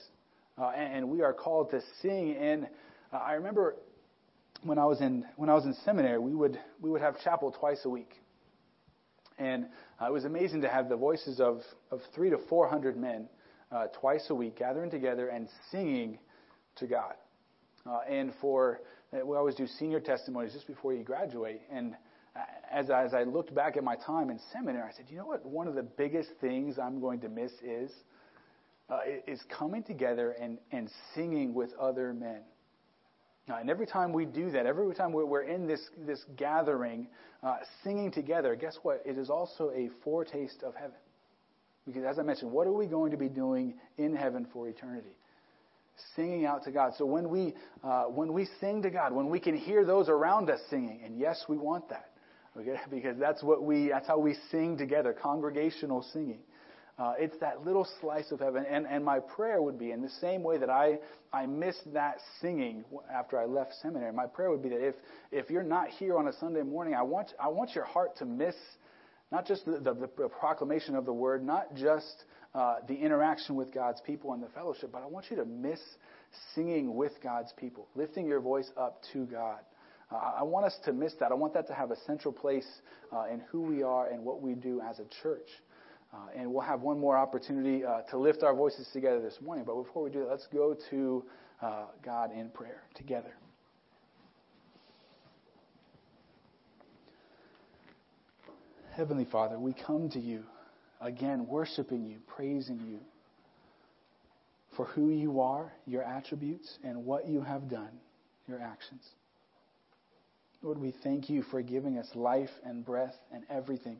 Uh, 0.57 0.67
and, 0.67 1.09
we 1.09 1.21
are 1.21 1.33
called 1.33 1.71
to 1.71 1.81
sing. 2.01 2.35
And 2.35 2.67
uh, 3.11 3.17
I 3.17 3.33
remember 3.33 3.75
when 4.61 4.77
I 4.77 4.85
was 4.85 5.01
in 5.01 5.25
when 5.35 5.49
I 5.49 5.55
was 5.55 5.65
in 5.65 5.73
seminary, 5.83 6.19
we 6.19 6.35
would 6.35 6.59
we 6.79 6.89
would 6.89 7.01
have 7.01 7.19
chapel 7.23 7.51
twice 7.51 7.81
a 7.85 7.89
week, 7.89 8.11
and 9.37 9.65
uh, 10.01 10.05
it 10.05 10.13
was 10.13 10.25
amazing 10.25 10.61
to 10.61 10.69
have 10.69 10.89
the 10.89 10.95
voices 10.95 11.39
of 11.39 11.61
of 11.91 12.01
three 12.13 12.29
to 12.29 12.37
four 12.49 12.67
hundred 12.67 12.95
men 12.97 13.27
uh, 13.71 13.87
twice 13.99 14.25
a 14.29 14.35
week 14.35 14.57
gathering 14.57 14.91
together 14.91 15.29
and 15.29 15.49
singing 15.71 16.19
to 16.75 16.87
God. 16.87 17.15
Uh, 17.85 17.99
and 18.09 18.31
for 18.39 18.79
we 19.11 19.35
always 19.35 19.55
do 19.55 19.67
senior 19.67 19.99
testimonies 19.99 20.53
just 20.53 20.67
before 20.67 20.93
you 20.93 21.03
graduate. 21.03 21.61
And 21.71 21.95
as 22.71 22.89
I, 22.89 23.03
as 23.03 23.13
I 23.13 23.23
looked 23.23 23.53
back 23.53 23.77
at 23.77 23.83
my 23.83 23.95
time 23.95 24.29
in 24.29 24.39
seminary, 24.51 24.89
I 24.89 24.95
said, 24.95 25.05
you 25.09 25.17
know 25.17 25.27
what? 25.27 25.45
One 25.45 25.67
of 25.67 25.75
the 25.75 25.83
biggest 25.83 26.29
things 26.41 26.79
I'm 26.79 26.99
going 26.99 27.19
to 27.21 27.29
miss 27.29 27.51
is 27.63 27.91
uh, 28.89 28.99
is 29.27 29.39
coming 29.57 29.83
together 29.83 30.31
and, 30.39 30.57
and 30.71 30.89
singing 31.15 31.53
with 31.53 31.69
other 31.79 32.13
men. 32.13 32.41
Uh, 33.49 33.55
and 33.55 33.69
every 33.69 33.85
time 33.85 34.13
we 34.13 34.25
do 34.25 34.51
that, 34.51 34.65
every 34.65 34.93
time 34.95 35.11
we're, 35.11 35.25
we're 35.25 35.43
in 35.43 35.67
this, 35.67 35.81
this 36.05 36.23
gathering, 36.37 37.07
uh, 37.43 37.57
singing 37.83 38.11
together, 38.11 38.55
guess 38.55 38.77
what? 38.83 39.01
It 39.05 39.17
is 39.17 39.29
also 39.29 39.71
a 39.71 39.89
foretaste 40.03 40.63
of 40.63 40.75
heaven. 40.75 40.95
Because 41.85 42.03
as 42.05 42.19
I 42.19 42.21
mentioned, 42.21 42.51
what 42.51 42.67
are 42.67 42.71
we 42.71 42.85
going 42.85 43.11
to 43.11 43.17
be 43.17 43.27
doing 43.27 43.73
in 43.97 44.15
heaven 44.15 44.47
for 44.53 44.69
eternity? 44.69 45.09
singing 46.15 46.45
out 46.45 46.63
to 46.63 46.71
God. 46.71 46.93
So 46.97 47.05
when 47.05 47.29
we, 47.29 47.53
uh, 47.83 48.03
when 48.03 48.33
we 48.33 48.47
sing 48.59 48.81
to 48.83 48.89
God, 48.89 49.13
when 49.13 49.29
we 49.29 49.39
can 49.39 49.55
hear 49.55 49.85
those 49.85 50.09
around 50.09 50.49
us 50.49 50.59
singing, 50.69 51.01
and 51.05 51.17
yes, 51.17 51.43
we 51.47 51.57
want 51.57 51.89
that, 51.89 52.09
okay? 52.57 52.77
because 52.91 53.17
that's 53.17 53.43
what 53.43 53.63
we, 53.63 53.89
that's 53.89 54.07
how 54.07 54.17
we 54.17 54.35
sing 54.51 54.77
together, 54.77 55.13
congregational 55.13 56.05
singing. 56.13 56.39
Uh, 56.99 57.13
it's 57.17 57.37
that 57.39 57.65
little 57.65 57.87
slice 58.01 58.31
of 58.31 58.39
heaven. 58.39 58.65
And, 58.69 58.85
and 58.85 59.03
my 59.03 59.19
prayer 59.19 59.61
would 59.61 59.79
be, 59.79 59.91
in 59.91 60.01
the 60.01 60.11
same 60.21 60.43
way 60.43 60.57
that 60.57 60.69
I, 60.69 60.99
I 61.31 61.47
missed 61.47 61.91
that 61.93 62.17
singing 62.39 62.85
after 63.11 63.39
I 63.39 63.45
left 63.45 63.73
seminary, 63.81 64.13
my 64.13 64.27
prayer 64.27 64.51
would 64.51 64.61
be 64.61 64.69
that 64.69 64.85
if, 64.85 64.95
if 65.31 65.49
you're 65.49 65.63
not 65.63 65.89
here 65.89 66.17
on 66.17 66.27
a 66.27 66.33
Sunday 66.33 66.61
morning, 66.61 66.93
I 66.93 67.01
want, 67.01 67.33
I 67.39 67.47
want 67.47 67.73
your 67.73 67.85
heart 67.85 68.17
to 68.17 68.25
miss 68.25 68.55
not 69.33 69.47
just 69.47 69.65
the, 69.65 69.79
the, 69.79 70.09
the 70.15 70.29
proclamation 70.29 70.95
of 70.95 71.05
the 71.05 71.13
word, 71.13 71.43
not 71.43 71.75
just 71.75 72.25
uh, 72.53 72.75
the 72.87 72.93
interaction 72.93 73.55
with 73.55 73.73
God's 73.73 73.99
people 74.01 74.33
and 74.33 74.43
the 74.43 74.47
fellowship, 74.49 74.91
but 74.91 75.01
I 75.01 75.07
want 75.07 75.25
you 75.31 75.37
to 75.37 75.45
miss 75.45 75.79
singing 76.53 76.95
with 76.95 77.13
God's 77.23 77.51
people, 77.57 77.87
lifting 77.95 78.27
your 78.27 78.39
voice 78.39 78.69
up 78.77 79.01
to 79.13 79.25
God. 79.25 79.57
Uh, 80.11 80.33
I 80.39 80.43
want 80.43 80.67
us 80.67 80.77
to 80.85 80.93
miss 80.93 81.13
that. 81.19 81.31
I 81.31 81.33
want 81.33 81.55
that 81.55 81.65
to 81.67 81.73
have 81.73 81.89
a 81.89 81.95
central 82.05 82.31
place 82.31 82.67
uh, 83.11 83.25
in 83.31 83.41
who 83.49 83.61
we 83.61 83.81
are 83.81 84.07
and 84.07 84.23
what 84.23 84.43
we 84.43 84.53
do 84.53 84.81
as 84.87 84.99
a 84.99 85.05
church. 85.23 85.47
Uh, 86.13 86.17
and 86.35 86.53
we'll 86.53 86.61
have 86.61 86.81
one 86.81 86.99
more 86.99 87.17
opportunity 87.17 87.83
uh, 87.83 88.01
to 88.11 88.17
lift 88.17 88.43
our 88.43 88.55
voices 88.55 88.87
together 88.93 89.19
this 89.19 89.39
morning. 89.41 89.63
But 89.65 89.81
before 89.81 90.03
we 90.03 90.11
do 90.11 90.19
that, 90.19 90.29
let's 90.29 90.47
go 90.53 90.75
to 90.91 91.23
uh, 91.61 91.85
God 92.05 92.31
in 92.31 92.49
prayer 92.49 92.83
together. 92.95 93.33
Heavenly 98.91 99.25
Father, 99.25 99.57
we 99.57 99.73
come 99.73 100.09
to 100.11 100.19
you 100.19 100.43
again, 101.01 101.47
worshiping 101.47 102.05
you, 102.05 102.19
praising 102.27 102.79
you 102.87 102.99
for 104.77 104.85
who 104.85 105.09
you 105.09 105.41
are, 105.41 105.71
your 105.87 106.03
attributes, 106.03 106.77
and 106.83 107.03
what 107.03 107.27
you 107.27 107.41
have 107.41 107.69
done, 107.69 107.89
your 108.47 108.59
actions. 108.59 109.03
Lord, 110.61 110.77
we 110.77 110.93
thank 111.03 111.29
you 111.29 111.43
for 111.43 111.61
giving 111.61 111.97
us 111.97 112.07
life 112.15 112.49
and 112.63 112.85
breath 112.85 113.15
and 113.33 113.43
everything. 113.49 113.99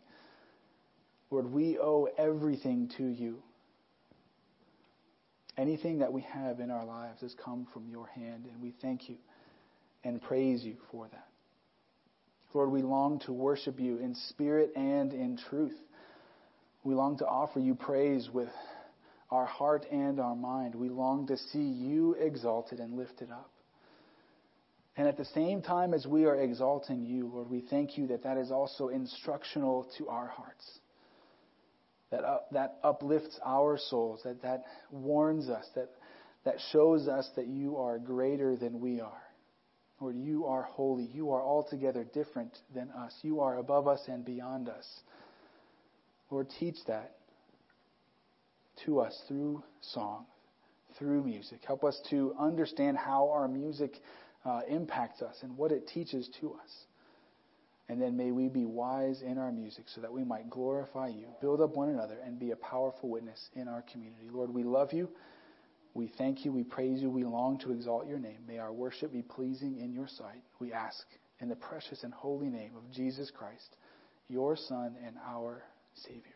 Lord, 1.29 1.51
we 1.51 1.77
owe 1.79 2.07
everything 2.17 2.91
to 2.97 3.07
you. 3.07 3.41
Anything 5.57 5.99
that 5.99 6.11
we 6.11 6.21
have 6.21 6.59
in 6.59 6.71
our 6.71 6.85
lives 6.85 7.21
has 7.21 7.35
come 7.43 7.67
from 7.73 7.87
your 7.89 8.07
hand, 8.07 8.45
and 8.51 8.61
we 8.61 8.73
thank 8.81 9.09
you 9.09 9.17
and 10.03 10.21
praise 10.21 10.63
you 10.63 10.75
for 10.91 11.07
that. 11.07 11.27
Lord, 12.53 12.71
we 12.71 12.81
long 12.81 13.19
to 13.25 13.33
worship 13.33 13.79
you 13.79 13.97
in 13.97 14.15
spirit 14.29 14.71
and 14.75 15.11
in 15.13 15.37
truth. 15.49 15.75
We 16.83 16.93
long 16.93 17.17
to 17.19 17.25
offer 17.25 17.59
you 17.59 17.73
praise 17.73 18.29
with 18.31 18.49
our 19.31 19.45
heart 19.45 19.85
and 19.91 20.19
our 20.19 20.35
mind. 20.35 20.75
We 20.75 20.89
long 20.89 21.25
to 21.27 21.37
see 21.37 21.63
you 21.63 22.13
exalted 22.13 22.79
and 22.79 22.95
lifted 22.95 23.31
up. 23.31 23.49
And 24.95 25.07
at 25.07 25.17
the 25.17 25.25
same 25.25 25.63
time 25.63 25.93
as 25.93 26.05
we 26.05 26.25
are 26.25 26.35
exalting 26.35 27.03
you, 27.03 27.27
Lord, 27.33 27.49
we 27.49 27.61
thank 27.61 27.97
you 27.97 28.07
that 28.07 28.23
that 28.23 28.37
is 28.37 28.51
also 28.51 28.89
instructional 28.89 29.89
to 29.97 30.07
our 30.07 30.27
hearts. 30.27 30.79
That, 32.13 32.23
uh, 32.23 32.37
that 32.51 32.75
uplifts 32.83 33.39
our 33.43 33.75
souls, 33.75 34.19
that, 34.23 34.43
that 34.43 34.65
warns 34.91 35.49
us, 35.49 35.65
that, 35.73 35.89
that 36.45 36.57
shows 36.71 37.07
us 37.07 37.27
that 37.35 37.47
you 37.47 37.77
are 37.77 37.97
greater 37.97 38.55
than 38.55 38.79
we 38.79 39.01
are. 39.01 39.23
Lord, 39.99 40.15
you 40.17 40.45
are 40.45 40.61
holy. 40.61 41.09
You 41.11 41.31
are 41.31 41.41
altogether 41.41 42.03
different 42.03 42.55
than 42.75 42.91
us. 42.91 43.13
You 43.23 43.39
are 43.39 43.57
above 43.57 43.87
us 43.87 43.99
and 44.07 44.23
beyond 44.23 44.69
us. 44.69 44.85
Lord, 46.29 46.49
teach 46.59 46.75
that 46.85 47.15
to 48.85 48.99
us 48.99 49.19
through 49.27 49.63
song, 49.81 50.27
through 50.99 51.23
music. 51.23 51.61
Help 51.65 51.83
us 51.83 51.99
to 52.11 52.35
understand 52.39 52.95
how 52.95 53.31
our 53.31 53.47
music 53.47 53.91
uh, 54.45 54.61
impacts 54.69 55.23
us 55.23 55.37
and 55.41 55.57
what 55.57 55.71
it 55.71 55.87
teaches 55.87 56.29
to 56.41 56.53
us. 56.53 56.69
And 57.93 58.01
then 58.01 58.17
may 58.17 58.31
we 58.31 58.47
be 58.47 58.65
wise 58.65 59.21
in 59.21 59.37
our 59.37 59.51
music 59.51 59.85
so 59.85 60.01
that 60.01 60.11
we 60.11 60.23
might 60.23 60.49
glorify 60.49 61.09
you, 61.09 61.27
build 61.41 61.61
up 61.61 61.75
one 61.75 61.89
another, 61.89 62.17
and 62.25 62.39
be 62.39 62.49
a 62.49 62.55
powerful 62.55 63.07
witness 63.07 63.51
in 63.53 63.67
our 63.67 63.83
community. 63.83 64.29
Lord, 64.31 64.51
we 64.51 64.63
love 64.63 64.93
you. 64.93 65.09
We 65.93 66.07
thank 66.17 66.43
you, 66.43 66.51
we 66.51 66.63
praise 66.63 67.03
you, 67.03 67.11
we 67.11 67.23
long 67.23 67.59
to 67.59 67.71
exalt 67.71 68.07
your 68.07 68.17
name. 68.17 68.39
May 68.47 68.57
our 68.57 68.73
worship 68.73 69.13
be 69.13 69.21
pleasing 69.21 69.77
in 69.77 69.93
your 69.93 70.07
sight. 70.07 70.41
We 70.57 70.73
ask 70.73 71.05
in 71.39 71.49
the 71.49 71.55
precious 71.55 72.01
and 72.03 72.11
holy 72.11 72.49
name 72.49 72.71
of 72.75 72.91
Jesus 72.91 73.29
Christ, 73.29 73.75
your 74.27 74.55
Son 74.55 74.95
and 75.05 75.15
our 75.29 75.61
Savior. 75.93 76.32